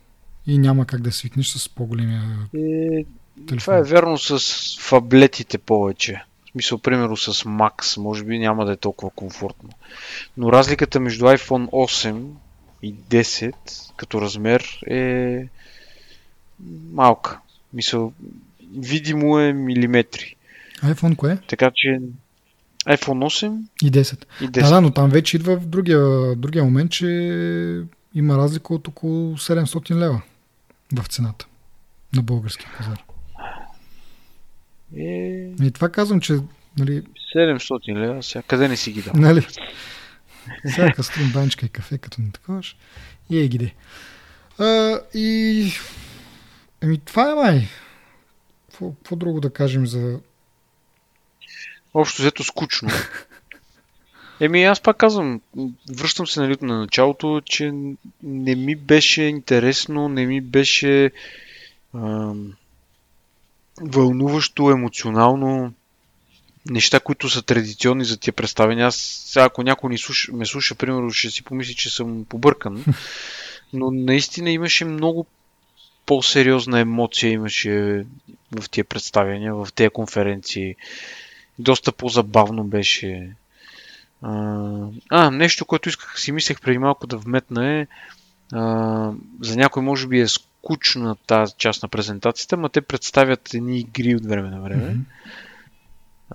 И 0.46 0.58
няма 0.58 0.86
как 0.86 1.00
да 1.00 1.12
свикнеш 1.12 1.48
с 1.48 1.68
по-големия 1.68 2.22
е, 2.54 3.04
телефон. 3.48 3.58
Това 3.58 3.76
е 3.76 3.82
верно 3.82 4.18
с 4.18 4.40
фаблетите 4.80 5.58
повече. 5.58 6.24
В 6.46 6.50
смисъл, 6.50 6.78
примерно 6.78 7.16
с 7.16 7.32
Max, 7.32 8.00
може 8.00 8.24
би 8.24 8.38
няма 8.38 8.64
да 8.64 8.72
е 8.72 8.76
толкова 8.76 9.10
комфортно. 9.10 9.70
Но 10.36 10.52
разликата 10.52 11.00
между 11.00 11.24
iPhone 11.24 11.70
8 11.70 12.26
и 12.82 12.94
10 12.94 13.54
като 13.96 14.20
размер 14.20 14.80
е 14.86 15.44
малка. 16.92 17.38
Мисъл, 17.72 18.12
видимо 18.78 19.38
е 19.38 19.52
милиметри. 19.52 20.36
iPhone 20.82 21.16
кое? 21.16 21.38
Така 21.48 21.70
че 21.74 21.98
iPhone 22.86 23.26
8 23.26 23.62
и 23.82 23.92
10. 23.92 24.24
И 24.40 24.44
10. 24.44 24.50
Да, 24.50 24.70
да, 24.70 24.80
но 24.80 24.90
там 24.90 25.10
вече 25.10 25.36
идва 25.36 25.56
в 25.56 25.66
другия, 25.66 26.34
другия 26.36 26.64
момент, 26.64 26.90
че 26.90 27.06
има 28.14 28.38
разлика 28.38 28.74
от 28.74 28.88
около 28.88 29.36
700 29.36 29.94
лева 29.94 30.22
в 30.94 31.06
цената 31.06 31.46
на 32.16 32.22
българския 32.22 32.70
пазар. 32.76 33.04
Е... 34.96 35.52
И 35.62 35.70
това 35.74 35.88
казвам, 35.88 36.20
че 36.20 36.38
нали, 36.78 37.02
700 37.36 37.98
лева, 37.98 38.22
сега 38.22 38.42
къде 38.42 38.68
не 38.68 38.76
си 38.76 38.92
ги 38.92 39.02
дал? 39.02 39.12
нали, 39.16 39.46
всяка 40.70 41.02
стрим 41.02 41.32
банчка 41.32 41.66
и 41.66 41.68
кафе, 41.68 41.98
като 41.98 42.22
не 42.22 42.30
таковаш, 42.30 42.76
и 43.30 43.38
е 43.38 43.48
гиде. 43.48 43.74
А, 44.58 45.00
и 45.14 45.72
ами 46.82 46.98
това 46.98 47.30
е 47.30 47.34
май. 47.34 47.68
Какво 48.70 49.16
друго 49.16 49.40
да 49.40 49.52
кажем 49.52 49.86
за... 49.86 50.20
Общо 51.94 52.22
взето 52.22 52.44
скучно. 52.44 52.88
Еми, 54.40 54.64
аз 54.64 54.80
пак 54.80 54.96
казвам, 54.96 55.40
връщам 55.90 56.26
се 56.26 56.40
нали, 56.40 56.56
на 56.60 56.78
началото, 56.78 57.40
че 57.44 57.72
не 58.22 58.54
ми 58.54 58.76
беше 58.76 59.22
интересно, 59.22 60.08
не 60.08 60.26
ми 60.26 60.40
беше 60.40 61.10
ам, 61.94 62.52
вълнуващо, 63.80 64.70
емоционално 64.70 65.72
неща, 66.70 67.00
които 67.00 67.28
са 67.28 67.42
традиционни 67.42 68.04
за 68.04 68.16
тия 68.16 68.32
представения. 68.32 68.86
Аз 68.86 68.96
сега, 69.26 69.44
ако 69.44 69.62
някой 69.62 69.90
ни 69.90 69.98
слуша, 69.98 70.32
ме 70.32 70.46
слуша, 70.46 70.74
примерно, 70.74 71.10
ще 71.10 71.30
си 71.30 71.44
помисли, 71.44 71.74
че 71.74 71.90
съм 71.90 72.24
побъркан. 72.24 72.84
Но 73.72 73.90
наистина 73.90 74.50
имаше 74.50 74.84
много 74.84 75.26
по-сериозна 76.06 76.80
емоция 76.80 77.30
имаше 77.30 78.04
в 78.60 78.70
тия 78.70 78.84
представяния, 78.84 79.54
в 79.54 79.68
тези 79.74 79.90
конференции. 79.90 80.76
Доста 81.58 81.92
по-забавно 81.92 82.64
беше. 82.64 83.30
А, 84.22 85.30
нещо, 85.30 85.64
което 85.64 85.88
исках, 85.88 86.20
си 86.20 86.32
мислех 86.32 86.60
преди 86.60 86.78
малко 86.78 87.06
да 87.06 87.16
вметна 87.16 87.72
е 87.72 87.86
а, 88.52 89.12
за 89.40 89.56
някой 89.56 89.82
може 89.82 90.06
би 90.06 90.20
е 90.20 90.28
скучна 90.28 91.16
тази 91.26 91.54
част 91.58 91.82
на 91.82 91.88
презентацията, 91.88 92.56
но 92.56 92.68
те 92.68 92.80
представят 92.80 93.54
едни 93.54 93.78
игри 93.78 94.14
от 94.14 94.26
време 94.26 94.50
на 94.50 94.60
време. 94.60 94.96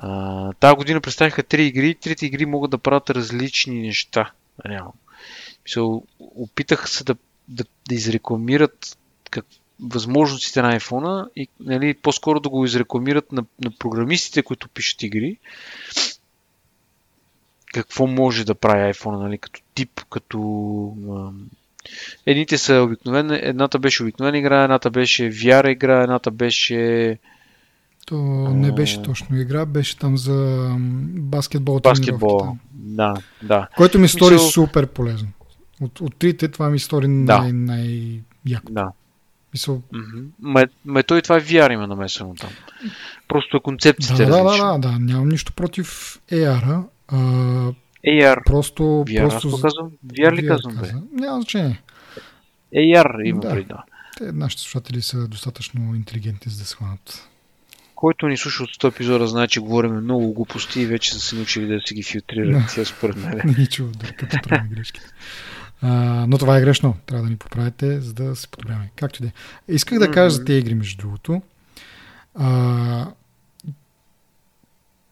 Mm-hmm. 0.02 0.60
тази 0.60 0.76
година 0.76 1.02
представиха 1.02 1.44
три 1.44 1.66
игри. 1.66 1.96
Трите 1.96 2.26
игри 2.26 2.46
могат 2.46 2.72
да 2.72 2.78
правят 2.78 3.10
различни 3.10 3.82
неща. 3.82 4.32
Реално. 4.66 4.94
Мисъл, 5.66 6.04
опитаха 6.20 6.88
се 6.88 7.04
да, 7.04 7.16
да, 7.48 7.64
да 7.90 7.96
изрекламират 7.96 8.98
как, 9.30 9.46
възможностите 9.80 10.62
на 10.62 10.80
iPhone 10.80 11.30
и 11.36 11.48
нали, 11.60 11.94
по-скоро 11.94 12.40
да 12.40 12.50
го 12.50 12.66
изрекламират 12.66 13.32
на, 13.32 13.46
на 13.64 13.72
програмистите, 13.80 14.44
които 14.44 14.70
пишат 14.70 15.04
игри 15.04 15.38
какво 17.74 18.07
може 18.07 18.45
да 18.45 18.55
прави 18.55 18.93
iPhone, 18.93 19.24
нали, 19.24 19.38
като 19.38 19.61
тип, 19.76 20.01
като... 20.09 20.39
Едните 22.26 22.57
са 22.57 22.82
обикновена, 22.82 23.39
едната 23.43 23.80
беше 23.80 24.03
обикновена 24.03 24.38
игра, 24.38 24.63
едната 24.63 24.89
беше 24.89 25.24
VR 25.24 25.71
игра, 25.71 26.03
едната 26.03 26.32
беше... 26.32 27.17
То 28.05 28.15
не 28.49 28.71
беше 28.71 29.01
точно 29.01 29.39
игра, 29.39 29.65
беше 29.65 29.97
там 29.97 30.17
за 30.17 30.67
баскетбол. 31.09 31.80
Баскетбол, 31.80 32.57
да, 32.74 33.13
да. 33.43 33.67
Което 33.78 33.99
ми 33.99 34.07
стори 34.07 34.34
Мисъл... 34.34 34.49
супер 34.49 34.88
полезно. 34.88 35.30
От, 35.82 36.01
от 36.01 36.15
трите 36.15 36.47
това 36.47 36.69
ми 36.69 36.80
стори 36.80 37.07
да. 37.07 37.38
най- 37.39 37.51
най-яко. 37.53 38.71
Да. 38.71 38.91
Мисъл... 39.53 39.82
Mm-hmm. 39.93 40.26
Ме, 40.41 40.65
ме 40.86 41.03
той 41.03 41.21
това 41.21 41.38
е 41.38 41.41
VR 41.41 41.74
има 41.74 41.88
намесено 41.88 42.36
там. 42.36 42.49
Просто 43.28 43.61
концепцията 43.61 44.26
да, 44.26 44.39
е 44.39 44.43
да, 44.43 44.43
да, 44.43 44.57
да, 44.57 44.78
да, 44.78 44.99
нямам 44.99 45.30
нищо 45.30 45.53
против 45.53 46.19
AR-а, 46.32 46.84
а, 47.08 47.18
AR. 48.08 48.43
Просто, 48.45 48.84
VR, 48.84 49.30
просто... 49.30 49.47
Аз 49.47 49.62
казвам? 49.62 49.91
VR 50.08 50.36
ли 50.36 50.41
VR 50.41 50.47
казвам, 50.47 50.76
бе? 50.76 50.91
Няма 51.22 51.41
значение. 51.41 51.82
AR 52.76 53.24
има 53.24 53.39
да. 53.39 53.49
преди, 53.49 53.68
да. 53.68 53.84
Те, 54.18 54.32
нашите 54.32 54.62
слушатели 54.64 55.01
са 55.01 55.28
достатъчно 55.28 55.95
интелигентни, 55.95 56.51
за 56.51 56.60
да 56.60 56.66
схванат. 56.66 57.30
Който 57.95 58.28
ни 58.28 58.38
слуша 58.38 58.64
от 58.64 58.70
100 58.70 58.88
епизода, 58.88 59.28
знае, 59.28 59.47
че 59.47 59.60
говорим 59.60 59.95
много 59.95 60.34
глупости 60.34 60.82
и 60.82 60.86
вече 60.86 61.14
са 61.14 61.20
се 61.20 61.36
научили 61.36 61.68
да 61.68 61.82
си 61.86 61.93
ги 61.93 62.04
филтрират. 62.04 62.64
Тя 62.76 62.86
според 62.86 63.16
мен. 63.16 63.41
Не 63.45 63.54
ги 63.54 63.68
чува, 63.68 63.91
да, 63.91 64.14
като 64.14 64.38
правим 64.49 64.70
грешки. 64.70 64.99
А, 65.82 66.26
но 66.28 66.38
това 66.38 66.58
е 66.58 66.62
грешно. 66.62 66.95
Трябва 67.06 67.24
да 67.24 67.30
ни 67.30 67.38
поправите, 67.38 68.01
за 68.01 68.14
да 68.14 68.36
се 68.36 68.47
подобряме. 68.47 68.91
Както 68.95 69.24
и 69.24 69.26
да 69.26 69.28
е. 69.28 69.74
Исках 69.76 69.99
да 69.99 70.12
кажа 70.12 70.30
за 70.30 70.45
тези 70.45 70.60
игри, 70.60 70.76
между 70.76 70.97
другото. 70.97 71.41
А, 72.36 73.08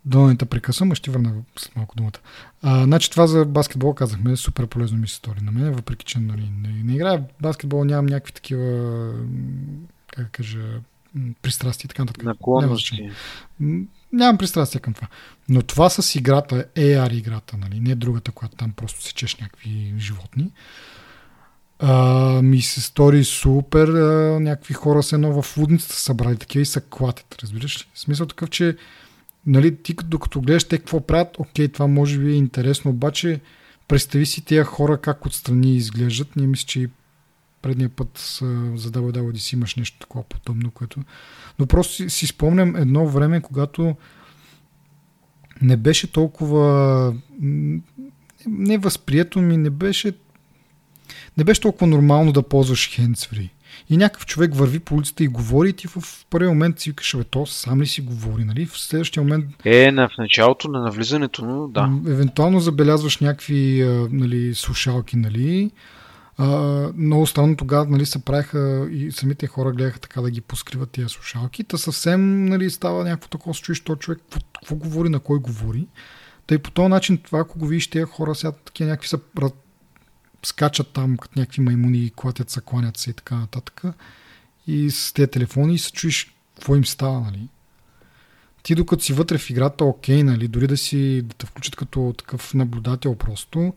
Донента 0.06 0.46
прекъсвам, 0.46 0.96
ще 0.96 1.12
върна 1.12 1.34
след 1.60 1.76
малко 1.76 1.96
думата. 1.96 2.20
А, 2.62 2.84
значи 2.84 3.12
това 3.12 3.28
за 3.28 3.46
баскетбол 3.46 3.94
казахме, 3.94 4.36
супер 4.36 4.68
полезно 4.68 4.98
ми 4.98 5.08
се 5.08 5.16
стори 5.16 5.42
на 5.42 5.52
мен, 5.52 5.72
въпреки 5.74 6.06
че 6.06 6.20
нали, 6.20 6.52
не, 6.62 6.84
не 6.84 6.96
играя 6.96 7.24
баскетбол, 7.42 7.84
нямам 7.84 8.06
някакви 8.06 8.34
такива, 8.34 9.14
как 10.08 10.26
да 10.26 10.32
кажа, 10.32 10.60
пристрастия 11.42 11.86
и 11.86 11.90
така 11.90 12.02
нататък. 12.02 12.24
Наклонности. 12.24 13.12
Нямам, 13.60 13.88
нямам 14.14 14.38
пристрастия 14.38 14.82
към 14.82 14.94
това. 14.94 15.08
Но 15.50 15.62
това 15.62 15.90
с 15.90 16.16
играта, 16.16 16.66
AR 16.76 17.14
играта, 17.14 17.58
нали, 17.58 17.80
не 17.80 17.96
другата, 17.96 18.32
която 18.32 18.56
там 18.56 18.72
просто 18.72 19.04
сечеш 19.04 19.36
някакви 19.36 19.94
животни, 19.98 20.52
а, 21.80 22.42
ми 22.42 22.62
се 22.62 22.82
стори 22.82 23.24
супер. 23.24 23.88
А, 23.88 24.40
някакви 24.40 24.74
хора 24.74 25.04
се 25.04 25.16
едно 25.16 25.42
в 25.42 25.58
лудницата 25.58 25.96
събрали 25.96 26.38
такива 26.38 26.62
и 26.62 26.66
са 26.66 26.82
клатят, 26.82 27.38
разбираш 27.44 27.82
ли? 27.82 27.86
Смисъл 27.96 28.26
такъв, 28.26 28.50
че 28.50 28.78
нали, 29.46 29.76
ти 29.76 29.96
докато 30.06 30.42
гледаш 30.42 30.64
те 30.64 30.78
какво 30.78 31.08
правят, 31.08 31.40
окей, 31.40 31.68
това 31.68 31.88
може 31.88 32.20
би 32.20 32.32
е 32.32 32.36
интересно, 32.36 32.92
обаче 32.92 33.42
представи 33.88 34.26
си 34.26 34.46
тези 34.46 34.64
хора 34.64 34.98
как 34.98 35.26
отстрани 35.26 35.76
изглеждат. 35.76 36.36
Не 36.36 36.48
мисля, 36.48 36.66
че 36.68 36.80
и 36.80 36.90
предния 37.62 37.90
път 37.90 38.18
за 38.76 38.92
WWDC 38.92 39.54
имаш 39.54 39.76
нещо 39.76 40.00
такова 40.00 40.24
подобно, 40.24 40.72
което... 40.72 41.00
Но 41.60 41.66
просто 41.66 41.94
си, 41.94 42.10
си 42.10 42.28
спомням 42.28 42.76
едно 42.76 43.08
време, 43.08 43.42
когато 43.42 43.96
не 45.62 45.78
беше 45.78 46.12
толкова... 46.12 47.16
Не 48.48 48.78
възприето 48.78 49.42
ми, 49.42 49.58
не 49.58 49.70
беше 49.70 50.14
не 51.38 51.44
беше 51.44 51.62
толкова 51.62 51.88
нормално 51.88 52.32
да 52.32 52.44
ползваш 52.44 53.00
hands 53.00 53.50
и 53.90 53.98
някакъв 53.98 54.26
човек 54.26 54.56
върви 54.56 54.80
по 54.80 54.96
улицата 54.96 55.24
и 55.24 55.28
говори 55.28 55.70
и 55.70 55.74
ти 55.74 55.88
в 55.88 56.26
първи 56.30 56.48
момент 56.48 56.80
си 56.80 56.90
викаш, 56.90 57.18
бе, 57.18 57.24
то 57.24 57.46
сам 57.46 57.82
ли 57.82 57.88
си 57.88 58.02
говори, 58.02 58.44
нали? 58.44 58.66
В 58.66 58.80
следващия 58.80 59.24
момент... 59.24 59.46
Е, 59.66 59.92
на, 59.92 60.10
в 60.10 60.18
началото 60.18 60.68
на 60.68 60.82
навлизането, 60.82 61.46
но 61.46 61.68
да. 61.68 61.92
Евентуално 62.08 62.60
забелязваш 62.60 63.18
някакви 63.18 63.86
нали, 64.12 64.56
слушалки, 64.56 65.18
нали? 65.18 65.72
А, 66.38 66.48
много 66.98 67.28
странно 67.28 67.58
тогава 67.58 67.86
нали, 67.86 68.06
се 68.06 68.26
правиха 68.26 68.88
и 68.92 69.12
самите 69.12 69.48
хора 69.48 69.72
гледаха 69.72 70.00
така 70.00 70.22
да 70.22 70.32
ги 70.32 70.42
поскриват 70.42 70.92
тия 70.92 71.10
слушалки. 71.10 71.64
Та 71.64 71.78
съвсем 71.78 72.46
нали, 72.46 72.70
става 72.70 73.04
някакво 73.04 73.30
такова, 73.30 73.54
чуеш 73.54 73.84
то 73.84 73.96
човек, 73.96 74.20
какво, 74.20 74.40
какво 74.60 74.76
говори, 74.76 75.10
на 75.10 75.20
кой 75.20 75.40
говори. 75.40 75.88
Тъй 76.48 76.58
по 76.58 76.72
този 76.72 76.88
начин 76.88 77.18
това, 77.18 77.40
ако 77.40 77.60
го 77.60 77.68
видиш, 77.68 77.90
тези 77.90 78.06
хора 78.06 78.36
сега 78.36 78.52
такива 78.52 78.90
някакви 78.90 79.08
са 79.08 79.20
скачат 80.44 80.88
там 80.94 81.18
като 81.18 81.40
някакви 81.40 81.62
маймуни, 81.62 82.12
клатят 82.16 82.50
се, 82.50 82.62
кланят 82.62 82.98
се 82.98 83.10
и 83.10 83.14
така 83.14 83.36
нататък. 83.36 83.84
И 84.68 84.92
с 84.92 85.14
тези 85.14 85.28
телефони 85.28 85.78
се 85.78 85.92
чуеш 85.92 86.36
какво 86.56 86.76
им 86.76 86.86
става, 86.86 87.22
нали? 87.22 87.48
Ти 88.64 88.76
докато 88.76 89.04
си 89.04 89.14
вътре 89.14 89.38
в 89.38 89.50
играта, 89.50 89.86
окей, 89.86 90.24
нали, 90.24 90.48
дори 90.48 90.68
да 90.68 90.78
си 90.78 91.22
да 91.22 91.36
те 91.36 91.46
включат 91.46 91.76
като 91.76 92.14
такъв 92.18 92.54
наблюдател 92.54 93.16
просто. 93.16 93.74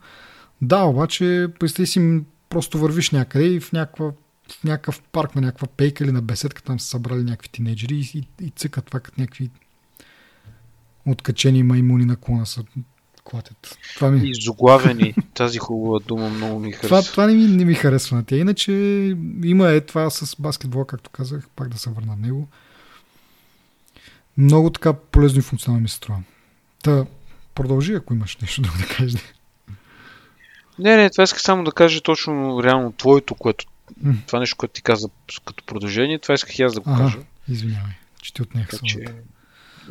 Да, 0.63 0.83
обаче, 0.83 1.49
представи 1.61 1.87
си, 1.87 2.21
просто 2.49 2.79
вървиш 2.79 3.11
някъде 3.11 3.47
и 3.47 3.61
в 3.61 3.73
някаква 3.73 4.13
в 4.51 4.65
някакъв 4.65 5.03
парк 5.03 5.35
на 5.35 5.41
някаква 5.41 5.67
пейка 5.67 6.05
или 6.05 6.13
на 6.13 6.23
беседка, 6.23 6.63
там 6.63 6.81
са 6.81 6.87
събрали 6.87 7.23
някакви 7.23 7.49
тинейджери 7.49 7.95
и, 7.95 8.19
и, 8.19 8.47
и 8.47 8.51
цъкат 8.51 8.85
това 8.85 9.01
като 9.01 9.21
някакви 9.21 9.51
откачени 11.07 11.63
маймуни 11.63 12.05
на 12.05 12.17
клона 12.17 12.47
са 12.47 12.65
клатят. 13.25 13.79
Това 13.95 14.11
ми... 14.11 14.29
Изоглавени. 14.29 15.15
Тази 15.35 15.59
хубава 15.59 15.99
дума 16.07 16.29
много 16.31 16.61
ми 16.61 16.73
харесва. 16.73 16.89
Това, 16.89 17.03
това 17.03 17.27
не, 17.27 17.35
ми, 17.35 17.45
не 17.45 17.65
ми 17.65 17.75
харесва 17.75 18.17
на 18.17 18.25
тя. 18.25 18.37
Иначе 18.37 18.73
има 19.45 19.71
е 19.71 19.81
това 19.81 20.11
с 20.11 20.37
баскетбола, 20.39 20.87
както 20.87 21.11
казах, 21.11 21.49
пак 21.57 21.69
да 21.69 21.79
се 21.79 21.91
върна 21.91 22.17
на 22.17 22.27
него. 22.27 22.49
Много 24.39 24.71
така 24.71 24.93
полезно 24.93 25.39
и 25.39 25.43
функционално 25.43 25.83
ми 25.83 25.89
се 25.89 25.97
струва. 25.97 26.23
Та, 26.83 27.07
продължи, 27.55 27.95
ако 27.95 28.15
имаш 28.15 28.37
нещо 28.37 28.63
друго 28.63 28.79
да 28.79 28.87
кажеш. 28.87 29.21
Не, 30.79 30.97
не, 30.97 31.11
това 31.11 31.25
иска 31.25 31.41
само 31.41 31.65
да 31.65 31.73
кажа 31.73 32.01
точно 32.01 32.63
реално 32.63 32.93
твоето, 32.93 33.35
което 33.35 33.65
mm. 34.05 34.27
това 34.27 34.41
нещо, 34.41 34.57
което 34.57 34.73
ти 34.73 34.83
каза 34.83 35.09
като 35.45 35.65
продължение, 35.65 36.19
това 36.19 36.35
исках 36.35 36.59
и 36.59 36.63
аз 36.63 36.75
да 36.75 36.81
го 36.81 36.91
ага, 36.91 37.03
кажа. 37.03 37.19
Извинявай, 37.49 37.93
че 38.23 38.35
ти 38.35 38.43
отнех 38.43 38.69
така, 38.69 38.87
че... 38.87 39.05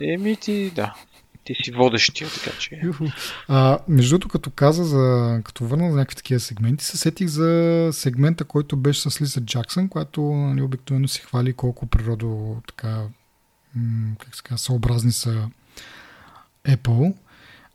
Еми 0.01 0.35
ти, 0.35 0.71
да. 0.75 0.95
Ти 1.43 1.55
си 1.63 1.71
водещия, 1.71 2.29
така 2.29 2.57
че. 2.59 2.81
А, 3.47 3.79
между 3.87 4.09
другото, 4.09 4.27
като 4.27 4.49
каза 4.49 4.83
за. 4.83 5.41
като 5.43 5.65
върна 5.65 5.91
за 5.91 5.97
някакви 5.97 6.15
такива 6.15 6.39
сегменти, 6.39 6.85
се 6.85 6.97
сетих 6.97 7.27
за 7.27 7.89
сегмента, 7.93 8.43
който 8.43 8.77
беше 8.77 9.09
с 9.09 9.21
Лиса 9.21 9.41
Джаксън, 9.41 9.89
която 9.89 10.21
нали, 10.21 10.61
обикновено 10.61 11.07
се 11.07 11.21
хвали 11.21 11.53
колко 11.53 11.85
природо 11.85 12.61
така 12.67 13.07
как 14.19 14.35
се 14.35 14.43
казва, 14.43 14.57
съобразни 14.57 15.11
са 15.11 15.49
Apple. 16.67 17.13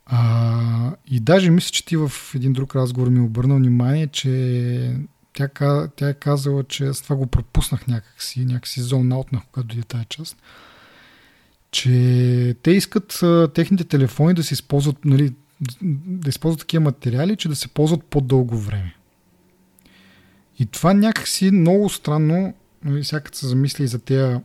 А, 0.06 0.92
и 1.06 1.20
даже 1.20 1.50
мисля, 1.50 1.70
че 1.70 1.86
ти 1.86 1.96
в 1.96 2.12
един 2.34 2.52
друг 2.52 2.76
разговор 2.76 3.08
ми 3.08 3.20
обърна 3.20 3.56
внимание, 3.56 4.06
че 4.06 4.96
тя, 5.32 5.48
тя 5.96 6.08
е 6.08 6.14
казала, 6.14 6.64
че 6.64 6.86
аз 6.86 7.02
това 7.02 7.16
го 7.16 7.26
пропуснах 7.26 7.86
някакси, 7.86 8.44
някакси 8.44 8.80
зонаутнах, 8.80 9.42
когато 9.52 9.68
дойде 9.68 9.82
тази 9.82 10.04
част, 10.04 10.36
че 11.70 12.54
те 12.62 12.70
искат 12.70 13.24
техните 13.54 13.84
телефони 13.84 14.34
да 14.34 14.42
се 14.42 14.54
използват, 14.54 15.04
нали, 15.04 15.32
да 16.06 16.28
използват 16.28 16.60
такива 16.60 16.84
материали, 16.84 17.36
че 17.36 17.48
да 17.48 17.56
се 17.56 17.68
ползват 17.68 18.04
по-дълго 18.04 18.58
време. 18.58 18.94
И 20.58 20.66
това 20.66 20.94
някакси 20.94 21.50
много 21.50 21.88
странно, 21.88 22.54
нали, 22.84 23.02
всякът 23.02 23.34
се 23.34 23.46
замисли 23.46 23.86
за 23.86 23.98
тези 23.98 24.36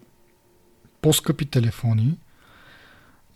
по-скъпи 1.02 1.46
телефони, 1.46 2.18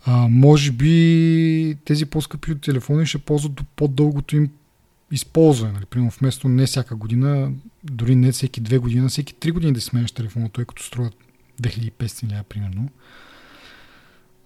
а, 0.05 0.27
може 0.29 0.71
би 0.71 1.77
тези 1.85 2.05
по-скъпи 2.05 2.59
телефони 2.59 3.05
ще 3.05 3.17
ползват 3.17 3.53
до 3.53 3.63
по-дългото 3.75 4.35
им 4.35 4.49
използване. 5.11 5.73
Нали? 5.73 5.85
Примерно 5.85 6.11
вместо 6.19 6.49
не 6.49 6.65
всяка 6.65 6.95
година, 6.95 7.51
дори 7.83 8.15
не 8.15 8.31
всеки 8.31 8.61
две 8.61 8.77
години, 8.77 9.09
всеки 9.09 9.33
три 9.33 9.51
години 9.51 9.73
да 9.73 9.81
сменяш 9.81 10.11
телефона, 10.11 10.49
той 10.49 10.65
като 10.65 10.83
струва 10.83 11.11
2500 11.61 12.31
лева, 12.31 12.43
примерно. 12.43 12.89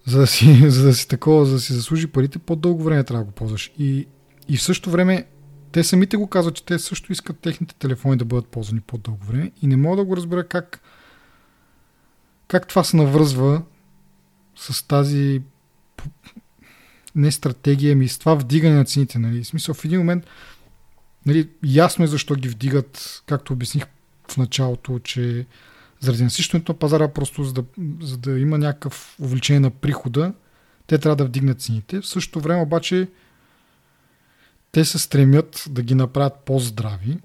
За 0.06 0.18
да, 0.18 0.26
си, 0.26 0.60
за 0.70 0.84
да 0.84 0.94
си 0.94 1.08
такова, 1.08 1.46
за 1.46 1.52
да 1.52 1.60
си 1.60 1.72
заслужи 1.72 2.06
парите, 2.06 2.38
по-дълго 2.38 2.82
време 2.82 3.04
трябва 3.04 3.24
да 3.24 3.30
го 3.30 3.32
ползваш. 3.32 3.72
И, 3.78 4.06
и 4.48 4.56
в 4.56 4.62
същото 4.62 4.90
време 4.90 5.26
те 5.72 5.84
самите 5.84 6.16
го 6.16 6.26
казват, 6.26 6.54
че 6.54 6.64
те 6.64 6.78
също 6.78 7.12
искат 7.12 7.38
техните 7.38 7.74
телефони 7.74 8.16
да 8.16 8.24
бъдат 8.24 8.46
ползвани 8.46 8.80
по-дълго 8.80 9.24
време 9.24 9.52
и 9.62 9.66
не 9.66 9.76
мога 9.76 9.96
да 9.96 10.04
го 10.04 10.16
разбера 10.16 10.48
как 10.48 10.80
как 12.48 12.66
това 12.66 12.84
се 12.84 12.96
навръзва 12.96 13.62
с 14.56 14.88
тази 14.88 15.42
не 17.14 17.32
стратегия, 17.32 17.96
ми 17.96 18.08
с 18.08 18.18
това 18.18 18.34
вдигане 18.34 18.76
на 18.76 18.84
цените. 18.84 19.18
Нали? 19.18 19.44
В 19.44 19.46
смисъл, 19.46 19.74
в 19.74 19.84
един 19.84 19.98
момент 19.98 20.26
нали, 21.26 21.48
ясно 21.64 22.04
е 22.04 22.08
защо 22.08 22.34
ги 22.34 22.48
вдигат, 22.48 23.22
както 23.26 23.52
обясних 23.52 23.84
в 24.28 24.36
началото, 24.36 24.98
че 24.98 25.46
заради 26.02 26.24
насищането 26.24 26.72
на 26.72 26.78
пазара, 26.78 27.08
просто 27.08 27.44
за 27.44 27.52
да, 27.52 27.64
за 28.00 28.16
да 28.16 28.38
има 28.38 28.58
някакъв 28.58 29.16
увеличение 29.20 29.60
на 29.60 29.70
прихода, 29.70 30.32
те 30.86 30.98
трябва 30.98 31.16
да 31.16 31.24
вдигнат 31.24 31.60
цените. 31.60 32.00
В 32.00 32.06
същото 32.06 32.40
време 32.40 32.62
обаче 32.62 33.08
те 34.72 34.84
се 34.84 34.98
стремят 34.98 35.64
да 35.70 35.82
ги 35.82 35.94
направят 35.94 36.34
по-здрави, 36.44 37.18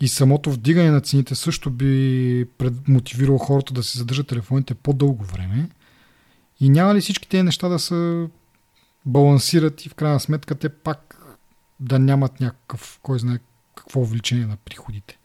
и 0.00 0.08
самото 0.08 0.52
вдигане 0.52 0.90
на 0.90 1.00
цените 1.00 1.34
също 1.34 1.70
би 1.70 2.46
мотивирало 2.88 3.38
хората 3.38 3.74
да 3.74 3.82
се 3.82 3.98
задържат 3.98 4.26
телефоните 4.26 4.74
по-дълго 4.74 5.24
време. 5.24 5.68
И 6.60 6.68
няма 6.68 6.94
ли 6.94 7.00
всички 7.00 7.28
тези 7.28 7.42
неща 7.42 7.68
да 7.68 7.78
се 7.78 8.28
балансират 9.06 9.86
и 9.86 9.88
в 9.88 9.94
крайна 9.94 10.20
сметка 10.20 10.54
те 10.54 10.68
пак 10.68 11.22
да 11.80 11.98
нямат 11.98 12.40
някакъв, 12.40 12.98
кой 13.02 13.18
знае 13.18 13.38
какво 13.74 14.00
увеличение 14.00 14.46
на 14.46 14.56
приходите. 14.56 15.18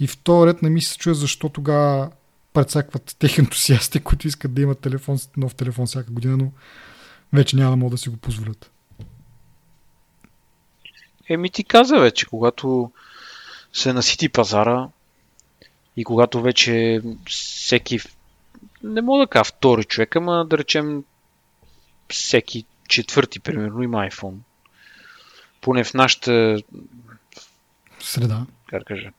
И 0.00 0.06
в 0.06 0.16
ред 0.28 0.62
не 0.62 0.70
ми 0.70 0.82
се 0.82 0.98
чуя 0.98 1.14
защо 1.14 1.48
тогава 1.48 2.10
прецакват 2.52 3.16
тех 3.18 3.38
ентусиасти, 3.38 4.00
които 4.00 4.28
искат 4.28 4.54
да 4.54 4.62
имат 4.62 4.78
телефон, 4.78 5.18
нов 5.36 5.54
телефон 5.54 5.86
всяка 5.86 6.10
година, 6.10 6.36
но 6.36 6.52
вече 7.32 7.56
няма 7.56 7.70
да 7.70 7.76
могат 7.76 7.90
да 7.90 7.98
си 7.98 8.08
го 8.08 8.16
позволят. 8.16 8.70
Еми 11.28 11.50
ти 11.50 11.64
каза 11.64 11.98
вече, 11.98 12.26
когато 12.26 12.92
се 13.72 13.92
насити 13.92 14.28
пазара 14.28 14.88
и 15.96 16.04
когато 16.04 16.42
вече 16.42 17.02
всеки, 17.26 18.00
не 18.82 19.02
мога 19.02 19.18
да 19.18 19.26
кажа 19.26 19.44
втори 19.44 19.84
човек, 19.84 20.16
ама 20.16 20.46
да 20.50 20.58
речем 20.58 21.04
всеки 22.08 22.64
четвърти, 22.88 23.40
примерно, 23.40 23.82
има 23.82 24.08
iPhone. 24.08 24.36
Поне 25.60 25.84
в 25.84 25.94
нашата 25.94 26.58
среда. 28.00 28.46
Как 28.66 28.84
кажа? 28.84 29.10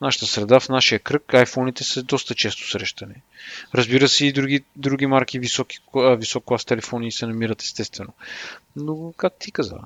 В 0.00 0.02
нашата 0.02 0.26
среда, 0.26 0.60
в 0.60 0.68
нашия 0.68 0.98
кръг, 0.98 1.22
iPhone-ите 1.22 1.82
са 1.82 2.02
доста 2.02 2.34
често 2.34 2.70
срещани. 2.70 3.14
Разбира 3.74 4.08
се, 4.08 4.26
и 4.26 4.32
други, 4.32 4.64
други 4.76 5.06
марки 5.06 5.38
високи, 5.38 5.78
висок 5.94 6.44
клас 6.44 6.64
телефони 6.64 7.12
се 7.12 7.26
намират 7.26 7.62
естествено. 7.62 8.12
Но, 8.76 9.12
как 9.16 9.32
ти 9.38 9.52
каза, 9.52 9.78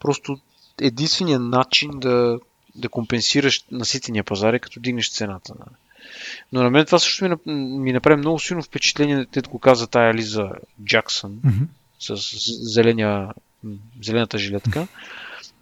просто 0.00 0.38
единственият 0.80 1.42
начин 1.42 1.90
да 1.94 2.38
да 2.74 2.88
компенсираш 2.88 3.64
наситения 3.70 4.24
пазар 4.24 4.52
е 4.52 4.58
като 4.58 4.80
дигнеш 4.80 5.12
цената. 5.12 5.54
Нали? 5.58 5.76
Но 6.52 6.62
на 6.62 6.70
мен 6.70 6.86
това 6.86 6.98
също 6.98 7.24
ми, 7.24 7.54
ми 7.54 7.92
направи 7.92 8.16
много 8.16 8.38
силно 8.38 8.62
впечатление, 8.62 9.26
те 9.26 9.40
го 9.40 9.58
каза 9.58 9.86
тая 9.86 10.14
Лиза 10.14 10.50
Джаксън 10.84 11.32
mm-hmm. 11.32 11.66
с 11.98 12.36
зеления, 12.72 13.28
зелената 14.02 14.38
жилетка. 14.38 14.86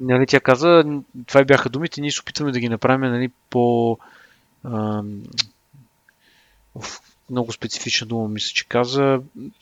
Нали, 0.03 0.27
тя 0.27 0.41
каза, 0.41 0.85
това 1.27 1.45
бяха 1.45 1.69
думите, 1.69 2.01
ние 2.01 2.11
се 2.11 2.21
опитваме 2.21 2.53
да 2.53 2.61
ги 2.61 2.69
направим 2.69 3.11
нали, 3.11 3.31
по... 3.51 3.99
А, 4.65 5.03
много 7.31 7.53
специфична 7.53 8.07
дума, 8.07 8.29
мисля, 8.29 8.53
че 8.55 8.69
каза, 8.69 9.21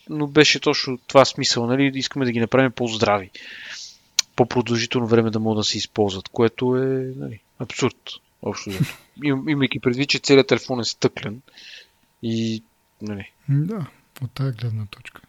но 0.09 0.27
беше 0.27 0.61
точно 0.61 0.99
това 1.07 1.25
смисъл, 1.25 1.67
нали, 1.67 1.93
искаме 1.95 2.25
да 2.25 2.33
ги 2.33 2.41
направим 2.41 2.73
по-здрави 2.73 3.31
по-продължително 4.41 5.07
време 5.07 5.31
да 5.31 5.41
могат 5.41 5.61
да 5.61 5.65
се 5.65 5.79
използват, 5.79 6.29
което 6.29 6.77
е 6.77 7.13
нали, 7.17 7.41
абсурд. 7.59 7.97
Общо 8.43 8.71
Им, 9.25 9.49
имайки 9.49 9.81
предвид, 9.81 10.09
че 10.09 10.19
целият 10.19 10.47
телефон 10.47 10.81
е 10.81 10.85
стъклен 10.85 11.43
и 12.23 12.63
нали. 13.03 13.31
Да, 13.49 13.87
от 14.23 14.31
тази 14.31 14.57
гледна 14.57 14.87
точка. 14.87 15.23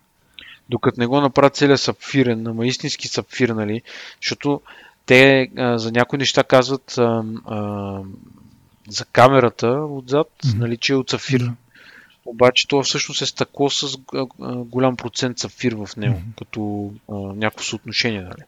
Докато 0.70 1.00
не 1.00 1.08
го 1.08 1.22
направят 1.22 1.56
целият 1.56 1.82
сапфирен, 1.82 2.48
ама 2.48 2.68
истински 2.68 3.08
сапфир, 3.08 3.50
нали, 3.50 3.82
защото 4.22 4.62
те 5.06 5.50
а, 5.58 5.78
за 5.78 5.92
някои 5.92 6.20
неща 6.20 6.44
казват 6.44 6.98
а, 6.98 7.24
а, 7.46 8.00
за 8.90 9.06
камерата 9.06 9.68
отзад, 9.68 10.28
mm-hmm. 10.44 10.58
нали, 10.58 10.78
че 10.78 10.94
е 10.94 10.96
от 10.96 11.10
сапфир. 11.10 11.40
Да. 11.40 11.54
Обаче 12.26 12.68
това 12.68 12.84
всъщност 12.84 13.22
е 13.22 13.26
стъкло 13.26 13.70
с 13.70 13.98
голям 14.48 14.96
процент 14.96 15.40
сафир 15.40 15.74
в 15.74 15.90
него, 15.98 16.16
mm-hmm. 16.16 16.38
като 16.38 16.92
а, 17.10 17.14
някакво 17.16 17.64
съотношение. 17.64 18.22
Нали? 18.22 18.44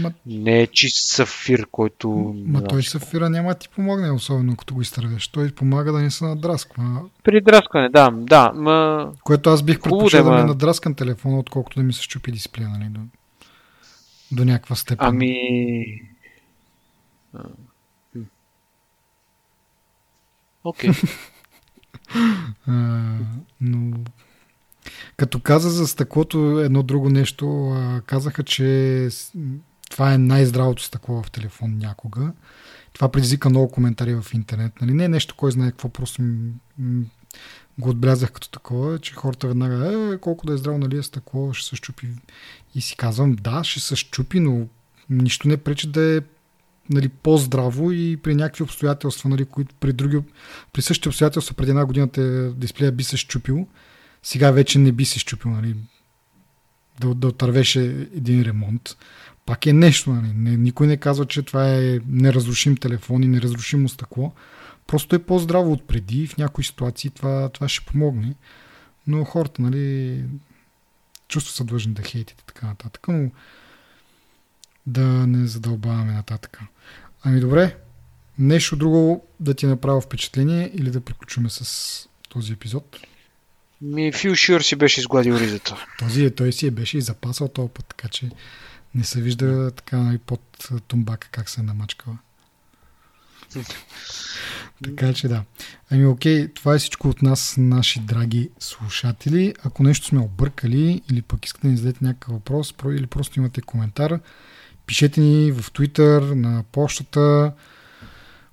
Ма... 0.00 0.12
Не 0.26 0.60
е 0.60 0.66
чист 0.66 1.06
сафир, 1.06 1.66
който... 1.72 2.08
Ма 2.46 2.60
да, 2.60 2.66
той 2.66 2.82
сафира 2.82 3.30
няма 3.30 3.48
да 3.48 3.58
ти 3.58 3.68
помогне, 3.68 4.10
особено 4.10 4.56
като 4.56 4.74
го 4.74 4.82
изтървеш. 4.82 5.28
Той 5.28 5.50
помага 5.50 5.92
да 5.92 5.98
не 5.98 6.10
се 6.10 6.24
надрасква. 6.24 7.00
При 7.24 7.40
драскане, 7.40 7.88
да. 7.88 8.10
да 8.10 8.52
ма... 8.54 9.12
Което 9.24 9.50
аз 9.50 9.62
бих 9.62 9.80
предпочел 9.80 10.24
да, 10.24 10.30
да 10.30 10.36
ми 10.36 10.40
е 10.42 10.44
надраскан 10.44 10.94
телефона, 10.94 11.38
отколкото 11.38 11.78
да 11.80 11.82
ми 11.82 11.92
се 11.92 12.02
щупи 12.02 12.32
дисплея, 12.32 12.68
нали? 12.68 12.90
До, 14.34 14.44
някаква 14.44 14.76
степен. 14.76 15.06
Ами... 15.08 15.36
Окей. 20.64 20.90
Okay. 22.66 23.18
но 23.60 23.96
като 25.16 25.40
каза 25.40 25.70
за 25.70 25.86
стъклото 25.86 26.60
едно 26.60 26.82
друго 26.82 27.10
нещо, 27.10 27.70
а, 27.70 28.02
казаха, 28.06 28.42
че 28.42 29.08
това 29.90 30.14
е 30.14 30.18
най-здравото 30.18 30.82
стъкло 30.82 31.22
в 31.22 31.30
телефон 31.30 31.78
някога. 31.78 32.32
Това 32.92 33.08
предизвика 33.08 33.50
много 33.50 33.70
коментари 33.70 34.14
в 34.14 34.34
интернет. 34.34 34.80
Нали? 34.80 34.92
Не 34.92 35.04
е 35.04 35.08
нещо, 35.08 35.34
кой 35.36 35.52
знае 35.52 35.70
какво, 35.70 35.88
просто 35.88 36.22
го 37.78 37.90
отбелязах 37.90 38.32
като 38.32 38.50
такова, 38.50 38.98
че 38.98 39.14
хората 39.14 39.48
веднага, 39.48 40.12
е, 40.14 40.18
колко 40.18 40.46
да 40.46 40.54
е 40.54 40.56
здраво, 40.56 40.78
нали 40.78 40.98
е 40.98 41.02
стъкло, 41.02 41.52
ще 41.52 41.68
се 41.68 41.76
щупи. 41.76 42.08
И 42.74 42.80
си 42.80 42.96
казвам, 42.96 43.36
да, 43.40 43.64
ще 43.64 43.80
се 43.80 43.96
щупи, 43.96 44.40
но 44.40 44.66
нищо 45.10 45.48
не 45.48 45.56
пречи 45.56 45.88
да 45.88 46.16
е 46.16 46.20
нали, 46.90 47.08
по-здраво 47.08 47.92
и 47.92 48.16
при 48.16 48.34
някакви 48.34 48.62
обстоятелства, 48.62 49.30
нали, 49.30 49.44
които 49.44 49.74
при, 49.80 49.92
други, 49.92 50.20
при 50.72 50.82
същите 50.82 51.08
обстоятелства 51.08 51.54
преди 51.54 51.70
една 51.70 51.86
година 51.86 52.08
те 52.08 52.50
дисплея 52.50 52.92
би 52.92 53.04
се 53.04 53.16
щупил, 53.16 53.66
сега 54.22 54.50
вече 54.50 54.78
не 54.78 54.92
би 54.92 55.04
се 55.04 55.18
щупил, 55.18 55.50
нали, 55.50 55.76
да, 57.00 57.14
да 57.14 57.28
отървеше 57.28 57.80
един 58.16 58.42
ремонт. 58.42 58.96
Пак 59.46 59.66
е 59.66 59.72
нещо, 59.72 60.10
нали. 60.10 60.32
Не, 60.34 60.56
никой 60.56 60.86
не 60.86 60.96
казва, 60.96 61.26
че 61.26 61.42
това 61.42 61.74
е 61.74 61.98
неразрушим 62.08 62.76
телефон 62.76 63.22
и 63.22 63.28
неразрушимо 63.28 63.88
стъкло. 63.88 64.32
Просто 64.86 65.16
е 65.16 65.18
по-здраво 65.18 65.72
от 65.72 65.86
преди. 65.86 66.26
В 66.26 66.36
някои 66.36 66.64
ситуации 66.64 67.10
това, 67.10 67.48
това 67.48 67.68
ще 67.68 67.86
помогне. 67.86 68.34
Но 69.06 69.24
хората, 69.24 69.62
нали, 69.62 70.24
чувства 71.28 71.52
са 71.52 71.64
длъжни 71.64 71.94
да 71.94 72.02
хейтите 72.02 72.42
и 72.42 72.46
така 72.46 72.66
нататък. 72.66 73.08
Но 73.08 73.30
да 74.86 75.02
не 75.06 75.46
задълбаваме 75.46 76.12
нататък. 76.12 76.60
Ами 77.22 77.40
добре, 77.40 77.76
нещо 78.38 78.76
друго 78.76 79.26
да 79.40 79.54
ти 79.54 79.66
е 79.66 79.68
направи 79.68 80.00
впечатление 80.00 80.70
или 80.74 80.90
да 80.90 81.00
приключваме 81.00 81.50
с 81.50 82.08
този 82.28 82.52
епизод? 82.52 83.00
Ми 83.80 84.12
Фил 84.12 84.34
Шюр 84.34 84.60
си 84.60 84.76
беше 84.76 85.00
изгладил 85.00 85.34
ризата. 85.34 85.86
Този, 85.98 86.30
той 86.30 86.52
си 86.52 86.66
е 86.66 86.70
беше 86.70 86.98
и 86.98 87.00
запасал 87.00 87.48
този 87.48 87.68
път, 87.68 87.86
така 87.86 88.08
че 88.08 88.30
не 88.94 89.04
се 89.04 89.20
вижда 89.20 89.70
така 89.70 89.96
и 89.96 90.00
нали, 90.00 90.18
под 90.18 90.68
тумбака 90.88 91.28
как 91.30 91.50
се 91.50 91.60
е 91.60 91.64
намачкала. 91.64 92.18
Така 94.84 95.12
че 95.12 95.28
да. 95.28 95.42
Ами 95.90 96.06
окей, 96.06 96.48
това 96.48 96.74
е 96.74 96.78
всичко 96.78 97.08
от 97.08 97.22
нас, 97.22 97.54
наши 97.58 98.00
драги 98.00 98.50
слушатели. 98.58 99.54
Ако 99.64 99.82
нещо 99.82 100.06
сме 100.06 100.20
объркали 100.20 101.02
или 101.10 101.22
пък 101.22 101.46
искате 101.46 101.66
да 101.66 101.70
ни 101.70 101.76
зададете 101.76 102.04
някакъв 102.04 102.34
въпрос 102.34 102.74
или 102.84 103.06
просто 103.06 103.38
имате 103.38 103.60
коментар, 103.60 104.20
Пишете 104.86 105.20
ни 105.20 105.52
в 105.52 105.72
Twitter, 105.72 106.34
на 106.34 106.64
почтата, 106.72 107.52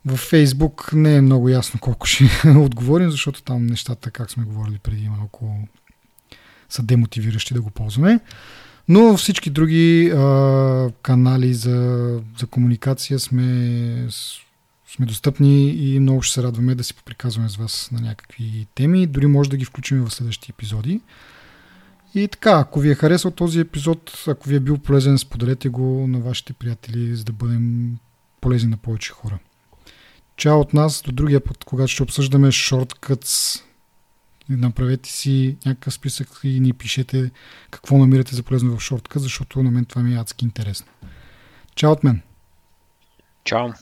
в 0.06 0.18
Facebook 0.18 0.94
не 0.94 1.16
е 1.16 1.22
много 1.22 1.50
ясно 1.50 1.80
колко 1.80 2.08
ще 2.08 2.30
отговорим, 2.58 3.12
защото 3.12 3.44
там 3.44 3.66
нещата, 3.66 4.12
как 4.12 4.32
сме 4.32 4.44
говорили 4.44 4.80
преди 4.84 5.10
малко, 5.10 5.68
са 6.70 6.84
демотивиращи 6.84 7.54
да 7.54 7.62
го 7.62 7.70
ползваме. 7.70 8.20
Но 8.88 9.18
всички 9.18 9.50
други 9.50 10.12
а, 10.16 10.90
канали 11.02 11.54
за, 11.54 12.20
за 12.40 12.48
комуникация 12.48 13.20
сме, 13.20 14.08
сме 14.96 15.06
достъпни 15.06 15.70
и 15.70 16.00
много 16.00 16.22
ще 16.22 16.34
се 16.34 16.44
радваме 16.44 16.76
да 16.76 16.84
си 16.84 16.94
поприказваме 16.94 17.50
с 17.50 17.56
вас 17.56 17.90
на 17.92 18.02
някакви 18.02 18.68
теми. 18.76 19.08
Дори 19.08 19.28
може 19.28 19.50
да 19.50 19.58
ги 19.58 19.66
включим 19.66 20.04
в 20.04 20.14
следващите 20.14 20.52
епизоди. 20.52 21.02
И 22.16 22.28
така, 22.28 22.52
ако 22.52 22.80
ви 22.80 22.92
е 22.92 22.96
харесал 22.96 23.32
този 23.32 23.60
епизод, 23.60 24.24
ако 24.28 24.50
ви 24.50 24.56
е 24.56 24.60
бил 24.60 24.78
полезен, 24.78 25.18
споделете 25.18 25.70
го 25.70 26.08
на 26.08 26.20
вашите 26.20 26.54
приятели, 26.54 27.16
за 27.16 27.24
да 27.24 27.32
бъдем 27.32 27.98
полезни 28.42 28.70
на 28.70 28.78
повече 28.78 29.12
хора. 29.12 29.40
Чао 30.38 30.60
от 30.60 30.74
нас 30.74 31.02
до 31.02 31.12
другия 31.12 31.44
път, 31.44 31.64
когато 31.64 31.88
ще 31.88 32.04
обсъждаме 32.04 32.48
Shortcuts. 32.48 33.62
Направете 34.50 35.10
си 35.10 35.58
някакъв 35.66 35.94
списък 35.94 36.28
и 36.44 36.60
ни 36.60 36.74
пишете 36.74 37.32
какво 37.72 37.98
намирате 37.98 38.36
за 38.36 38.44
полезно 38.44 38.78
в 38.78 38.90
Shortcuts, 38.90 39.18
защото 39.18 39.64
на 39.64 39.72
мен 39.72 39.86
това 39.86 40.04
ми 40.04 40.14
е 40.14 40.20
адски 40.20 40.46
интересно. 40.46 40.88
Чао 41.76 41.92
от 41.92 42.04
мен! 42.04 42.22
Чао! 43.44 43.74